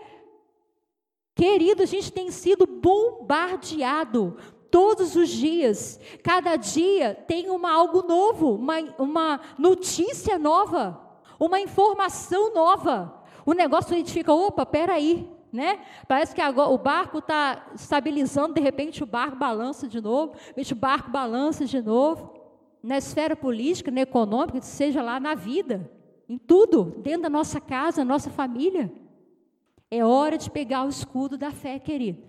Querido, 1.34 1.82
a 1.82 1.86
gente 1.86 2.12
tem 2.12 2.30
sido 2.30 2.66
bombardeado 2.66 4.36
todos 4.70 5.16
os 5.16 5.28
dias. 5.28 5.98
Cada 6.22 6.56
dia 6.56 7.14
tem 7.26 7.50
uma, 7.50 7.72
algo 7.72 8.02
novo, 8.02 8.54
uma, 8.54 8.78
uma 8.98 9.40
notícia 9.58 10.38
nova, 10.38 11.00
uma 11.38 11.60
informação 11.60 12.52
nova. 12.52 13.22
O 13.44 13.52
negócio 13.52 13.94
a 13.94 13.96
gente 13.96 14.12
fica, 14.12 14.32
opa, 14.32 14.64
peraí, 14.64 15.28
né? 15.52 15.80
Parece 16.06 16.34
que 16.34 16.40
agora 16.40 16.70
o 16.70 16.78
barco 16.78 17.18
está 17.18 17.70
estabilizando, 17.74 18.54
de 18.54 18.60
repente 18.60 19.02
o 19.02 19.06
barco 19.06 19.36
balança 19.36 19.88
de 19.88 20.00
novo, 20.00 20.34
de 20.34 20.46
repente 20.48 20.72
o 20.72 20.76
barco 20.76 21.10
balança 21.10 21.64
de 21.64 21.80
novo 21.80 22.38
na 22.82 22.98
esfera 22.98 23.36
política, 23.36 23.90
na 23.90 24.00
econômica, 24.00 24.60
seja 24.60 25.02
lá 25.02 25.20
na 25.20 25.34
vida, 25.34 25.90
em 26.28 26.38
tudo, 26.38 26.96
dentro 27.02 27.22
da 27.22 27.30
nossa 27.30 27.60
casa, 27.60 28.04
nossa 28.04 28.30
família. 28.30 28.92
É 29.90 30.04
hora 30.04 30.38
de 30.38 30.50
pegar 30.50 30.84
o 30.84 30.88
escudo 30.88 31.36
da 31.36 31.50
fé, 31.50 31.78
querido. 31.78 32.22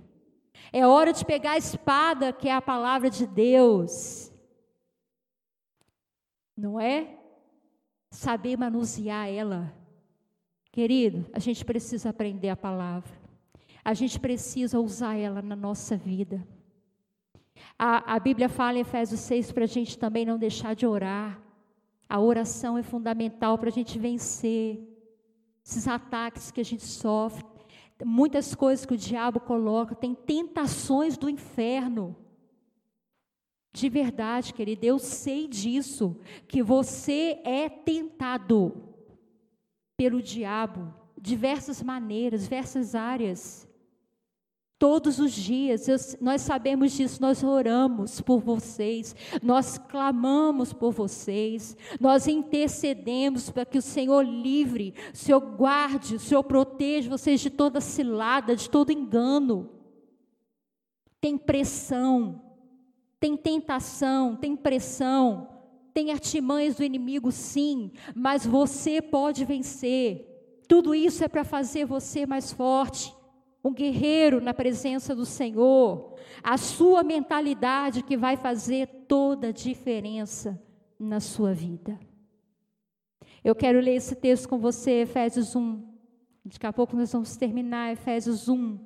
É 0.74 0.86
hora 0.86 1.14
de 1.14 1.24
pegar 1.24 1.52
a 1.52 1.58
espada, 1.58 2.34
que 2.34 2.50
é 2.50 2.54
a 2.54 2.62
palavra 2.62 3.10
de 3.10 3.26
Deus. 3.28 4.32
Não 6.58 6.80
é? 6.80 7.18
Saber 8.10 8.58
manusear 8.58 9.30
ela. 9.30 9.81
Querido, 10.72 11.26
a 11.34 11.40
gente 11.40 11.66
precisa 11.66 12.10
aprender 12.10 12.48
a 12.48 12.56
palavra. 12.56 13.12
A 13.84 13.94
gente 13.94 14.18
precisa 14.20 14.80
usar 14.80 15.18
ela 15.18 15.42
na 15.42 15.56
nossa 15.56 15.98
vida. 15.98 16.48
A, 17.78 18.16
a 18.16 18.20
Bíblia 18.20 18.48
fala 18.48 18.78
em 18.78 18.82
Efésios 18.82 19.20
6 19.22 19.52
para 19.52 19.66
a 19.66 19.68
gente 19.68 19.98
também 19.98 20.26
não 20.26 20.38
deixar 20.38 20.74
de 20.74 20.86
orar. 20.86 21.42
A 22.08 22.20
oração 22.20 22.78
é 22.78 22.84
fundamental 22.84 23.58
para 23.58 23.70
a 23.70 23.72
gente 23.72 24.00
vencer 24.00 24.80
esses 25.66 25.88
ataques 25.88 26.52
que 26.52 26.62
a 26.62 26.66
gente 26.66 26.86
sofre. 26.86 27.46
Muitas 28.06 28.56
coisas 28.56 28.86
que 28.86 28.94
o 28.94 28.98
diabo 28.98 29.42
coloca, 29.42 29.94
tem 29.94 30.16
tentações 30.16 31.18
do 31.18 31.30
inferno. 31.30 32.16
De 33.74 33.90
verdade, 33.90 34.54
querido, 34.54 34.86
eu 34.86 34.98
sei 35.00 35.48
disso, 35.48 36.18
que 36.48 36.64
você 36.64 37.42
é 37.44 37.68
tentado 37.68 38.91
pelo 40.02 40.20
diabo, 40.20 40.92
diversas 41.16 41.84
maneiras, 41.84 42.42
diversas 42.42 42.96
áreas. 42.96 43.70
Todos 44.80 45.20
os 45.20 45.32
dias, 45.32 45.88
eu, 45.88 45.96
nós 46.20 46.42
sabemos 46.42 46.94
disso, 46.94 47.22
nós 47.22 47.44
oramos 47.44 48.20
por 48.20 48.40
vocês, 48.40 49.16
nós 49.44 49.78
clamamos 49.78 50.74
por 50.74 50.92
vocês, 50.92 51.78
nós 52.00 52.26
intercedemos 52.26 53.52
para 53.52 53.64
que 53.64 53.78
o 53.78 53.82
Senhor 53.82 54.24
livre, 54.24 54.96
o 55.14 55.16
Senhor 55.16 55.40
guarde, 55.40 56.16
o 56.16 56.20
Senhor 56.20 56.44
proteja 56.46 57.08
vocês 57.08 57.40
de 57.40 57.52
toda 57.52 57.80
cilada, 57.80 58.56
de 58.56 58.72
todo 58.72 58.92
engano. 58.92 59.70
Tem 61.20 61.38
pressão, 61.38 62.42
tem 63.20 63.38
tentação, 63.38 64.36
tem 64.36 64.56
pressão, 64.56 65.51
tem 65.94 66.12
artimanhas 66.12 66.76
do 66.76 66.84
inimigo, 66.84 67.32
sim, 67.32 67.92
mas 68.16 68.46
você 68.46 69.02
pode 69.02 69.46
vencer. 69.46 70.28
Tudo 70.68 70.96
isso 70.96 71.24
é 71.24 71.28
para 71.28 71.44
fazer 71.44 71.86
você 71.86 72.26
mais 72.26 72.52
forte 72.52 73.14
um 73.64 73.74
guerreiro 73.74 74.42
na 74.42 74.54
presença 74.54 75.16
do 75.16 75.26
Senhor, 75.26 76.16
a 76.44 76.58
sua 76.58 77.04
mentalidade 77.04 78.04
que 78.04 78.18
vai 78.18 78.36
fazer 78.36 78.88
toda 79.08 79.50
a 79.50 79.52
diferença 79.52 80.60
na 81.00 81.20
sua 81.20 81.54
vida. 81.54 82.00
Eu 83.44 83.56
quero 83.56 83.80
ler 83.80 83.96
esse 83.96 84.16
texto 84.16 84.48
com 84.48 84.58
você, 84.58 85.02
Efésios 85.02 85.56
1. 85.56 85.90
Daqui 86.46 86.66
a 86.66 86.74
pouco 86.74 86.96
nós 86.96 87.12
vamos 87.12 87.36
terminar 87.36 87.92
Efésios 87.92 88.50
1. 88.50 88.80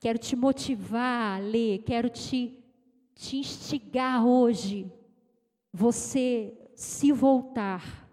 Quero 0.00 0.18
te 0.18 0.34
motivar 0.34 1.36
a 1.36 1.38
ler, 1.38 1.78
quero 1.84 2.08
te, 2.08 2.58
te 3.14 3.36
instigar 3.38 4.26
hoje. 4.26 4.90
Você 5.72 6.70
se 6.74 7.12
voltar, 7.12 8.08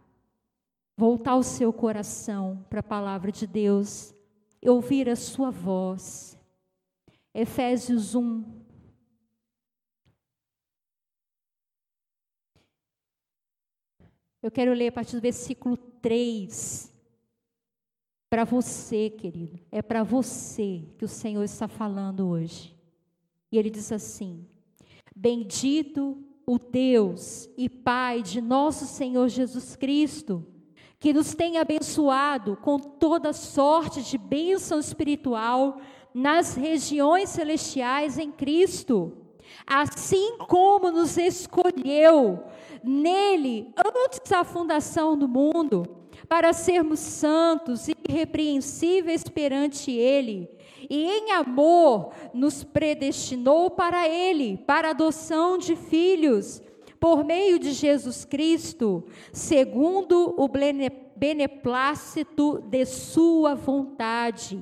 voltar 0.96 1.36
o 1.36 1.44
seu 1.44 1.74
coração 1.74 2.66
para 2.70 2.80
a 2.80 2.84
palavra 2.84 3.32
de 3.32 3.46
Deus 3.46 4.14
ouvir 4.70 5.10
a 5.10 5.16
sua 5.16 5.50
voz. 5.50 6.38
Efésios 7.34 8.16
1. 8.16 8.60
Eu 14.42 14.50
quero 14.50 14.74
ler 14.74 14.88
a 14.88 14.92
partir 14.92 15.16
do 15.16 15.22
versículo 15.22 15.76
3. 15.76 16.94
Para 18.30 18.46
você, 18.46 19.10
querido, 19.10 19.60
é 19.72 19.82
para 19.82 20.04
você 20.04 20.88
que 20.98 21.04
o 21.04 21.10
Senhor 21.10 21.44
está 21.44 21.68
falando 21.68 22.28
hoje. 22.28 22.76
E 23.52 23.58
ele 23.58 23.70
diz 23.70 23.92
assim: 23.92 24.48
Bendito 25.16 26.24
o 26.50 26.58
Deus 26.58 27.48
e 27.56 27.70
Pai 27.70 28.24
de 28.24 28.42
nosso 28.42 28.88
Senhor 28.88 29.30
Jesus 29.30 29.76
Cristo 29.76 30.44
que 31.00 31.14
nos 31.14 31.36
tem 31.36 31.60
abençoado 31.60 32.58
com 32.58 32.80
toda 32.80 33.32
sorte 33.34 34.02
de 34.02 34.18
bênção 34.18 34.80
espiritual 34.80 35.80
nas 36.12 36.56
regiões 36.56 37.30
celestiais 37.30 38.18
em 38.18 38.32
Cristo, 38.32 39.14
assim 39.64 40.40
como 40.48 40.90
nos 40.90 41.18
escolheu 41.18 42.44
nele 42.84 43.72
antes 43.78 44.20
da 44.28 44.44
fundação 44.44 45.16
do 45.16 45.28
mundo, 45.28 45.86
para 46.28 46.52
sermos 46.52 47.00
santos 47.00 47.88
e 47.88 47.96
irrepreensíveis 48.10 49.24
perante 49.24 49.92
Ele, 49.92 50.50
e 50.90 51.06
em 51.06 51.32
amor 51.32 52.12
nos 52.34 52.64
predestinou 52.64 53.70
para 53.70 54.08
Ele, 54.08 54.58
para 54.58 54.90
adoção 54.90 55.58
de 55.58 55.76
filhos 55.76 56.62
por 57.00 57.24
meio 57.24 57.58
de 57.58 57.72
Jesus 57.72 58.26
Cristo, 58.26 59.06
segundo 59.32 60.36
o 60.38 60.50
beneplácito 61.16 62.62
de 62.68 62.86
Sua 62.86 63.56
vontade, 63.56 64.62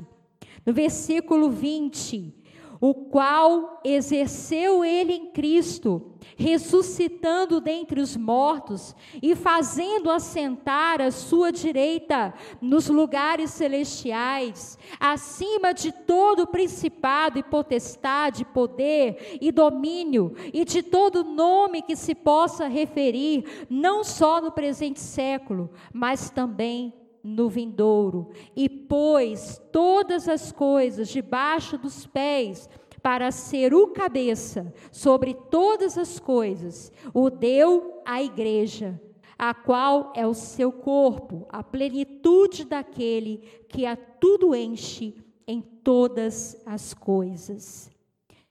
No 0.66 0.74
versículo 0.74 1.50
20, 1.50 2.36
o 2.80 2.94
qual 2.94 3.82
exerceu 3.84 4.84
ele 4.84 5.14
em 5.14 5.26
Cristo, 5.28 6.12
ressuscitando 6.38 7.60
dentre 7.60 8.00
os 8.00 8.16
mortos 8.16 8.96
e 9.22 9.36
fazendo 9.36 10.12
assentar 10.12 11.02
à 11.02 11.10
sua 11.10 11.52
direita 11.52 12.34
nos 12.62 12.88
lugares 12.88 13.52
celestiais, 13.52 14.78
acima 15.00 15.74
de 15.74 15.92
todo 15.92 16.46
principado 16.46 17.40
e 17.40 17.44
potestade, 17.44 18.46
poder 18.46 19.40
e 19.42 19.52
domínio, 19.52 20.36
e 20.54 20.64
de 20.64 20.84
todo 20.84 21.24
nome 21.24 21.82
que 21.82 21.96
se 21.96 22.14
possa 22.14 22.68
referir, 22.68 23.66
não 23.70 24.04
só 24.04 24.40
no 24.40 24.52
presente 24.52 25.00
século, 25.00 25.72
mas 25.92 26.30
também 26.30 26.94
no 27.24 27.50
vindouro, 27.50 28.30
e 28.56 28.70
pôs 28.70 29.62
todas 29.72 30.30
as 30.30 30.52
coisas 30.52 31.10
debaixo 31.10 31.78
dos 31.78 32.06
pés, 32.06 32.70
para 33.08 33.32
ser 33.32 33.74
o 33.74 33.88
cabeça 33.88 34.74
sobre 34.92 35.34
todas 35.34 35.98
as 35.98 36.20
coisas, 36.20 36.92
o 37.14 37.30
deu 37.30 38.02
à 38.06 38.22
igreja, 38.22 39.02
a 39.40 39.54
qual 39.54 40.12
é 40.14 40.28
o 40.28 40.34
seu 40.34 40.74
corpo, 40.74 41.46
a 41.48 41.64
plenitude 41.64 42.66
daquele 42.66 43.38
que 43.70 43.86
a 43.86 43.96
tudo 43.96 44.54
enche 44.54 45.16
em 45.48 45.62
todas 45.62 46.62
as 46.66 46.94
coisas. 46.94 47.90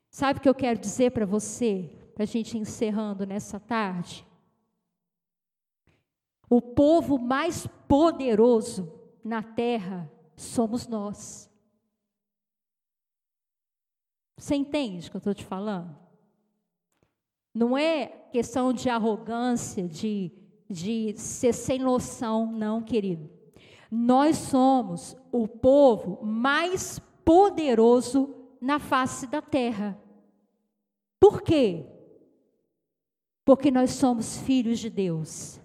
Sabe 0.08 0.38
o 0.38 0.42
que 0.42 0.48
eu 0.48 0.54
quero 0.54 0.80
dizer 0.80 1.10
para 1.10 1.26
você, 1.26 1.90
para 2.14 2.22
a 2.22 2.26
gente 2.26 2.56
encerrando 2.56 3.26
nessa 3.26 3.60
tarde? 3.60 4.26
O 6.48 6.62
povo 6.62 7.18
mais 7.18 7.66
poderoso 7.86 8.90
na 9.22 9.42
terra 9.42 10.10
somos 10.34 10.88
nós. 10.88 11.54
Você 14.36 14.54
entende 14.54 15.08
o 15.08 15.10
que 15.10 15.16
eu 15.16 15.18
estou 15.18 15.34
te 15.34 15.44
falando? 15.44 15.96
Não 17.54 17.76
é 17.76 18.06
questão 18.30 18.72
de 18.72 18.90
arrogância, 18.90 19.88
de, 19.88 20.30
de 20.68 21.14
ser 21.16 21.54
sem 21.54 21.78
noção, 21.78 22.52
não, 22.52 22.82
querido. 22.82 23.30
Nós 23.90 24.36
somos 24.36 25.16
o 25.32 25.48
povo 25.48 26.22
mais 26.22 26.98
poderoso 27.24 28.34
na 28.60 28.78
face 28.78 29.26
da 29.26 29.40
terra. 29.40 29.98
Por 31.18 31.40
quê? 31.40 31.86
Porque 33.44 33.70
nós 33.70 33.92
somos 33.92 34.38
filhos 34.38 34.78
de 34.78 34.90
Deus. 34.90 35.60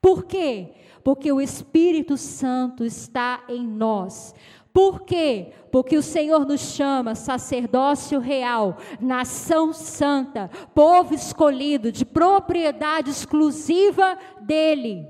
Por 0.00 0.24
quê? 0.24 0.72
Porque 1.04 1.30
o 1.30 1.40
Espírito 1.40 2.16
Santo 2.16 2.84
está 2.84 3.44
em 3.48 3.66
nós. 3.66 4.34
Por 4.76 5.04
quê? 5.04 5.54
Porque 5.72 5.96
o 5.96 6.02
Senhor 6.02 6.44
nos 6.44 6.60
chama 6.60 7.14
sacerdócio 7.14 8.18
real, 8.20 8.76
nação 9.00 9.72
santa, 9.72 10.50
povo 10.74 11.14
escolhido, 11.14 11.90
de 11.90 12.04
propriedade 12.04 13.08
exclusiva 13.08 14.18
dele. 14.42 15.08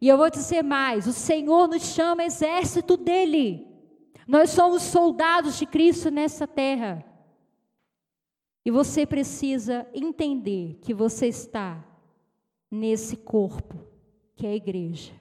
E 0.00 0.06
eu 0.06 0.16
vou 0.16 0.30
dizer 0.30 0.62
mais: 0.62 1.08
o 1.08 1.12
Senhor 1.12 1.66
nos 1.66 1.82
chama 1.86 2.22
exército 2.22 2.96
dele. 2.96 3.66
Nós 4.28 4.50
somos 4.50 4.84
soldados 4.84 5.58
de 5.58 5.66
Cristo 5.66 6.08
nessa 6.08 6.46
terra. 6.46 7.04
E 8.64 8.70
você 8.70 9.04
precisa 9.04 9.88
entender 9.92 10.78
que 10.82 10.94
você 10.94 11.26
está 11.26 11.84
nesse 12.70 13.16
corpo 13.16 13.74
que 14.36 14.46
é 14.46 14.50
a 14.50 14.54
igreja. 14.54 15.12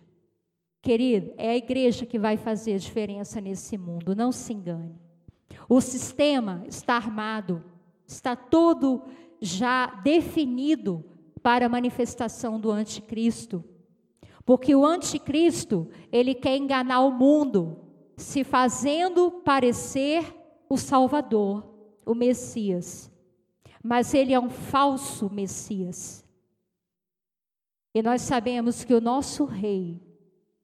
Querido, 0.82 1.34
é 1.38 1.50
a 1.52 1.58
igreja 1.58 2.06
que 2.06 2.18
vai 2.18 2.38
fazer 2.38 2.76
a 2.76 2.78
diferença 2.78 3.42
nesse 3.42 3.78
mundo, 3.78 4.16
não 4.16 4.32
se 4.32 4.54
engane. 4.54 4.96
O 5.68 5.82
sistema 5.82 6.64
está 6.68 6.96
armado, 6.96 7.64
está 8.08 8.36
todo 8.36 9.04
já 9.42 9.88
definido 9.88 11.04
para 11.44 11.66
a 11.66 11.70
manifestação 11.70 12.60
do 12.60 12.72
anticristo. 12.72 13.64
Porque 14.46 14.74
o 14.74 14.86
anticristo, 14.86 15.90
ele 16.12 16.34
quer 16.34 16.58
enganar 16.58 17.02
o 17.02 17.12
mundo, 17.12 17.78
se 18.18 18.44
fazendo 18.44 19.30
parecer 19.32 20.36
o 20.68 20.78
Salvador, 20.78 21.68
o 22.06 22.16
Messias. 22.16 23.12
Mas 23.84 24.14
ele 24.14 24.34
é 24.34 24.40
um 24.40 24.50
falso 24.50 25.30
Messias. 25.30 26.26
E 27.94 28.02
nós 28.02 28.22
sabemos 28.22 28.84
que 28.84 28.94
o 28.94 29.02
nosso 29.02 29.46
rei, 29.46 30.02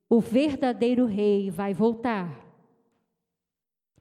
o 0.09 0.19
verdadeiro 0.19 1.05
rei, 1.05 1.49
vai 1.49 1.73
voltar. 1.73 2.45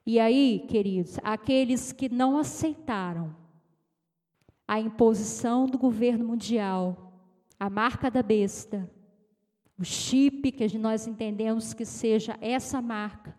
E 0.05 0.19
aí, 0.19 0.65
queridos, 0.67 1.17
aqueles 1.23 1.91
que 1.91 2.07
não 2.07 2.37
aceitaram 2.37 3.35
a 4.67 4.79
imposição 4.79 5.65
do 5.65 5.77
governo 5.77 6.25
mundial, 6.25 7.13
a 7.59 7.69
marca 7.69 8.11
da 8.11 8.21
besta, 8.21 8.89
o 9.77 9.83
chip 9.83 10.51
que 10.51 10.77
nós 10.77 11.07
entendemos 11.07 11.73
que 11.73 11.85
seja 11.85 12.37
essa 12.39 12.81
marca, 12.81 13.35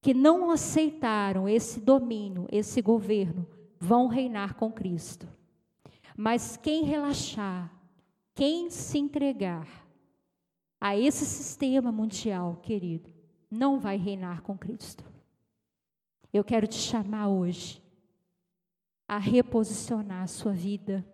que 0.00 0.14
não 0.14 0.50
aceitaram 0.50 1.48
esse 1.48 1.80
domínio, 1.80 2.46
esse 2.50 2.80
governo, 2.80 3.46
vão 3.78 4.06
reinar 4.06 4.54
com 4.54 4.70
Cristo. 4.70 5.28
Mas 6.16 6.56
quem 6.56 6.84
relaxar, 6.84 7.72
quem 8.34 8.70
se 8.70 8.98
entregar 8.98 9.81
a 10.82 10.96
esse 10.96 11.24
sistema 11.24 11.92
mundial, 11.92 12.58
querido, 12.60 13.08
não 13.48 13.78
vai 13.78 13.96
reinar 13.96 14.42
com 14.42 14.58
Cristo. 14.58 15.04
Eu 16.32 16.42
quero 16.42 16.66
te 16.66 16.74
chamar 16.74 17.28
hoje 17.28 17.80
a 19.06 19.16
reposicionar 19.16 20.24
a 20.24 20.26
sua 20.26 20.52
vida, 20.52 21.06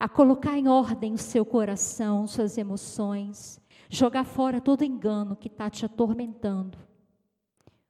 a 0.00 0.08
colocar 0.08 0.56
em 0.56 0.68
ordem 0.68 1.12
o 1.12 1.18
seu 1.18 1.44
coração, 1.44 2.26
suas 2.26 2.56
emoções, 2.56 3.60
jogar 3.90 4.24
fora 4.24 4.58
todo 4.58 4.82
engano 4.82 5.36
que 5.36 5.48
está 5.48 5.68
te 5.68 5.84
atormentando, 5.84 6.78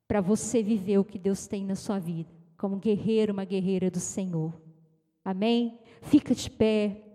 para 0.08 0.20
você 0.20 0.64
viver 0.64 0.98
o 0.98 1.04
que 1.04 1.16
Deus 1.16 1.46
tem 1.46 1.64
na 1.64 1.76
sua 1.76 2.00
vida, 2.00 2.34
como 2.58 2.80
guerreiro, 2.80 3.32
uma 3.32 3.44
guerreira 3.44 3.88
do 3.88 4.00
Senhor. 4.00 4.60
Amém? 5.24 5.78
Fica 6.02 6.34
de 6.34 6.50
pé. 6.50 7.05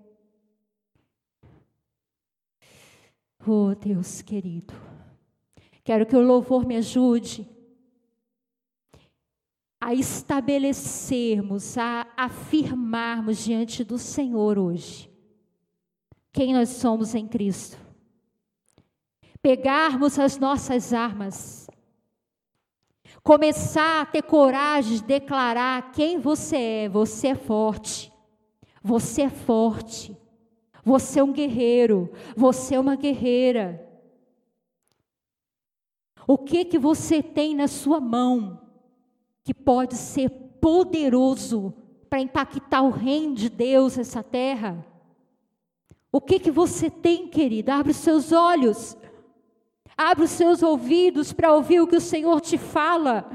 Oh, 3.45 3.73
Deus 3.73 4.21
querido, 4.21 4.73
quero 5.83 6.05
que 6.05 6.15
o 6.15 6.21
louvor 6.21 6.65
me 6.65 6.75
ajude 6.75 7.49
a 9.79 9.95
estabelecermos, 9.95 11.75
a 11.75 12.05
afirmarmos 12.15 13.43
diante 13.43 13.83
do 13.83 13.97
Senhor 13.97 14.59
hoje 14.59 15.11
quem 16.31 16.53
nós 16.53 16.69
somos 16.69 17.15
em 17.15 17.27
Cristo. 17.27 17.77
Pegarmos 19.41 20.19
as 20.19 20.37
nossas 20.37 20.93
armas, 20.93 21.67
começar 23.23 24.01
a 24.01 24.05
ter 24.05 24.21
coragem 24.21 24.97
de 24.97 25.03
declarar 25.03 25.91
quem 25.91 26.19
você 26.19 26.57
é. 26.57 26.89
Você 26.89 27.29
é 27.29 27.35
forte, 27.35 28.13
você 28.83 29.23
é 29.23 29.29
forte. 29.29 30.15
Você 30.84 31.19
é 31.19 31.23
um 31.23 31.32
guerreiro, 31.32 32.11
você 32.36 32.75
é 32.75 32.79
uma 32.79 32.95
guerreira. 32.95 33.88
O 36.27 36.38
que 36.38 36.65
que 36.65 36.79
você 36.79 37.21
tem 37.21 37.55
na 37.55 37.67
sua 37.67 37.99
mão 37.99 38.61
que 39.43 39.53
pode 39.53 39.95
ser 39.95 40.29
poderoso 40.59 41.73
para 42.09 42.21
impactar 42.21 42.82
o 42.82 42.89
reino 42.89 43.36
de 43.36 43.49
Deus 43.49 43.97
nessa 43.97 44.23
terra? 44.23 44.86
O 46.11 46.19
que 46.19 46.39
que 46.39 46.51
você 46.51 46.89
tem, 46.89 47.27
querida? 47.27 47.75
Abre 47.75 47.91
os 47.91 47.97
seus 47.97 48.32
olhos. 48.32 48.97
Abre 49.97 50.25
os 50.25 50.32
seus 50.32 50.61
ouvidos 50.63 51.32
para 51.32 51.53
ouvir 51.53 51.79
o 51.79 51.88
que 51.88 51.95
o 51.95 52.01
Senhor 52.01 52.41
te 52.41 52.57
fala. 52.57 53.29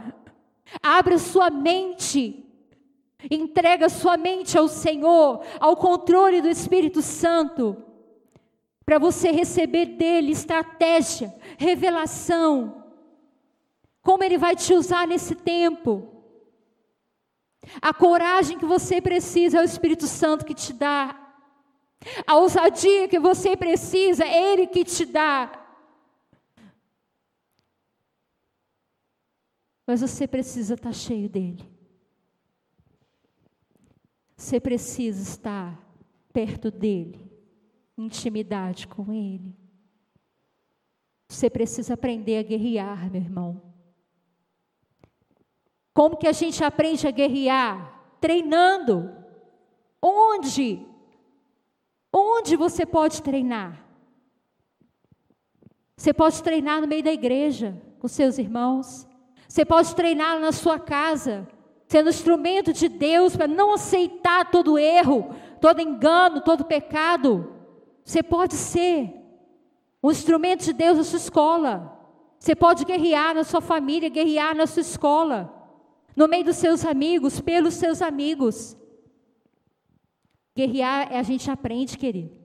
Abre 0.83 1.15
a 1.15 1.19
sua 1.19 1.49
mente 1.49 2.46
Entrega 3.31 3.89
sua 3.89 4.17
mente 4.17 4.59
ao 4.59 4.69
Senhor, 4.69 5.45
ao 5.59 5.77
controle 5.77 6.43
do 6.43 6.49
Espírito 6.49 7.01
Santo, 7.01 7.83
para 8.85 8.99
você 8.99 9.31
receber 9.31 9.87
dele 9.87 10.33
estratégia, 10.33 11.35
revelação, 11.59 12.85
como 14.03 14.23
ele 14.23 14.39
vai 14.39 14.55
te 14.55 14.75
usar 14.75 15.07
nesse 15.07 15.35
tempo. 15.35 16.13
A 17.83 17.93
coragem 17.93 18.59
que 18.59 18.65
você 18.65 19.01
precisa 19.01 19.59
é 19.59 19.61
o 19.61 19.65
Espírito 19.65 20.07
Santo 20.07 20.45
que 20.45 20.55
te 20.55 20.73
dá. 20.73 21.27
A 22.27 22.37
ousadia 22.37 23.09
que 23.09 23.19
você 23.19 23.57
precisa 23.57 24.25
é 24.25 24.53
Ele 24.53 24.67
que 24.67 24.85
te 24.85 25.05
dá. 25.05 25.67
Mas 29.87 30.01
você 30.01 30.27
precisa 30.27 30.75
estar 30.75 30.93
cheio 30.93 31.29
dele. 31.29 31.76
Você 34.37 34.61
precisa 34.61 35.23
estar 35.23 35.81
perto 36.33 36.71
dele, 36.71 37.31
intimidade 37.97 38.87
com 38.87 39.13
ele. 39.13 39.57
Você 41.29 41.49
precisa 41.49 41.95
aprender 41.95 42.39
a 42.39 42.43
guerrear, 42.43 43.11
meu 43.11 43.21
irmão. 43.21 43.63
Como 45.95 46.17
que 46.19 46.29
a 46.29 46.33
gente 46.33 46.63
aprende 46.63 47.07
a 47.07 47.11
guerrear? 47.11 48.19
Treinando. 48.21 49.11
Onde? 50.01 50.87
Onde 52.13 52.55
você 52.55 52.85
pode 52.85 53.23
treinar? 53.23 53.83
Você 55.97 56.13
pode 56.13 56.43
treinar 56.43 56.83
no 56.83 56.87
meio 56.87 57.03
da 57.03 57.13
igreja, 57.13 57.83
com 57.99 58.07
seus 58.07 58.37
irmãos. 58.37 59.09
Você 59.49 59.65
pode 59.65 59.95
treinar 59.97 60.39
na 60.39 60.53
sua 60.53 60.79
casa, 60.79 61.49
sendo 61.87 62.11
instrumento 62.11 62.73
de 62.73 62.89
Deus 62.89 63.37
para 63.37 63.47
não 63.47 63.73
aceitar 63.75 64.51
todo 64.51 64.79
erro, 64.79 65.35
todo 65.61 65.81
engano, 65.81 66.41
todo 66.41 66.65
pecado. 66.65 67.53
Você 68.05 68.23
pode 68.23 68.55
ser 68.55 69.15
um 70.03 70.11
instrumento 70.11 70.65
de 70.65 70.73
Deus 70.73 70.99
na 70.99 71.05
sua 71.05 71.19
escola. 71.19 71.97
Você 72.39 72.55
pode 72.55 72.85
guerrear 72.85 73.35
na 73.35 73.45
sua 73.45 73.61
família, 73.61 74.09
guerrear 74.09 74.55
na 74.55 74.67
sua 74.67 74.83
escola, 74.83 75.53
no 76.15 76.29
meio 76.29 76.45
dos 76.45 76.57
seus 76.57 76.85
amigos, 76.85 77.41
pelos 77.41 77.75
seus 77.75 78.03
amigos. 78.03 78.77
Guerrear 80.55 81.13
é 81.13 81.19
a 81.19 81.23
gente 81.23 81.51
aprende, 81.51 81.99
querido. 81.99 82.37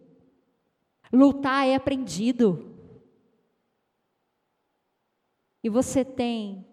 Lutar 1.13 1.67
é 1.67 1.75
aprendido. 1.75 2.75
E 5.63 5.69
você 5.69 6.03
tem 6.03 6.65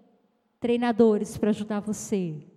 treinadores 0.59 1.37
para 1.37 1.51
ajudar 1.51 1.81
você. 1.81 2.48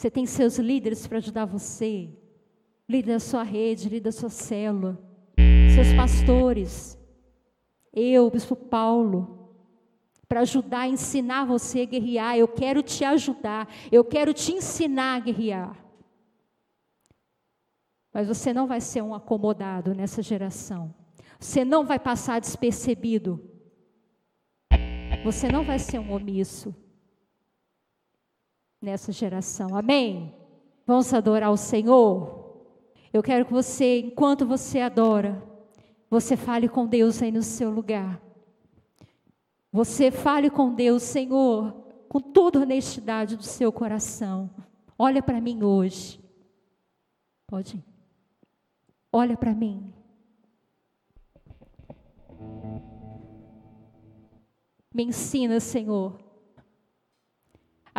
Você 0.00 0.10
tem 0.10 0.24
seus 0.24 0.56
líderes 0.56 1.06
para 1.06 1.18
ajudar 1.18 1.44
você. 1.44 2.08
Líder 2.88 3.12
da 3.12 3.20
sua 3.20 3.42
rede, 3.42 3.84
líder 3.84 4.04
da 4.04 4.12
sua 4.12 4.30
célula. 4.30 4.98
Seus 5.74 5.92
pastores. 5.92 6.98
Eu, 7.92 8.30
Bispo 8.30 8.56
Paulo. 8.56 9.52
Para 10.26 10.40
ajudar, 10.40 10.88
ensinar 10.88 11.44
você 11.44 11.82
a 11.82 11.84
guerrear. 11.84 12.34
Eu 12.34 12.48
quero 12.48 12.82
te 12.82 13.04
ajudar. 13.04 13.68
Eu 13.92 14.02
quero 14.02 14.32
te 14.32 14.54
ensinar 14.54 15.16
a 15.16 15.20
guerrear. 15.20 15.76
Mas 18.10 18.26
você 18.26 18.54
não 18.54 18.66
vai 18.66 18.80
ser 18.80 19.02
um 19.02 19.14
acomodado 19.14 19.94
nessa 19.94 20.22
geração. 20.22 20.94
Você 21.38 21.62
não 21.62 21.84
vai 21.84 21.98
passar 21.98 22.40
despercebido. 22.40 23.38
Você 25.24 25.52
não 25.52 25.62
vai 25.62 25.78
ser 25.78 25.98
um 25.98 26.10
omisso 26.10 26.74
nessa 28.80 29.12
geração. 29.12 29.76
Amém? 29.76 30.34
Vamos 30.86 31.12
adorar 31.12 31.50
o 31.50 31.56
Senhor? 31.56 32.40
Eu 33.12 33.22
quero 33.22 33.44
que 33.44 33.52
você, 33.52 34.00
enquanto 34.00 34.46
você 34.46 34.80
adora, 34.80 35.42
você 36.08 36.36
fale 36.36 36.68
com 36.68 36.86
Deus 36.86 37.22
aí 37.22 37.30
no 37.30 37.42
seu 37.42 37.70
lugar. 37.70 38.20
Você 39.72 40.10
fale 40.10 40.50
com 40.50 40.74
Deus, 40.74 41.02
Senhor, 41.02 41.72
com 42.08 42.20
toda 42.20 42.60
honestidade 42.60 43.36
do 43.36 43.42
seu 43.42 43.72
coração. 43.72 44.50
Olha 44.98 45.22
para 45.22 45.40
mim 45.40 45.62
hoje. 45.62 46.20
Pode 47.46 47.76
ir. 47.76 47.84
Olha 49.12 49.36
para 49.36 49.54
mim. 49.54 49.92
Me 54.92 55.04
ensina, 55.04 55.60
Senhor, 55.60 56.18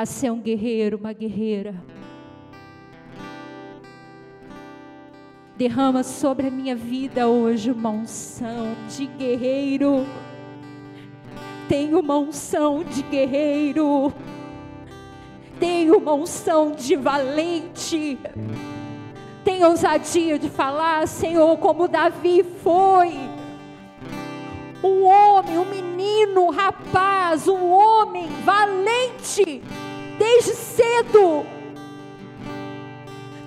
a 0.02 0.06
ser 0.06 0.32
um 0.32 0.42
guerreiro, 0.42 0.98
uma 0.98 1.14
guerreira. 1.14 1.76
Derrama 5.56 6.02
sobre 6.02 6.48
a 6.48 6.52
minha 6.52 6.76
vida 6.76 7.28
hoje 7.28 7.70
uma 7.70 7.92
unção 7.92 8.74
de 8.90 9.06
guerreiro. 9.06 10.08
Tenho 11.70 12.00
uma 12.00 12.18
unção 12.18 12.84
de 12.84 13.04
guerreiro. 13.04 14.12
Tenho 15.60 15.98
uma 15.98 16.16
unção 16.16 16.72
de 16.72 16.96
valente. 16.96 18.18
Tem 19.44 19.64
ousadia 19.64 20.40
de 20.40 20.50
falar, 20.50 21.08
Senhor, 21.08 21.56
como 21.58 21.88
Davi 21.88 22.44
foi. 22.64 23.20
Um 24.84 25.04
homem, 25.04 25.60
um 25.60 25.66
menino, 25.66 26.46
um 26.46 26.50
rapaz, 26.50 27.48
um 27.48 27.70
homem 27.70 28.28
valente, 28.44 29.62
desde 30.22 30.54
cedo. 30.54 31.44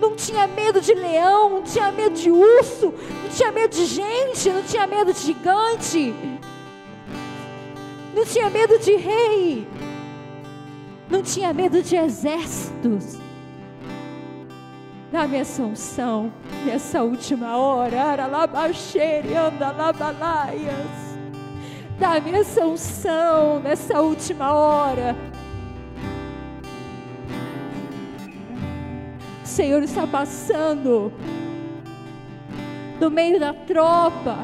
Não 0.01 0.17
tinha 0.17 0.47
medo 0.47 0.81
de 0.81 0.93
leão, 0.93 1.51
não 1.51 1.63
tinha 1.63 1.93
medo 1.93 2.15
de 2.15 2.31
urso, 2.31 2.93
não 3.23 3.31
tinha 3.31 3.53
medo 3.53 3.71
de 3.75 3.87
gente, 3.87 4.51
não 4.51 4.63
tinha 4.63 4.87
medo 4.87 5.13
de 5.13 5.21
gigante, 5.21 6.15
não 8.15 8.25
tinha 8.25 8.51
medo 8.51 8.79
de 8.79 8.97
rei, 8.97 9.67
não 11.09 11.23
tinha 11.23 11.55
medo 11.55 11.81
de 11.81 11.95
exércitos 11.97 13.25
Dá-me 15.15 15.37
essa 15.37 15.63
unção 15.63 16.33
nessa 16.65 17.05
última 17.05 17.57
hora. 17.57 18.03
Aralabaxere, 18.03 19.37
anda 19.37 19.71
labalaias. 19.71 20.75
Dá-me 22.01 22.33
essa 22.33 22.67
unção 22.67 23.61
nessa 23.61 24.01
última 24.01 24.53
hora. 24.53 25.15
O 29.45 29.47
Senhor 29.47 29.83
está 29.83 30.07
passando 30.07 31.13
no 32.99 33.11
meio 33.11 33.39
da 33.39 33.53
tropa 33.53 34.39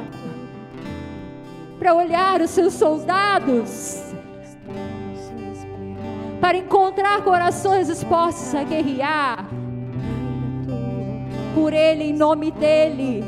para 1.79 1.95
olhar 1.95 2.43
os 2.43 2.51
seus 2.51 2.75
soldados, 2.75 4.13
para 6.39 6.59
encontrar 6.59 7.23
corações 7.23 7.87
dispostos 7.87 8.55
a 8.55 8.63
guerrear 8.63 9.47
por 11.55 11.73
Ele, 11.73 12.05
em 12.05 12.13
nome 12.13 12.51
dEle, 12.51 13.25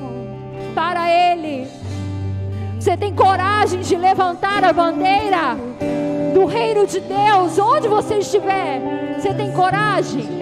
para 0.75 1.11
Ele. 1.11 1.66
Você 2.79 2.99
tem 2.99 3.14
coragem 3.14 3.81
de 3.81 3.97
levantar 3.97 4.62
a 4.62 4.75
bandeira 4.75 5.57
do 6.35 6.45
reino 6.45 6.87
de 6.87 7.01
Deus, 7.01 7.59
onde 7.59 7.89
você 7.89 8.18
estiver. 8.18 9.18
Você 9.18 9.33
tem 9.33 9.51
coragem? 9.53 10.41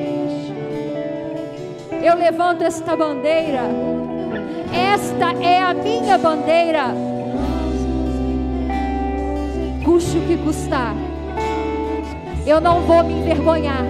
Eu 2.02 2.16
levanto 2.16 2.62
esta 2.62 2.96
bandeira. 2.96 3.62
Esta 4.72 5.32
é 5.42 5.60
a 5.60 5.74
minha 5.74 6.16
bandeira. 6.16 6.94
Custe 9.84 10.16
o 10.16 10.22
que 10.22 10.36
custar. 10.38 10.94
Eu 12.46 12.60
não 12.60 12.80
vou 12.80 13.04
me 13.04 13.12
envergonhar. 13.12 13.84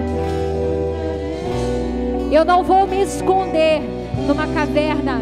Eu 2.31 2.43
não 2.43 2.63
vou 2.63 2.85
me 2.85 3.01
esconder 3.01 3.81
numa 4.27 4.47
caverna. 4.47 5.21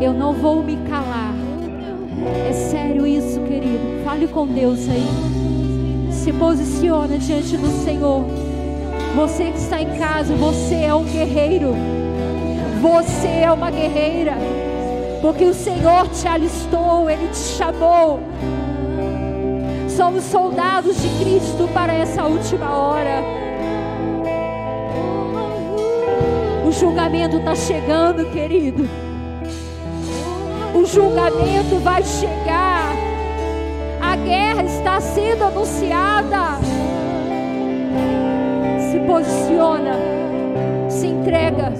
Eu 0.00 0.12
não 0.12 0.32
vou 0.32 0.62
me 0.62 0.76
calar. 0.88 1.34
É 2.48 2.52
sério 2.52 3.04
isso, 3.04 3.40
querido. 3.40 4.04
Fale 4.04 4.28
com 4.28 4.46
Deus 4.46 4.88
aí. 4.88 5.41
Se 6.22 6.32
posiciona 6.32 7.18
diante 7.18 7.56
do 7.56 7.84
Senhor. 7.84 8.24
Você 9.16 9.50
que 9.50 9.58
está 9.58 9.80
em 9.80 9.98
casa, 9.98 10.34
você 10.34 10.76
é 10.76 10.94
um 10.94 11.04
guerreiro. 11.04 11.74
Você 12.80 13.28
é 13.28 13.52
uma 13.52 13.70
guerreira. 13.70 14.34
Porque 15.20 15.44
o 15.44 15.54
Senhor 15.54 16.08
te 16.08 16.26
alistou, 16.26 17.08
Ele 17.08 17.28
te 17.28 17.56
chamou 17.56 18.20
somos 19.96 20.24
soldados 20.24 21.00
de 21.00 21.08
Cristo 21.22 21.68
para 21.72 21.92
essa 21.92 22.24
última 22.24 22.76
hora. 22.76 23.22
O 26.66 26.72
julgamento 26.72 27.36
está 27.36 27.54
chegando, 27.54 28.24
querido. 28.32 28.88
O 30.74 30.84
julgamento 30.86 31.78
vai 31.84 32.02
chegar. 32.02 32.61
Guerra 34.24 34.62
está 34.62 35.00
sendo 35.00 35.46
anunciada. 35.46 36.58
Se 38.90 38.98
posiciona, 39.00 39.96
se 40.88 41.08
entrega. 41.08 41.72